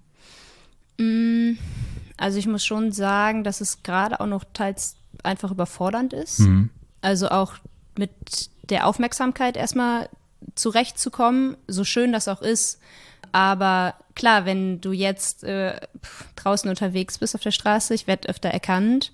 [2.18, 6.40] Also ich muss schon sagen, dass es gerade auch noch teils einfach überfordernd ist.
[6.40, 6.68] Mhm.
[7.00, 7.54] Also auch
[7.96, 8.10] mit
[8.68, 10.08] der Aufmerksamkeit erstmal
[10.54, 12.78] zurechtzukommen, so schön das auch ist.
[13.32, 15.80] Aber klar, wenn du jetzt äh,
[16.36, 19.12] draußen unterwegs bist auf der Straße, ich werde öfter erkannt,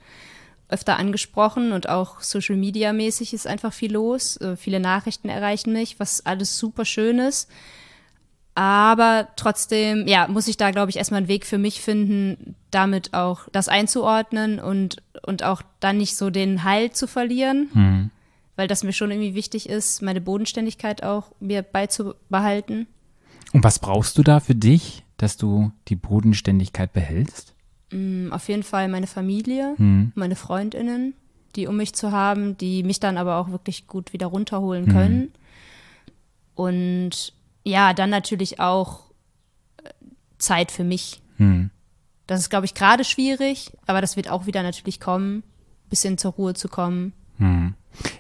[0.69, 4.37] öfter angesprochen und auch Social Media mäßig ist einfach viel los.
[4.39, 7.49] Äh, viele Nachrichten erreichen mich, was alles super schön ist.
[8.55, 13.13] Aber trotzdem, ja, muss ich da, glaube ich, erstmal einen Weg für mich finden, damit
[13.13, 17.69] auch das einzuordnen und, und auch dann nicht so den Halt zu verlieren,
[18.57, 22.87] weil das mir schon irgendwie wichtig ist, meine Bodenständigkeit auch mir beizubehalten.
[23.53, 27.55] Und was brauchst du da für dich, dass du die Bodenständigkeit behältst?
[27.91, 30.13] Mm, Auf jeden Fall meine Familie, Hm.
[30.15, 31.15] meine Freundinnen,
[31.55, 35.33] die um mich zu haben, die mich dann aber auch wirklich gut wieder runterholen können.
[36.55, 37.33] Und
[37.65, 39.11] ja, dann natürlich auch
[39.83, 39.91] äh,
[40.39, 41.21] Zeit für mich.
[41.37, 41.71] Hm.
[42.27, 45.43] Das ist, glaube ich, gerade schwierig, aber das wird auch wieder natürlich kommen,
[45.89, 47.13] bisschen zur Ruhe zu kommen.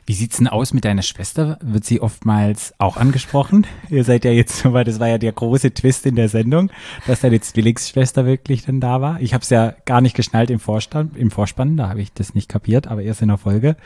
[0.07, 1.59] Wie sieht's denn aus mit deiner Schwester?
[1.61, 3.67] Wird sie oftmals auch angesprochen?
[3.91, 6.71] Ihr seid ja jetzt so weit, das war ja der große Twist in der Sendung,
[7.07, 9.21] dass deine Zwillingsschwester wirklich dann da war.
[9.21, 12.35] Ich habe es ja gar nicht geschnallt im Vorstand, im Vorspann, da habe ich das
[12.35, 13.77] nicht kapiert, aber erst in der Folge.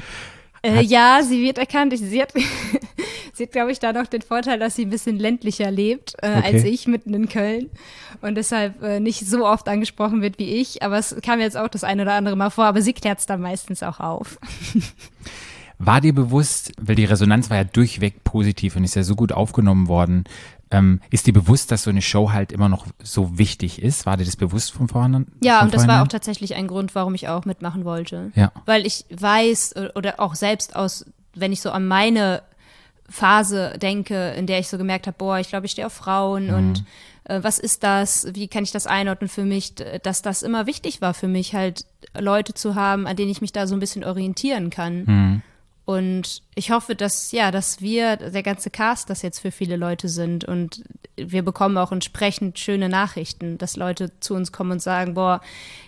[0.63, 1.97] Äh, ja, sie wird erkannt.
[1.97, 2.33] Sie hat,
[3.33, 6.29] sie hat glaube ich, da noch den Vorteil, dass sie ein bisschen ländlicher lebt äh,
[6.31, 6.55] Okay.
[6.55, 7.71] als ich mitten in Köln
[8.21, 10.83] und deshalb äh, nicht so oft angesprochen wird wie ich.
[10.83, 13.27] Aber es kam jetzt auch das eine oder andere Mal vor, aber sie klärt es
[13.27, 14.39] dann meistens auch auf.
[15.83, 19.33] War dir bewusst, weil die Resonanz war ja durchweg positiv und ist ja so gut
[19.33, 20.25] aufgenommen worden,
[20.71, 24.05] ähm, ist dir bewusst, dass so eine Show halt immer noch so wichtig ist?
[24.05, 25.25] War dir das bewusst von vorne?
[25.43, 28.31] Ja, und das war auch tatsächlich ein Grund, warum ich auch mitmachen wollte.
[28.35, 28.53] Ja.
[28.67, 32.43] Weil ich weiß äh, oder auch selbst aus, wenn ich so an meine
[33.09, 36.51] Phase denke, in der ich so gemerkt habe, boah, ich glaube, ich stehe auf Frauen
[36.51, 36.85] und
[37.25, 38.29] äh, was ist das?
[38.35, 39.75] Wie kann ich das einordnen für mich?
[40.03, 43.53] Dass das immer wichtig war für mich, halt Leute zu haben, an denen ich mich
[43.53, 45.43] da so ein bisschen orientieren kann.
[45.91, 50.09] Und ich hoffe, dass, ja, dass wir, der ganze Cast, das jetzt für viele Leute
[50.09, 50.85] sind und
[51.17, 55.41] wir bekommen auch entsprechend schöne Nachrichten, dass Leute zu uns kommen und sagen, boah,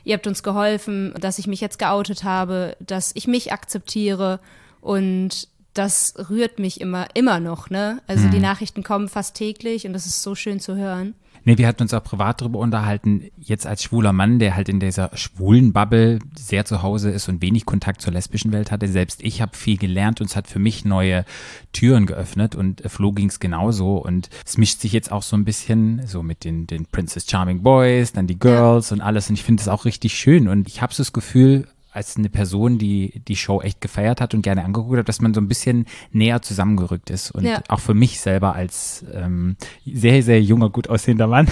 [0.02, 4.40] ihr habt uns geholfen, dass ich mich jetzt geoutet habe, dass ich mich akzeptiere
[4.80, 8.02] und das rührt mich immer, immer noch, ne?
[8.08, 11.14] Also die Nachrichten kommen fast täglich und das ist so schön zu hören.
[11.44, 14.78] Nee, wir hatten uns auch privat darüber unterhalten, jetzt als schwuler Mann, der halt in
[14.78, 18.86] dieser schwulen Bubble sehr zu Hause ist und wenig Kontakt zur lesbischen Welt hatte.
[18.86, 21.24] Selbst ich habe viel gelernt und es hat für mich neue
[21.72, 23.96] Türen geöffnet und Flo ging es genauso.
[23.96, 27.62] Und es mischt sich jetzt auch so ein bisschen so mit den, den Princess Charming
[27.62, 29.28] Boys, dann die Girls und alles.
[29.28, 30.48] Und ich finde das auch richtig schön.
[30.48, 34.32] Und ich habe so das Gefühl, als eine Person, die die Show echt gefeiert hat
[34.34, 37.30] und gerne angeguckt hat, dass man so ein bisschen näher zusammengerückt ist.
[37.30, 37.62] Und Ja.
[37.68, 41.46] auch für mich selber als ähm, sehr, sehr junger, gut aussehender Mann,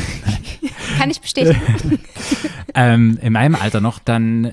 [0.99, 1.61] Kann ich bestätigen.
[2.74, 4.53] ähm, in meinem Alter noch, dann,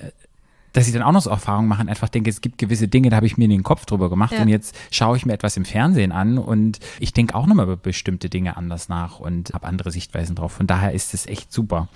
[0.74, 3.10] dass ich dann auch noch so Erfahrungen mache und einfach denke, es gibt gewisse Dinge,
[3.10, 4.42] da habe ich mir in den Kopf drüber gemacht Ja.
[4.42, 7.78] und jetzt schaue ich mir etwas im Fernsehen an und ich denke auch nochmal über
[7.78, 10.52] bestimmte Dinge anders nach und habe andere Sichtweisen drauf.
[10.52, 11.88] Von daher ist es echt super.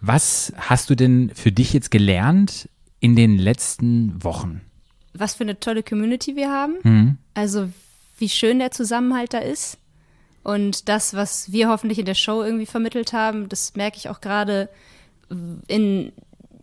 [0.00, 2.68] Was hast du denn für dich jetzt gelernt
[3.02, 4.62] in den letzten Wochen?
[5.12, 6.74] Was für eine tolle Community wir haben.
[6.84, 7.18] Mhm.
[7.34, 7.68] Also
[8.16, 9.76] wie schön der Zusammenhalt da ist.
[10.44, 14.20] Und das, was wir hoffentlich in der Show irgendwie vermittelt haben, das merke ich auch
[14.20, 14.68] gerade
[15.66, 16.12] in,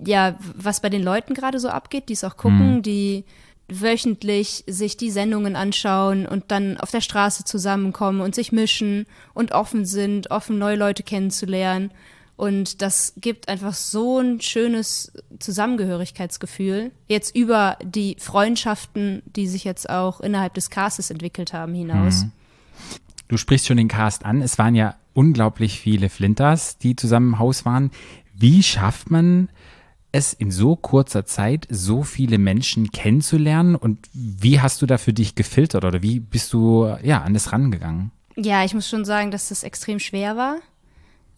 [0.03, 3.25] ja, was bei den Leuten gerade so abgeht, die es auch gucken, die
[3.67, 9.51] wöchentlich sich die Sendungen anschauen und dann auf der Straße zusammenkommen und sich mischen und
[9.51, 11.91] offen sind, offen neue Leute kennenzulernen.
[12.39, 16.91] Und das gibt einfach so ein schönes Zusammengehörigkeitsgefühl.
[17.09, 22.27] Jetzt über die Freundschaften, die sich jetzt auch innerhalb des Castes entwickelt haben, hinaus.
[23.27, 24.41] Du sprichst schon den Cast an.
[24.41, 27.91] Es waren ja unglaublich viele Flinters, die zusammen im Haus waren.
[28.33, 29.49] Wie schafft man
[30.13, 33.75] es in so kurzer Zeit, so viele Menschen kennenzulernen?
[33.75, 37.51] Und wie hast du da für dich gefiltert oder wie bist du ja an das
[37.51, 38.11] rangegangen?
[38.37, 40.59] Ja, ich muss schon sagen, dass das extrem schwer war,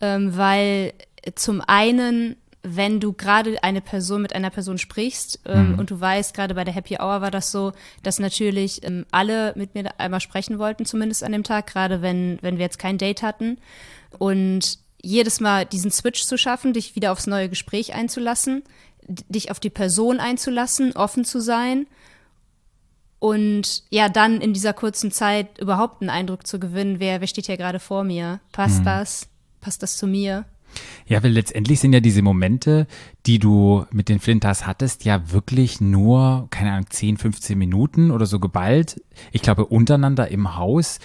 [0.02, 0.94] ähm, weil
[1.36, 6.36] zum einen, wenn du gerade eine Person mit einer Person sprichst ähm, und du weißt,
[6.36, 7.72] gerade bei der Happy Hour war das so,
[8.04, 12.38] dass natürlich ähm, alle mit mir einmal sprechen wollten, zumindest an dem Tag, gerade wenn,
[12.42, 13.58] wenn wir jetzt kein Date hatten.
[14.18, 18.64] Und jedes Mal diesen Switch zu schaffen, dich wieder aufs neue Gespräch einzulassen,
[19.08, 21.88] dich auf die Person einzulassen, offen zu sein
[23.22, 27.46] und ja, dann in dieser kurzen Zeit überhaupt einen Eindruck zu gewinnen, wer, wer steht
[27.46, 28.40] hier gerade vor mir?
[28.52, 29.28] Passt das?
[29.62, 30.46] Passt das zu mir?
[31.06, 32.88] Ja, weil letztendlich sind ja diese Momente,
[33.26, 38.26] die du mit den Flinters hattest, ja wirklich nur, keine Ahnung, 10, 15 Minuten oder
[38.26, 39.02] so geballt.
[39.32, 41.00] Ich glaube, untereinander im Haus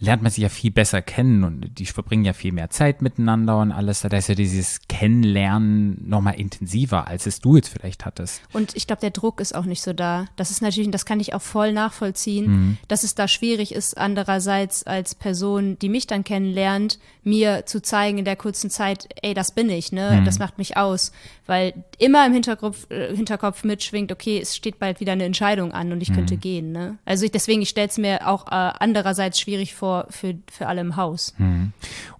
[0.00, 3.58] lernt man sich ja viel besser kennen und die verbringen ja viel mehr Zeit miteinander
[3.58, 4.00] und alles.
[4.00, 8.40] Da ist ja dieses Kennenlernen nochmal intensiver, als es du jetzt vielleicht hattest.
[8.52, 10.26] Und ich glaube, der Druck ist auch nicht so da.
[10.36, 13.98] Das ist natürlich, und das kann ich auch voll nachvollziehen, dass es da schwierig ist,
[13.98, 19.34] andererseits als Person, die mich dann kennenlernt, mir zu zeigen in der kurzen Zeit, ey,
[19.34, 20.22] das bin ich, ne?
[20.24, 21.12] Das macht mich aus.
[21.50, 25.90] Weil immer im Hinterkopf, äh, Hinterkopf mitschwingt, okay, es steht bald wieder eine Entscheidung an
[25.90, 26.98] und ich könnte gehen, ne?
[27.04, 30.80] Also ich, deswegen, ich stelle es mir auch äh, andererseits schwierig vor für, für alle
[30.80, 31.34] im Haus.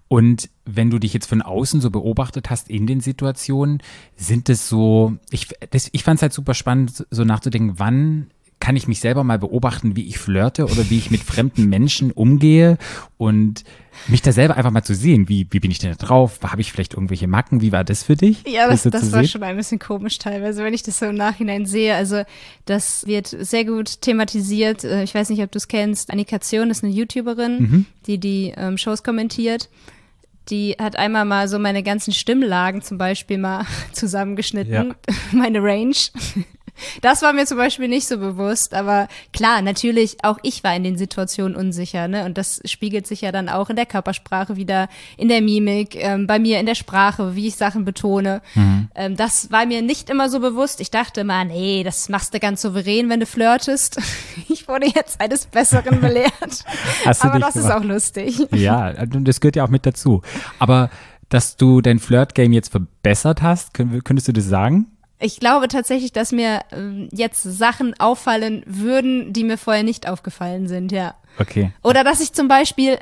[0.09, 3.81] Und wenn du dich jetzt von außen so beobachtet hast in den Situationen,
[4.17, 8.31] sind es so, ich, das, ich fand es halt super spannend, so nachzudenken, wann
[8.61, 12.11] kann ich mich selber mal beobachten, wie ich flirte oder wie ich mit fremden Menschen
[12.13, 12.77] umgehe
[13.17, 13.65] und
[14.07, 16.61] mich da selber einfach mal zu sehen, wie, wie bin ich denn da drauf, habe
[16.61, 18.43] ich vielleicht irgendwelche Macken, wie war das für dich?
[18.47, 19.27] Ja, das, zu das war sehen?
[19.27, 21.93] schon ein bisschen komisch teilweise, wenn ich das so im Nachhinein sehe.
[21.95, 22.23] Also
[22.65, 24.83] das wird sehr gut thematisiert.
[24.85, 26.09] Äh, Ich weiß nicht, ob du es kennst.
[26.09, 27.85] Annika Zion ist eine YouTuberin, Mhm.
[28.07, 29.69] die die ähm, Shows kommentiert.
[30.49, 34.85] Die hat einmal mal so meine ganzen Stimmlagen zum Beispiel mal zusammengeschnitten, Ja.
[35.33, 35.95] meine Range.
[37.01, 40.83] Das war mir zum Beispiel nicht so bewusst, aber klar, natürlich, auch ich war in
[40.83, 42.25] den Situationen unsicher, ne?
[42.25, 46.27] Und das spiegelt sich ja dann auch in der Körpersprache wieder, in der Mimik, ähm,
[46.27, 48.41] bei mir in der Sprache, wie ich Sachen betone.
[48.95, 50.81] Ähm, das war mir nicht immer so bewusst.
[50.81, 53.99] Ich dachte mal, nee, das machst du ganz souverän, wenn du flirtest.
[54.49, 56.31] Ich wurde jetzt eines Besseren belehrt.
[57.19, 57.79] Aber das ist gemacht?
[57.79, 58.47] auch lustig.
[58.51, 60.21] Ja, und das gehört ja auch mit dazu.
[60.59, 60.89] Aber
[61.29, 64.87] dass du dein Flirt-Game jetzt verbessert hast, könntest du das sagen?
[65.21, 70.67] Ich glaube tatsächlich, dass mir ähm, jetzt Sachen auffallen würden, die mir vorher nicht aufgefallen
[70.67, 71.15] sind, ja.
[71.37, 71.71] Okay.
[71.83, 72.97] Oder dass ich zum Beispiel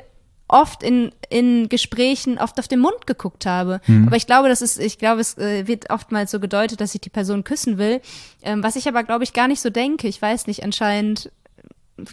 [0.46, 3.80] oft in, in Gesprächen oft auf den Mund geguckt habe.
[4.06, 7.00] Aber ich glaube, das ist, ich glaube, es äh, wird oftmals so gedeutet, dass ich
[7.00, 8.00] die Person küssen will.
[8.42, 10.08] Ähm, was ich aber, glaube ich, gar nicht so denke.
[10.08, 11.30] Ich weiß nicht, anscheinend
[11.96, 12.04] äh,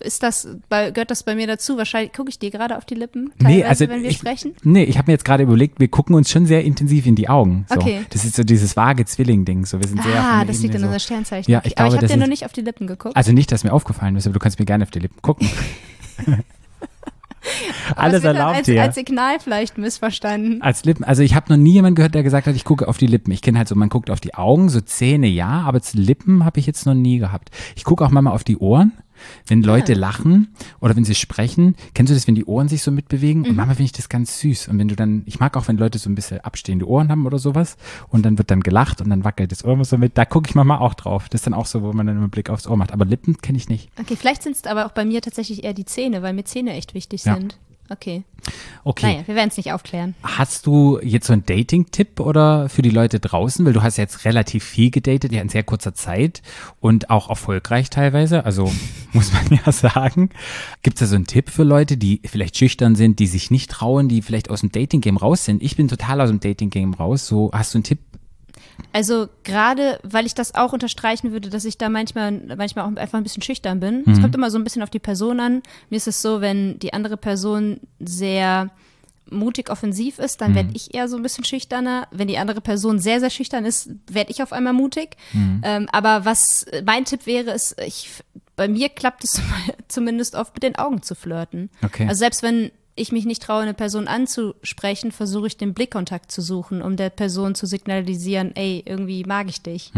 [0.00, 1.76] ist das, bei, gehört das bei mir dazu?
[1.76, 4.54] Wahrscheinlich gucke ich dir gerade auf die Lippen, teilweise, wenn wir ich, sprechen.
[4.62, 7.28] Nee, ich habe mir jetzt gerade überlegt, wir gucken uns schon sehr intensiv in die
[7.28, 7.66] Augen.
[7.68, 7.76] So.
[7.76, 8.04] Okay.
[8.10, 9.66] Das ist so dieses vage Zwilling-Ding.
[9.66, 10.86] So, wir sind sehr Ah, das liegt in so.
[10.86, 11.50] unser Sternzeichen.
[11.50, 13.16] Ja, ich aber glaube, ich habe dir noch nicht auf die Lippen geguckt.
[13.16, 15.48] Also nicht, dass mir aufgefallen ist, aber du kannst mir gerne auf die Lippen gucken.
[17.90, 18.82] Aber Alles erlaubt als, hier.
[18.82, 20.62] als Signal vielleicht missverstanden.
[20.62, 22.98] Als Lippen, also ich habe noch nie jemanden gehört, der gesagt hat, ich gucke auf
[22.98, 23.32] die Lippen.
[23.32, 26.60] Ich kenne halt so, man guckt auf die Augen, so Zähne ja, aber Lippen habe
[26.60, 27.50] ich jetzt noch nie gehabt.
[27.76, 28.92] Ich gucke auch manchmal auf die Ohren,
[29.46, 31.76] wenn Leute lachen oder wenn sie sprechen.
[31.94, 33.42] Kennst du das, wenn die Ohren sich so mitbewegen?
[33.44, 34.68] Und manchmal finde ich das ganz süß.
[34.68, 37.26] Und wenn du dann, ich mag auch, wenn Leute so ein bisschen abstehende Ohren haben
[37.26, 37.76] oder sowas
[38.08, 40.16] und dann wird dann gelacht und dann wackelt das Ohr immer so mit.
[40.18, 41.28] Da gucke ich manchmal auch drauf.
[41.28, 42.92] Das ist dann auch so, wo man dann einen Blick aufs Ohr macht.
[42.92, 43.90] Aber Lippen kenne ich nicht.
[44.00, 46.72] Okay, vielleicht sind es aber auch bei mir tatsächlich eher die Zähne, weil mir Zähne
[46.74, 47.34] echt wichtig Ja.
[47.36, 47.58] sind.
[47.90, 48.22] Okay.
[48.84, 49.06] Okay.
[49.06, 50.14] Naja, wir werden es nicht aufklären.
[50.22, 53.66] Hast du jetzt so einen Dating-Tipp oder für die Leute draußen?
[53.66, 56.40] Weil du hast jetzt relativ viel gedatet, ja in sehr kurzer Zeit
[56.78, 58.72] und auch erfolgreich teilweise, also
[59.12, 60.30] muss man ja sagen.
[60.82, 63.70] Gibt es da so einen Tipp für Leute, die vielleicht schüchtern sind, die sich nicht
[63.70, 65.60] trauen, die vielleicht aus dem Dating-Game raus sind?
[65.62, 67.26] Ich bin total aus dem Dating-Game raus.
[67.26, 67.98] So, hast du einen Tipp?
[68.92, 73.18] Also gerade, weil ich das auch unterstreichen würde, dass ich da manchmal, manchmal auch einfach
[73.18, 74.04] ein bisschen schüchtern bin.
[74.06, 75.62] Es kommt immer so ein bisschen auf die Person an.
[75.90, 78.70] Mir ist es so, wenn die andere Person sehr
[79.30, 82.08] mutig offensiv ist, dann werde ich eher so ein bisschen schüchterner.
[82.10, 85.16] Wenn die andere Person sehr, sehr schüchtern ist, werde ich auf einmal mutig.
[85.62, 88.10] Ähm, aber was mein Tipp wäre, ist, ich,
[88.56, 89.40] bei mir klappt es
[89.88, 91.70] zumindest oft mit den Augen zu flirten.
[91.82, 92.08] Okay.
[92.08, 96.42] Also selbst wenn ich mich nicht traue, eine Person anzusprechen, versuche ich den Blickkontakt zu
[96.42, 99.92] suchen, um der Person zu signalisieren, ey, irgendwie mag ich dich.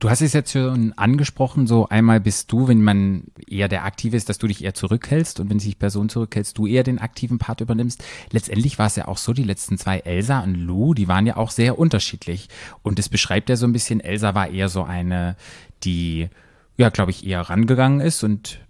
[0.00, 4.16] Du hast es jetzt schon angesprochen, so einmal bist du, wenn man eher der Aktive
[4.16, 7.38] ist, dass du dich eher zurückhältst und wenn sich Person zurückhältst, du eher den aktiven
[7.38, 8.02] Part übernimmst.
[8.32, 11.36] Letztendlich war es ja auch so, die letzten zwei, Elsa und Lou, die waren ja
[11.36, 12.48] auch sehr unterschiedlich.
[12.82, 15.36] Und das beschreibt ja so ein bisschen, Elsa war eher so eine,
[15.84, 16.28] die,
[16.76, 18.60] ja, glaube ich, eher rangegangen ist und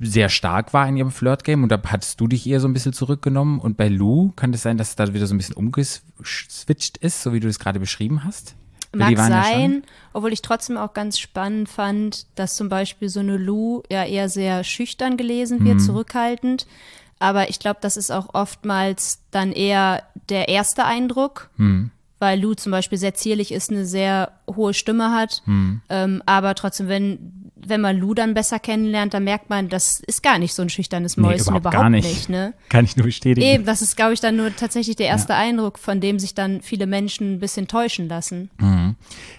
[0.00, 2.92] sehr stark war in ihrem Flirt-Game und da hattest du dich eher so ein bisschen
[2.94, 3.58] zurückgenommen.
[3.60, 7.22] Und bei Lou kann es sein, dass es da wieder so ein bisschen umgeswitcht ist,
[7.22, 8.54] so wie du das gerade beschrieben hast?
[8.92, 9.82] Mag waren ja sein,
[10.12, 14.28] obwohl ich trotzdem auch ganz spannend fand, dass zum Beispiel so eine Lou ja eher
[14.28, 15.64] sehr schüchtern gelesen Mhm.
[15.66, 16.66] wird, zurückhaltend.
[17.20, 21.90] Aber ich glaube, das ist auch oftmals dann eher der erste Eindruck, Mhm.
[22.20, 25.42] Weil Lou zum Beispiel sehr zierlich ist, eine sehr hohe Stimme hat.
[25.46, 25.80] Mhm.
[25.88, 30.22] Ähm, aber trotzdem, wenn, wenn man Lou dann besser kennenlernt, dann merkt man, das ist
[30.22, 32.06] gar nicht so ein schüchternes Nee, Mäuschen, überhaupt überhaupt, gar nicht.
[32.08, 32.28] nicht.
[32.28, 32.54] ne?
[32.68, 33.46] Kann ich nur bestätigen.
[33.46, 36.60] Eben, das ist, glaube ich, dann nur tatsächlich der erste Eindruck, von dem sich dann
[36.62, 38.50] viele Menschen ein bisschen täuschen lassen.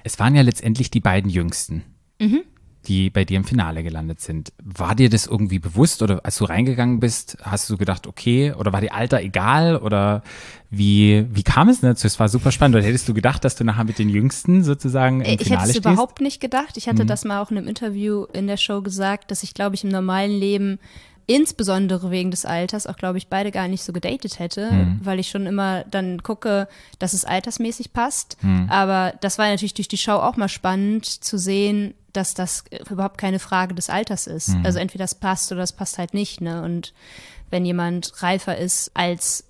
[0.03, 1.84] Es waren ja letztendlich die beiden Jüngsten,
[2.20, 2.41] Mhm.
[2.88, 4.52] Die bei dir im Finale gelandet sind.
[4.64, 8.74] War dir das irgendwie bewusst oder als du reingegangen bist, hast du gedacht, okay, oder
[8.74, 10.24] war dir Alter egal oder
[10.72, 12.08] wie, wie kam es dazu?
[12.08, 12.76] Es war super spannend.
[12.78, 15.44] Oder hättest du gedacht, dass du nachher mit den Jüngsten sozusagen im Äh, Ich hätte
[15.45, 15.86] Finale es stehst?
[15.86, 16.78] überhaupt nicht gedacht.
[16.78, 19.76] Ich hatte das mal auch in einem Interview in der Show gesagt, dass ich, glaube
[19.76, 20.80] ich, im normalen Leben
[21.28, 25.30] insbesondere wegen des Alters auch, glaube ich, beide gar nicht so gedatet hätte, weil ich
[25.30, 26.68] schon immer dann gucke,
[26.99, 28.38] dass es altersmäßig passt.
[28.68, 33.18] Aber das war natürlich durch die Show auch mal spannend zu sehen, dass das überhaupt
[33.18, 34.56] keine Frage des Alters ist.
[34.64, 36.42] Also entweder das passt oder das passt halt nicht.
[36.42, 36.62] Ne?
[36.62, 36.94] Und
[37.50, 39.44] wenn jemand reifer ist als,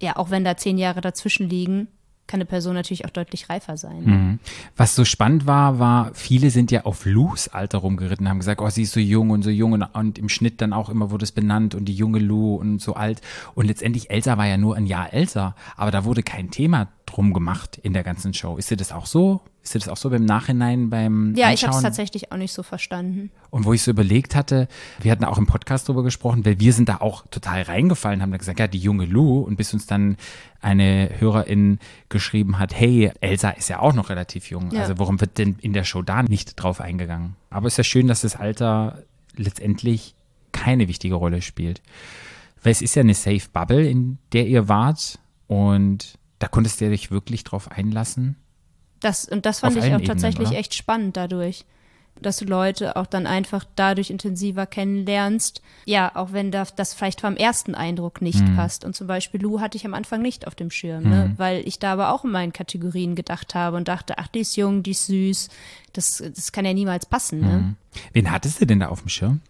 [0.00, 1.88] ja, auch wenn da zehn Jahre dazwischen liegen,
[2.30, 4.04] kann eine Person natürlich auch deutlich reifer sein.
[4.04, 4.38] Mhm.
[4.76, 8.68] Was so spannend war, war, viele sind ja auf Lus Alter rumgeritten, haben gesagt, oh,
[8.70, 11.24] sie ist so jung und so jung und, und im Schnitt dann auch immer wurde
[11.24, 13.20] es benannt und die junge Lu und so alt.
[13.56, 17.32] Und letztendlich, Elsa war ja nur ein Jahr älter, aber da wurde kein Thema drum
[17.32, 18.56] gemacht in der ganzen Show.
[18.56, 19.40] Ist dir das auch so?
[19.62, 21.82] Ist dir das auch so beim Nachhinein beim Ja, ich habe es Anschauen?
[21.82, 23.30] tatsächlich auch nicht so verstanden.
[23.50, 24.68] Und wo ich so überlegt hatte,
[25.00, 28.30] wir hatten auch im Podcast drüber gesprochen, weil wir sind da auch total reingefallen, haben
[28.30, 30.16] da gesagt, ja, die junge Lou und bis uns dann
[30.60, 31.78] eine Hörerin
[32.08, 34.70] geschrieben hat, hey, Elsa ist ja auch noch relativ jung.
[34.72, 34.82] Ja.
[34.82, 37.36] Also warum wird denn in der Show da nicht drauf eingegangen?
[37.50, 39.02] Aber es ist ja schön, dass das Alter
[39.36, 40.14] letztendlich
[40.52, 41.82] keine wichtige Rolle spielt.
[42.62, 46.90] Weil es ist ja eine Safe Bubble, in der ihr wart und da konntest du
[46.90, 48.34] dich wirklich drauf einlassen.
[48.98, 50.58] Das, und das fand Auf ich auch Ebenen, tatsächlich oder?
[50.58, 51.64] echt spannend dadurch.
[52.20, 55.62] Dass du Leute auch dann einfach dadurch intensiver kennenlernst.
[55.86, 58.56] Ja, auch wenn da, das vielleicht vom ersten Eindruck nicht Mhm.
[58.56, 58.84] passt.
[58.84, 61.32] Und zum Beispiel Lou hatte ich am Anfang nicht auf dem Schirm, ne?
[61.38, 64.56] weil ich da aber auch in meinen Kategorien gedacht habe und dachte, ach, die ist
[64.56, 65.48] jung, die ist süß.
[65.94, 67.40] Das, das kann ja niemals passen.
[67.40, 67.58] Ne?
[67.58, 67.76] Mhm.
[68.12, 69.40] Wen hattest du denn da auf dem Schirm?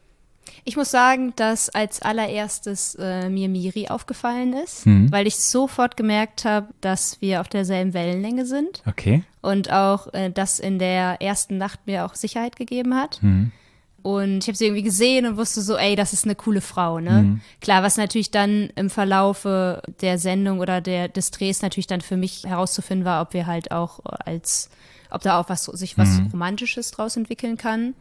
[0.64, 5.10] Ich muss sagen, dass als allererstes äh, mir Miri aufgefallen ist, Mhm.
[5.10, 9.22] weil ich sofort gemerkt habe, dass wir auf derselben Wellenlänge sind Okay.
[9.40, 13.22] und auch äh, das in der ersten Nacht mir auch Sicherheit gegeben hat.
[13.22, 13.52] Mhm.
[14.02, 17.00] Und ich habe sie irgendwie gesehen und wusste so, ey, das ist eine coole Frau,
[17.00, 17.22] ne?
[17.22, 17.40] Mhm.
[17.60, 22.16] Klar, was natürlich dann im Verlaufe der Sendung oder der, des Drehs natürlich dann für
[22.16, 24.70] mich herauszufinden war, ob wir halt auch als,
[25.10, 26.28] ob da auch was, sich was Mhm.
[26.32, 27.92] Romantisches draus entwickeln kann.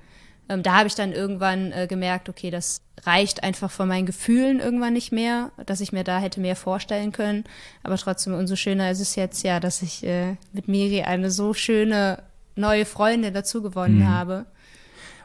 [0.49, 4.59] Ähm, da habe ich dann irgendwann äh, gemerkt, okay, das reicht einfach von meinen Gefühlen
[4.59, 7.43] irgendwann nicht mehr, dass ich mir da hätte mehr vorstellen können.
[7.83, 11.53] Aber trotzdem, umso schöner ist es jetzt ja, dass ich äh, mit Miri eine so
[11.53, 12.23] schöne
[12.55, 14.45] neue Freundin dazu gewonnen habe.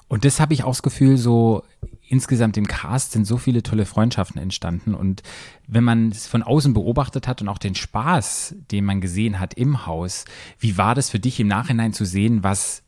[0.07, 1.65] Und das habe ich auch das Gefühl, so
[2.07, 4.95] insgesamt im Cast sind so viele tolle Freundschaften entstanden.
[4.95, 5.23] Und
[5.67, 9.55] wenn man es von außen beobachtet hat und auch den Spaß, den man gesehen hat
[9.55, 10.25] im Haus,
[10.61, 12.84] wie war das für dich im Nachhinein zu sehen, was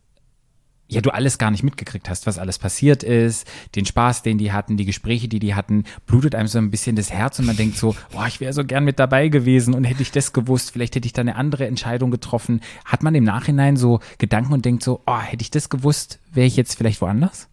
[0.88, 4.52] ja du alles gar nicht mitgekriegt hast, was alles passiert ist, den Spaß, den die
[4.52, 7.56] hatten, die Gespräche, die die hatten, blutet einem so ein bisschen das Herz und man
[7.56, 10.70] denkt so, boah, ich wäre so gern mit dabei gewesen und hätte ich das gewusst,
[10.70, 12.60] vielleicht hätte ich da eine andere Entscheidung getroffen.
[12.84, 16.46] Hat man im Nachhinein so Gedanken und denkt so, oh, hätte ich das gewusst, wäre
[16.46, 17.48] ich jetzt vielleicht woanders?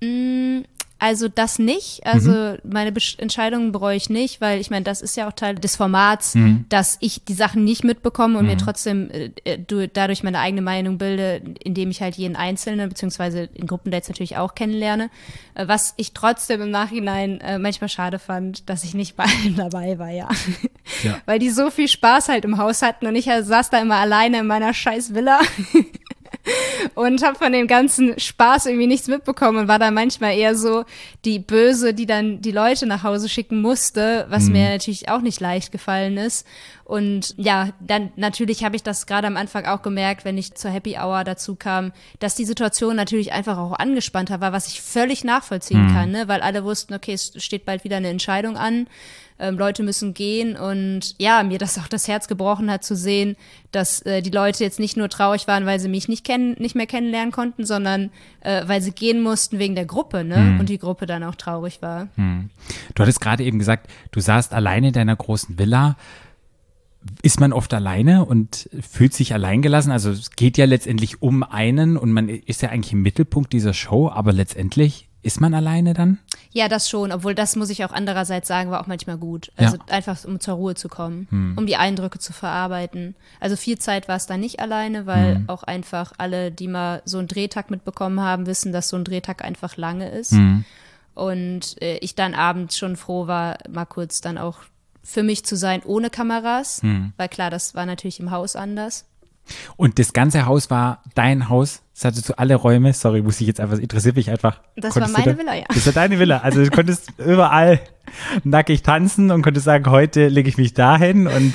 [1.03, 2.05] Also das nicht.
[2.05, 2.57] Also mhm.
[2.63, 5.75] meine Besch Entscheidungen bereue ich nicht, weil ich meine, das ist ja auch Teil des
[5.75, 6.63] Formats, mhm.
[6.69, 8.51] dass ich die Sachen nicht mitbekomme und mhm.
[8.51, 13.49] mir trotzdem äh, äh dadurch meine eigene Meinung bilde, indem ich halt jeden Einzelnen, beziehungsweise
[13.53, 15.09] in Gruppendates natürlich auch kennenlerne.
[15.55, 19.57] Äh, was ich trotzdem im Nachhinein äh, manchmal schade fand, dass ich nicht bei allen
[19.57, 20.30] dabei war, ja.
[21.03, 21.19] ja.
[21.25, 23.97] Weil die so viel Spaß halt im Haus hatten und ich äh, saß da immer
[23.97, 25.41] alleine in meiner scheiß Villa.
[26.95, 30.84] und habe von dem ganzen Spaß irgendwie nichts mitbekommen und war da manchmal eher so
[31.26, 34.53] die Böse, die dann die Leute nach Hause schicken musste, was mhm.
[34.53, 36.45] mir natürlich auch nicht leicht gefallen ist.
[36.84, 40.70] Und ja, dann natürlich habe ich das gerade am Anfang auch gemerkt, wenn ich zur
[40.70, 45.24] Happy Hour dazu kam, dass die Situation natürlich einfach auch angespannter war, was ich völlig
[45.24, 45.94] nachvollziehen mhm.
[45.94, 46.28] kann, ne?
[46.28, 48.88] weil alle wussten, okay, es steht bald wieder eine Entscheidung an
[49.44, 53.36] ähm, Leute müssen gehen und ja, mir das auch das Herz gebrochen hat zu sehen,
[53.72, 56.76] dass äh, die Leute jetzt nicht nur traurig waren, weil sie mich nicht kennen, nicht
[56.76, 58.10] mehr kennenlernen konnten, sondern
[58.41, 60.36] äh, weil sie gehen mussten wegen der Gruppe, ne?
[60.38, 60.60] Hm.
[60.60, 62.07] Und die Gruppe dann auch traurig war.
[62.15, 62.49] Hm.
[62.95, 65.98] Du hattest gerade eben gesagt, du saßt alleine in deiner großen Villa
[67.22, 69.91] ist man oft alleine und fühlt sich alleingelassen.
[69.91, 73.74] Also es geht ja letztendlich um einen und man ist ja eigentlich im Mittelpunkt dieser
[73.74, 76.20] Show, aber letztendlich ist man alleine dann?
[76.53, 79.51] Ja, das schon, obwohl das muss ich auch andererseits sagen, war auch manchmal gut.
[79.57, 79.84] Also ja.
[79.89, 81.57] einfach, um zur Ruhe zu kommen, hm.
[81.57, 83.15] um die Eindrücke zu verarbeiten.
[83.39, 85.49] Also viel Zeit war es da nicht alleine, weil hm.
[85.49, 89.43] auch einfach alle, die mal so einen Drehtag mitbekommen haben, wissen, dass so ein Drehtag
[89.43, 90.31] einfach lange ist.
[90.31, 90.63] Hm.
[91.15, 94.59] Und äh, ich dann abends schon froh war, mal kurz dann auch
[95.03, 97.13] für mich zu sein ohne Kameras, hm.
[97.17, 99.05] weil klar, das war natürlich im Haus anders.
[99.76, 101.82] Und das ganze Haus war dein Haus?
[101.95, 102.94] Es hatte so alle Räume?
[102.94, 104.60] Sorry, muss ich jetzt einfach, interessiert mich einfach.
[104.76, 105.65] Das konntest war meine Villa, ja.
[105.68, 106.40] Das war deine Villa.
[106.40, 107.80] Also du konntest überall
[108.44, 111.53] nackig tanzen und konntest sagen, heute lege ich mich dahin und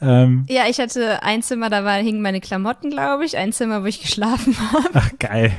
[0.00, 3.36] ähm, ja, ich hatte ein Zimmer, da war, hingen meine Klamotten, glaube ich.
[3.36, 4.90] Ein Zimmer, wo ich geschlafen habe.
[4.92, 5.52] Ach, geil.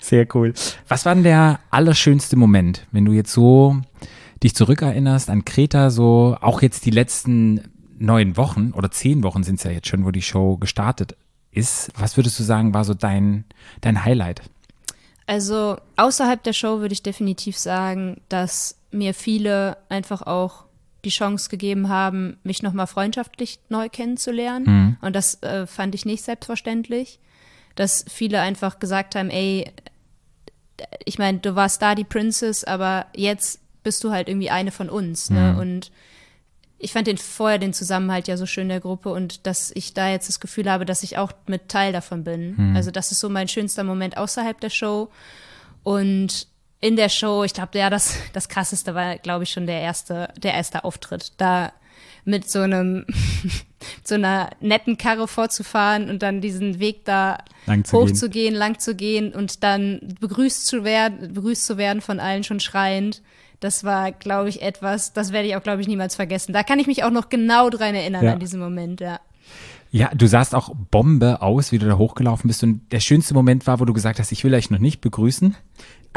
[0.00, 0.52] Sehr cool.
[0.86, 3.80] Was war denn der allerschönste Moment, wenn du jetzt so
[4.42, 7.62] dich zurückerinnerst an Kreta, so auch jetzt die letzten
[7.98, 11.16] neun Wochen oder zehn Wochen sind es ja jetzt schon, wo die Show gestartet
[11.50, 11.90] ist.
[11.96, 13.44] Was würdest du sagen, war so dein,
[13.80, 14.42] dein Highlight?
[15.26, 20.64] Also außerhalb der Show würde ich definitiv sagen, dass mir viele einfach auch
[21.04, 24.64] die Chance gegeben haben, mich nochmal freundschaftlich neu kennenzulernen.
[24.66, 24.96] Mhm.
[25.00, 27.20] Und das äh, fand ich nicht selbstverständlich.
[27.74, 29.70] Dass viele einfach gesagt haben, ey,
[31.04, 34.88] ich meine, du warst da die Princess, aber jetzt bist du halt irgendwie eine von
[34.88, 35.30] uns.
[35.30, 35.52] Ne?
[35.52, 35.58] Mhm.
[35.58, 35.92] Und
[36.78, 40.10] ich fand den vorher den Zusammenhalt ja so schön der Gruppe und dass ich da
[40.10, 42.56] jetzt das Gefühl habe, dass ich auch mit Teil davon bin.
[42.56, 42.76] Hm.
[42.76, 45.10] Also das ist so mein schönster Moment außerhalb der Show.
[45.82, 46.46] Und
[46.80, 50.28] in der Show, ich glaube, ja, das, das krasseste war, glaube ich, schon der erste,
[50.36, 51.32] der erste Auftritt.
[51.38, 51.72] Da
[52.24, 53.06] mit so einem,
[54.04, 59.32] so einer netten Karre vorzufahren und dann diesen Weg da lang hochzugehen, lang zu gehen
[59.32, 63.22] und dann begrüßt zu werden, begrüßt zu werden von allen schon schreiend.
[63.60, 66.52] Das war, glaube ich, etwas, das werde ich auch, glaube ich, niemals vergessen.
[66.52, 68.32] Da kann ich mich auch noch genau dran erinnern ja.
[68.32, 69.20] an diesen Moment, ja.
[69.90, 72.62] Ja, du sahst auch Bombe aus, wie du da hochgelaufen bist.
[72.62, 75.56] Und der schönste Moment war, wo du gesagt hast, ich will euch noch nicht begrüßen.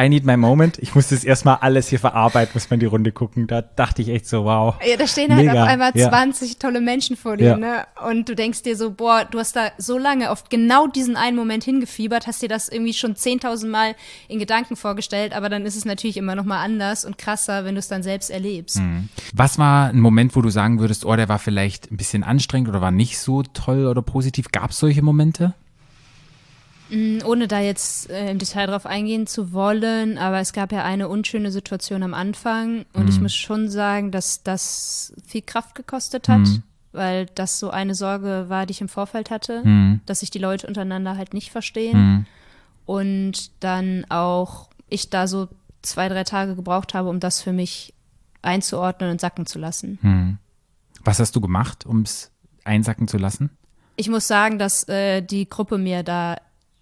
[0.01, 0.79] I need my moment.
[0.79, 3.45] Ich muss das erstmal alles hier verarbeiten, muss man die Runde gucken.
[3.45, 4.75] Da dachte ich echt so, wow.
[4.83, 6.09] Ja, da stehen halt auf einmal ja.
[6.09, 7.57] 20 tolle Menschen vor dir, ja.
[7.57, 7.85] ne?
[8.09, 11.35] Und du denkst dir so, boah, du hast da so lange auf genau diesen einen
[11.35, 13.95] Moment hingefiebert, hast dir das irgendwie schon 10.000 Mal
[14.27, 17.75] in Gedanken vorgestellt, aber dann ist es natürlich immer noch mal anders und krasser, wenn
[17.75, 18.77] du es dann selbst erlebst.
[18.77, 19.09] Mhm.
[19.33, 22.69] Was war ein Moment, wo du sagen würdest, oh, der war vielleicht ein bisschen anstrengend
[22.69, 24.51] oder war nicht so toll oder positiv?
[24.51, 25.53] Gab es solche Momente?
[26.91, 30.83] Mm, ohne da jetzt äh, im Detail drauf eingehen zu wollen, aber es gab ja
[30.83, 33.09] eine unschöne Situation am Anfang und mhm.
[33.09, 36.63] ich muss schon sagen, dass das viel Kraft gekostet hat, mhm.
[36.91, 40.01] weil das so eine Sorge war, die ich im Vorfeld hatte, mhm.
[40.05, 42.25] dass sich die Leute untereinander halt nicht verstehen mhm.
[42.85, 45.47] und dann auch ich da so
[45.81, 47.93] zwei, drei Tage gebraucht habe, um das für mich
[48.41, 49.97] einzuordnen und sacken zu lassen.
[50.01, 50.37] Mhm.
[51.05, 52.31] Was hast du gemacht, um es
[52.65, 53.49] einsacken zu lassen?
[53.95, 56.35] Ich muss sagen, dass äh, die Gruppe mir da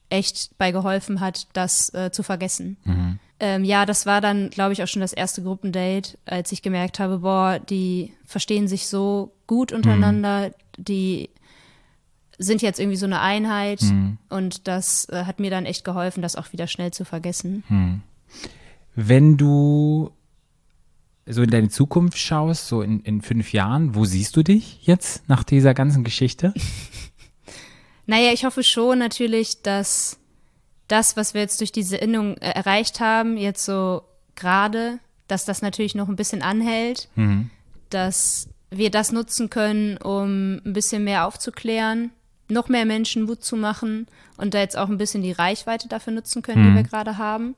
[0.10, 2.78] echt bei geholfen hat, das äh, zu vergessen.
[2.84, 3.20] Mhm.
[3.40, 7.00] Ähm, ja, das war dann, glaube ich, auch schon das erste Gruppendate, als ich gemerkt
[7.00, 10.84] habe, boah, die verstehen sich so gut untereinander, mhm.
[10.84, 11.30] die
[12.38, 14.18] sind jetzt irgendwie so eine Einheit mhm.
[14.30, 17.64] und das äh, hat mir dann echt geholfen, das auch wieder schnell zu vergessen.
[17.70, 18.02] Mhm.
[18.96, 20.12] Wenn du
[21.26, 25.28] so in deine Zukunft schaust, so in, in fünf Jahren, wo siehst du dich jetzt
[25.30, 26.54] nach dieser ganzen Geschichte?
[28.10, 30.18] Naja, ich hoffe schon natürlich, dass
[30.88, 34.02] das, was wir jetzt durch diese Innung äh, erreicht haben, jetzt so
[34.34, 37.52] gerade, dass das natürlich noch ein bisschen anhält, mhm.
[37.92, 42.10] dass wir das nutzen können, um ein bisschen mehr aufzuklären,
[42.48, 44.08] noch mehr Menschen Mut zu machen
[44.38, 46.70] und da jetzt auch ein bisschen die Reichweite dafür nutzen können, mhm.
[46.70, 47.54] die wir gerade haben.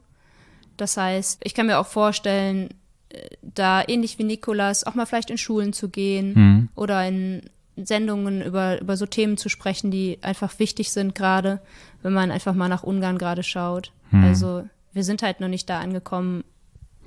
[0.76, 2.72] Das heißt, ich kann mir auch vorstellen,
[3.08, 6.70] äh, da ähnlich wie Nikolas auch mal vielleicht in Schulen zu gehen Mhm.
[6.76, 11.62] oder in Sendungen über, über so Themen zu sprechen, die einfach wichtig sind gerade,
[12.02, 13.92] wenn man einfach mal nach Ungarn gerade schaut.
[14.12, 14.24] Mhm.
[14.24, 16.44] Also wir sind halt noch nicht da angekommen,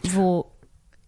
[0.03, 0.51] wo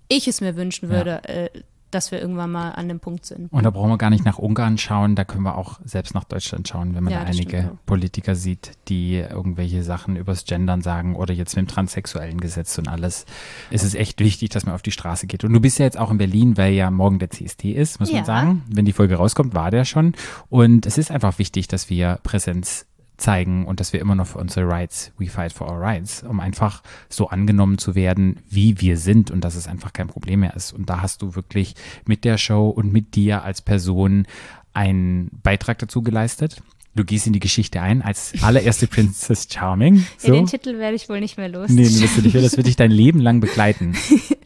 [0.08, 1.50] ich es mir wünschen würde, äh,
[1.90, 3.52] dass wir irgendwann mal an dem Punkt sind.
[3.52, 6.24] Und da brauchen wir gar nicht nach Ungarn schauen, da können wir auch selbst nach
[6.24, 7.86] Deutschland schauen, wenn man Ja, da einige stimmt auch.
[7.86, 12.88] Politiker sieht, die irgendwelche Sachen übers Gendern sagen oder jetzt mit dem transsexuellen Gesetz und
[12.88, 13.24] alles.
[13.70, 15.44] Es ist echt wichtig, dass man auf die Straße geht.
[15.44, 18.10] Und du bist ja jetzt auch in Berlin, weil ja morgen der CST ist, muss
[18.10, 18.24] man Ja.
[18.24, 18.62] sagen.
[18.68, 20.14] Wenn die Folge rauskommt, war der schon.
[20.48, 22.86] Und es ist einfach wichtig, dass wir Präsenz
[23.16, 26.40] zeigen und dass wir immer noch für unsere Rights, we fight for our rights, um
[26.40, 30.54] einfach so angenommen zu werden, wie wir sind und dass es einfach kein Problem mehr
[30.54, 30.72] ist.
[30.72, 31.74] Und da hast du wirklich
[32.06, 34.26] mit der Show und mit dir als Person
[34.74, 36.62] einen Beitrag dazu geleistet.
[36.94, 39.96] Du gehst in die Geschichte ein als allererste Princess Charming.
[40.22, 40.32] Ja, So.
[40.32, 41.68] den Titel werde ich wohl nicht mehr los.
[41.70, 43.94] Nee, das wird dich dein Leben lang begleiten.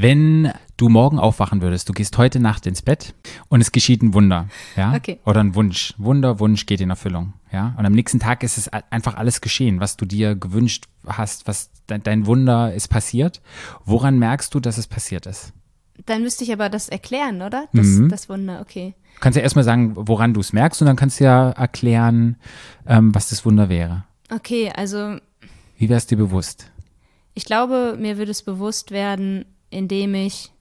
[0.00, 3.14] Wenn du morgen aufwachen würdest, du gehst heute Nacht ins Bett
[3.48, 4.46] und es geschieht ein Wunder,
[4.76, 4.94] ja?
[4.94, 5.18] Okay.
[5.26, 5.92] Oder ein Wunsch.
[5.98, 7.74] Wunder, Wunsch geht in Erfüllung, ja?
[7.76, 11.70] Und am nächsten Tag ist es einfach alles geschehen, was du dir gewünscht hast, was
[11.90, 13.40] de dein Wunder ist passiert.
[13.84, 15.52] Woran merkst du, dass es passiert ist?
[16.06, 17.66] Dann müsste ich aber das erklären, oder?
[17.72, 18.08] Das, Mhm.
[18.08, 18.94] das Wunder, okay.
[19.16, 22.36] Du kannst ja erstmal sagen, woran du es merkst und dann kannst du ja erklären,
[22.86, 24.04] ähm, was das Wunder wäre.
[24.32, 25.16] Okay, also
[25.76, 26.70] Wie wär's dir bewusst?
[27.34, 30.52] ich glaube, mir würde es bewusst werden, indem ich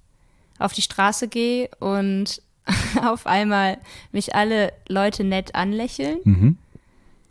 [0.60, 2.42] auf die Straße gehe und
[3.02, 3.78] auf einmal
[4.12, 6.18] mich alle Leute nett anlächeln.
[6.24, 6.58] Mhm.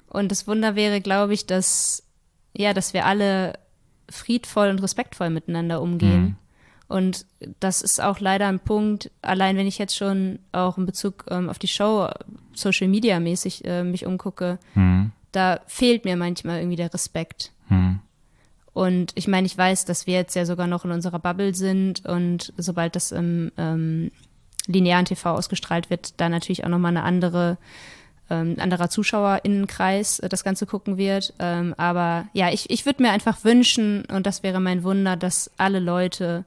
[0.09, 2.03] Und das Wunder wäre, glaube ich, dass,
[2.57, 3.59] ja, dass wir alle
[4.09, 6.23] friedvoll und respektvoll miteinander umgehen.
[6.23, 6.36] Mhm.
[6.89, 7.27] Und
[7.59, 11.51] das ist auch leider ein Punkt, allein wenn ich jetzt schon auch in Bezug ähm,
[11.51, 12.09] auf die Show
[12.55, 15.11] Social Media mäßig äh, mich umgucke, Mhm.
[15.32, 17.51] da fehlt mir manchmal irgendwie der Respekt.
[17.69, 17.98] Mhm.
[18.77, 22.05] Und ich meine, ich weiß, dass wir jetzt ja sogar noch in unserer Bubble sind
[22.05, 24.11] und sobald das im ähm,
[24.66, 27.57] linearen TV ausgestrahlt wird, da natürlich auch nochmal eine andere,
[28.28, 31.32] ähm, anderer ZuschauerInnenkreis äh, das Ganze gucken wird.
[31.39, 35.51] Ähm, aber ja, ich, ich würde mir einfach wünschen, und das wäre mein Wunder, dass
[35.57, 36.44] alle Leute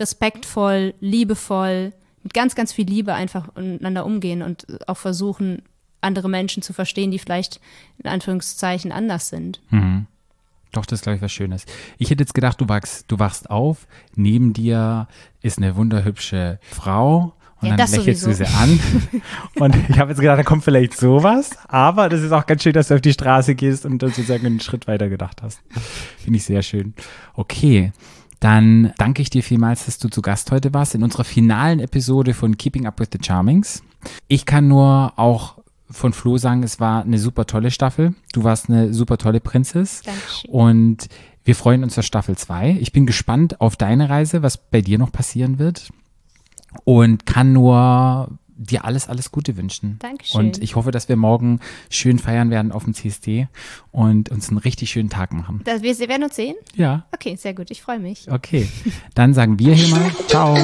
[0.00, 1.92] respektvoll, liebevoll,
[2.24, 5.62] mit ganz, ganz viel Liebe einfach miteinander umgehen und auch versuchen,
[6.00, 7.60] andere Menschen zu verstehen, die vielleicht
[7.98, 9.60] in Anführungszeichen anders sind.
[9.70, 10.08] Mhm.
[10.72, 11.64] Doch, das ist, glaube ich, was Schönes.
[11.98, 15.08] Ich hätte jetzt gedacht, du wachst, du wachst auf, neben dir
[15.40, 18.44] ist eine wunderhübsche Frau und Ja, dann lächelst sowieso.
[18.44, 18.80] du sie an.
[19.58, 22.72] und ich habe jetzt gedacht, da kommt vielleicht sowas, aber das ist auch ganz schön,
[22.72, 25.60] dass du auf die Straße gehst und sozusagen einen Schritt weiter gedacht hast.
[26.18, 26.94] Finde ich sehr schön.
[27.34, 27.92] Okay.
[28.40, 32.34] Dann danke ich dir vielmals, dass du zu Gast heute warst in unserer finalen Episode
[32.34, 33.82] von Keeping Up with the Charmings.
[34.28, 35.57] Ich kann nur auch
[35.90, 38.14] von Flo sagen, es war eine super tolle Staffel.
[38.32, 40.02] Du warst eine super tolle Prinzess.
[40.02, 40.50] Dankeschön.
[40.50, 41.08] Und
[41.44, 42.76] wir freuen uns auf Staffel 2.
[42.80, 45.88] Ich bin gespannt auf deine Reise, was bei dir noch passieren wird.
[46.84, 48.28] Und kann nur
[48.60, 49.96] dir alles, alles Gute wünschen.
[50.00, 50.40] Dankeschön.
[50.40, 51.60] Und ich hoffe, dass wir morgen
[51.90, 53.46] schön feiern werden auf dem CSD
[53.92, 55.62] und uns einen richtig schönen Tag machen.
[55.64, 56.56] Das, wir werden uns sehen?
[56.74, 57.70] Ja, Okay, sehr gut.
[57.70, 58.30] Ich freue mich.
[58.30, 58.68] okay.
[59.14, 60.56] Dann sagen wir hier mal Ciao.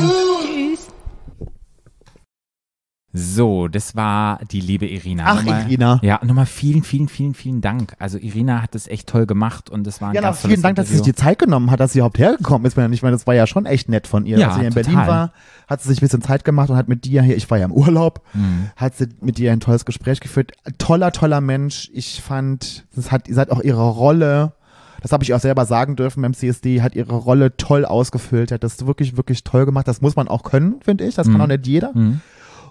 [3.17, 5.23] So, das war die liebe Irina.
[5.25, 6.01] Ach, Nochmal- Irina.
[6.03, 7.95] Ja, nochmal vielen, vielen, vielen, vielen Dank.
[8.01, 10.75] Also Irina hat das echt toll gemacht und das war ein Ja, ganz vielen Dank,
[10.75, 12.77] dass sie sich die Zeit genommen hat, dass sie überhaupt hergekommen ist.
[12.77, 14.37] Ich meine, das war ja schon echt nett von ihr.
[14.39, 14.93] Ja, Als sie hier in total.
[14.95, 15.33] Berlin war,
[15.69, 17.67] hat sie sich ein bisschen Zeit gemacht und hat mit dir hier, ich war ja
[17.67, 18.71] im Urlaub, Mhm.
[18.75, 20.51] hat sie mit dir ein tolles Gespräch geführt.
[20.79, 21.91] Toller, toller Mensch.
[21.95, 24.55] Ich fand, das hat, sie hat auch ihre Rolle,
[25.03, 28.65] das habe ich auch selber sagen dürfen beim CSD, hat ihre Rolle toll ausgefüllt, hat
[28.65, 29.87] das wirklich, wirklich toll gemacht.
[29.87, 31.15] Das muss man auch können, finde ich.
[31.15, 31.41] Das kann Mhm.
[31.43, 31.93] auch nicht jeder.
[31.95, 32.21] Mhm.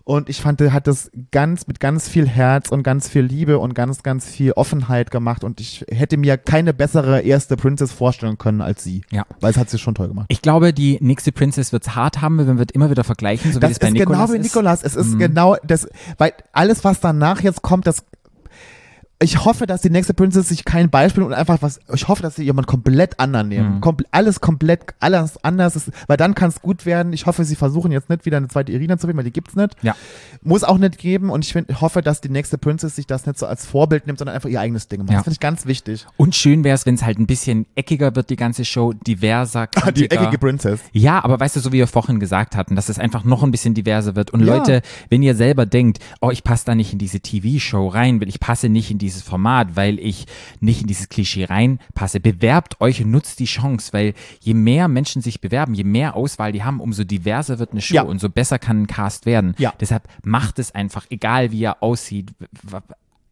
[0.06, 3.58] Und ich fand, er hat das ganz mit ganz viel Herz und ganz viel Liebe
[3.60, 5.46] und ganz, ganz viel Offenheit gemacht.
[5.46, 9.04] Und ich hätte mir keine bessere erste Princess vorstellen können als sie.
[9.12, 9.26] Ja.
[9.40, 10.26] Weil es hat sie schon toll gemacht.
[10.28, 13.58] Ich glaube, die nächste Princess wird es hart haben, wenn wir immer wieder vergleichen, so
[13.58, 14.44] wie das das bei ist Nikolas genau wie ist.
[14.54, 14.84] Nikolas.
[14.84, 15.20] Es ist Mhm.
[15.20, 18.04] genau das, weil alles, was danach jetzt kommt, das
[19.20, 22.36] ich hoffe, dass die nächste Princess sich kein Beispiel und einfach was, ich hoffe, dass
[22.36, 23.76] sie jemand komplett anderen nehmen.
[23.76, 23.82] Mhm.
[23.82, 27.14] Kompl alles komplett, alles anders ist, weil dann kann es gut werden.
[27.14, 29.56] Ich hoffe, sie versuchen jetzt nicht wieder eine zweite Irina zu finden, weil die gibt's
[29.56, 29.76] nicht.
[29.82, 29.96] Ja.
[30.42, 33.40] Muss auch nicht geben und ich find, hoffe, dass die nächste Princess sich das nicht
[33.40, 35.12] so als Vorbild nimmt, sondern einfach ihr eigenes Ding macht.
[35.12, 35.16] Ja.
[35.18, 36.06] Das finde ich ganz wichtig.
[36.18, 39.68] Und schön wäre es, wenn es halt ein bisschen eckiger wird, die ganze Show, diverser,
[39.96, 40.82] die eckige Princess.
[40.92, 43.52] Ja, aber weißt du, so wie wir vorhin gesagt hatten, dass es einfach noch ein
[43.52, 44.32] bisschen diverser wird.
[44.32, 44.58] Und Ja.
[44.58, 48.28] Leute, wenn ihr selber denkt, oh, ich passe da nicht in diese TV-Show rein, weil
[48.28, 50.26] ich passe nicht in dieses Format, weil ich
[50.60, 55.22] nicht in dieses Klischee reinpasse, bewerbt euch und nutzt die Chance, weil je mehr Menschen
[55.22, 58.02] sich bewerben, je mehr Auswahl die haben, umso diverser wird eine Show Ja.
[58.04, 59.54] und so besser kann ein Cast werden.
[59.58, 59.74] Ja.
[59.80, 62.32] Deshalb macht es einfach, egal wie er aussieht,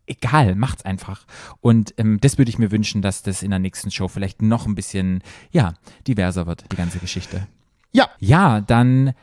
[0.07, 1.25] egal, macht's einfach.
[1.61, 4.65] Und ähm, das würde ich mir wünschen, dass das in der nächsten Show vielleicht noch
[4.65, 5.21] ein bisschen,
[5.51, 5.73] ja,
[6.07, 7.47] diverser wird, die ganze Geschichte.
[7.93, 8.09] Ja.
[8.19, 9.13] Ja, dann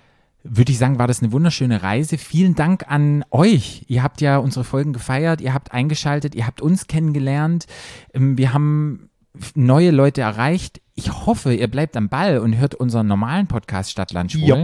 [0.44, 2.16] würde ich sagen, war das eine wunderschöne Reise.
[2.16, 3.84] Vielen Dank an euch.
[3.88, 7.66] Ihr habt ja unsere Folgen gefeiert, ihr habt eingeschaltet, ihr habt uns kennengelernt.
[8.14, 9.10] Ähm, Wir haben
[9.54, 10.80] neue Leute erreicht.
[10.94, 14.62] Ich hoffe, ihr bleibt am Ball und hört unseren normalen Podcast Stadtland Schwul.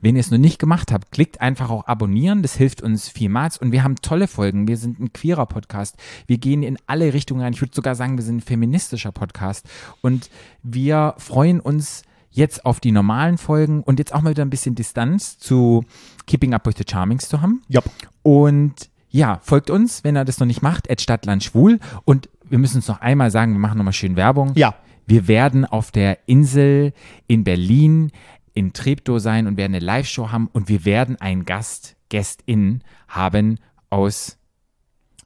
[0.00, 2.42] Wenn ihr es noch nicht gemacht habt, klickt einfach auch abonnieren.
[2.42, 3.58] Das hilft uns vielmals.
[3.58, 4.68] Und wir haben tolle Folgen.
[4.68, 5.96] Wir sind ein queerer Podcast.
[6.28, 7.52] Wir gehen in alle Richtungen rein.
[7.52, 9.68] Ich würde sogar sagen, wir sind ein feministischer Podcast.
[10.02, 10.30] Und
[10.62, 12.02] wir freuen uns
[12.32, 15.84] jetzt auf die normalen Folgen und jetzt auch mal wieder ein bisschen Distanz zu
[16.26, 17.62] Keeping Up with the Charmings zu haben.
[17.68, 17.84] Jupp.
[18.22, 21.78] Und ja, folgt uns, wenn ihr das noch nicht macht, at Stadtland Schwul.
[22.04, 24.52] Und wir müssen uns noch einmal sagen, wir machen nochmal schön Werbung.
[24.54, 24.74] Ja.
[25.06, 26.92] Wir werden auf der Insel
[27.26, 28.10] in Berlin
[28.54, 33.58] in Treptow sein und werden eine Live-Show haben und wir werden einen Gast, Guest-In haben
[33.90, 34.38] aus,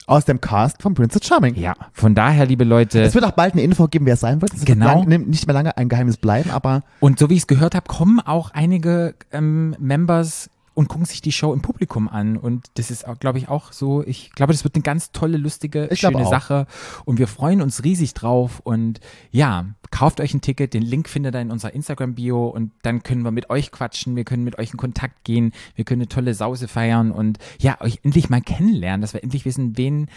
[0.07, 1.57] Aus dem Cast von Princess Charming.
[1.57, 4.41] ja, von daher, liebe Leute, Es wird auch bald eine Info geben, wer es sein
[4.41, 4.53] wird.
[4.55, 5.01] Es Genau.
[5.01, 7.75] wird lang, nicht mehr lange ein Geheimnis bleiben, aber und so wie ich es gehört
[7.75, 12.67] habe, kommen auch einige ähm, Members und gucken sich die Show im Publikum an und
[12.75, 16.01] das ist, glaube ich, auch so, ich glaube, das wird eine ganz tolle, lustige, Ich
[16.01, 16.27] schöne.
[16.27, 16.67] Sache
[17.07, 19.01] und wir freuen uns riesig drauf und
[19.31, 23.23] ja, kauft euch ein Ticket, den Link findet ihr in unserer Instagram-Bio und dann können
[23.23, 26.35] wir mit euch quatschen, wir können mit euch in Kontakt gehen, wir können eine tolle
[26.35, 30.11] Sause feiern und ja, euch endlich mal kennenlernen, dass wir endlich wissen, wen,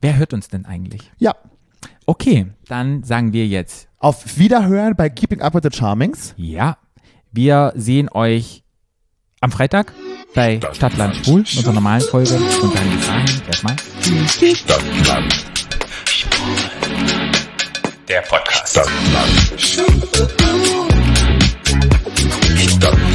[0.00, 1.12] wer hört uns denn eigentlich?
[1.18, 1.34] ja.
[2.06, 6.34] Okay, dann sagen wir jetzt Auf Wiederhören bei Keeping Up with the Charmings.
[6.36, 6.76] Ja,
[7.32, 8.63] wir sehen euch
[9.44, 9.92] am Freitag
[10.34, 12.34] bei Stadtland Schwul, unserer normalen Folge.
[12.34, 13.76] Und dann bis dahin erstmal
[14.54, 15.44] Stadtland
[18.08, 18.70] Der Podcast.
[18.70, 19.60] Stadtland.
[22.56, 23.13] Stadtland.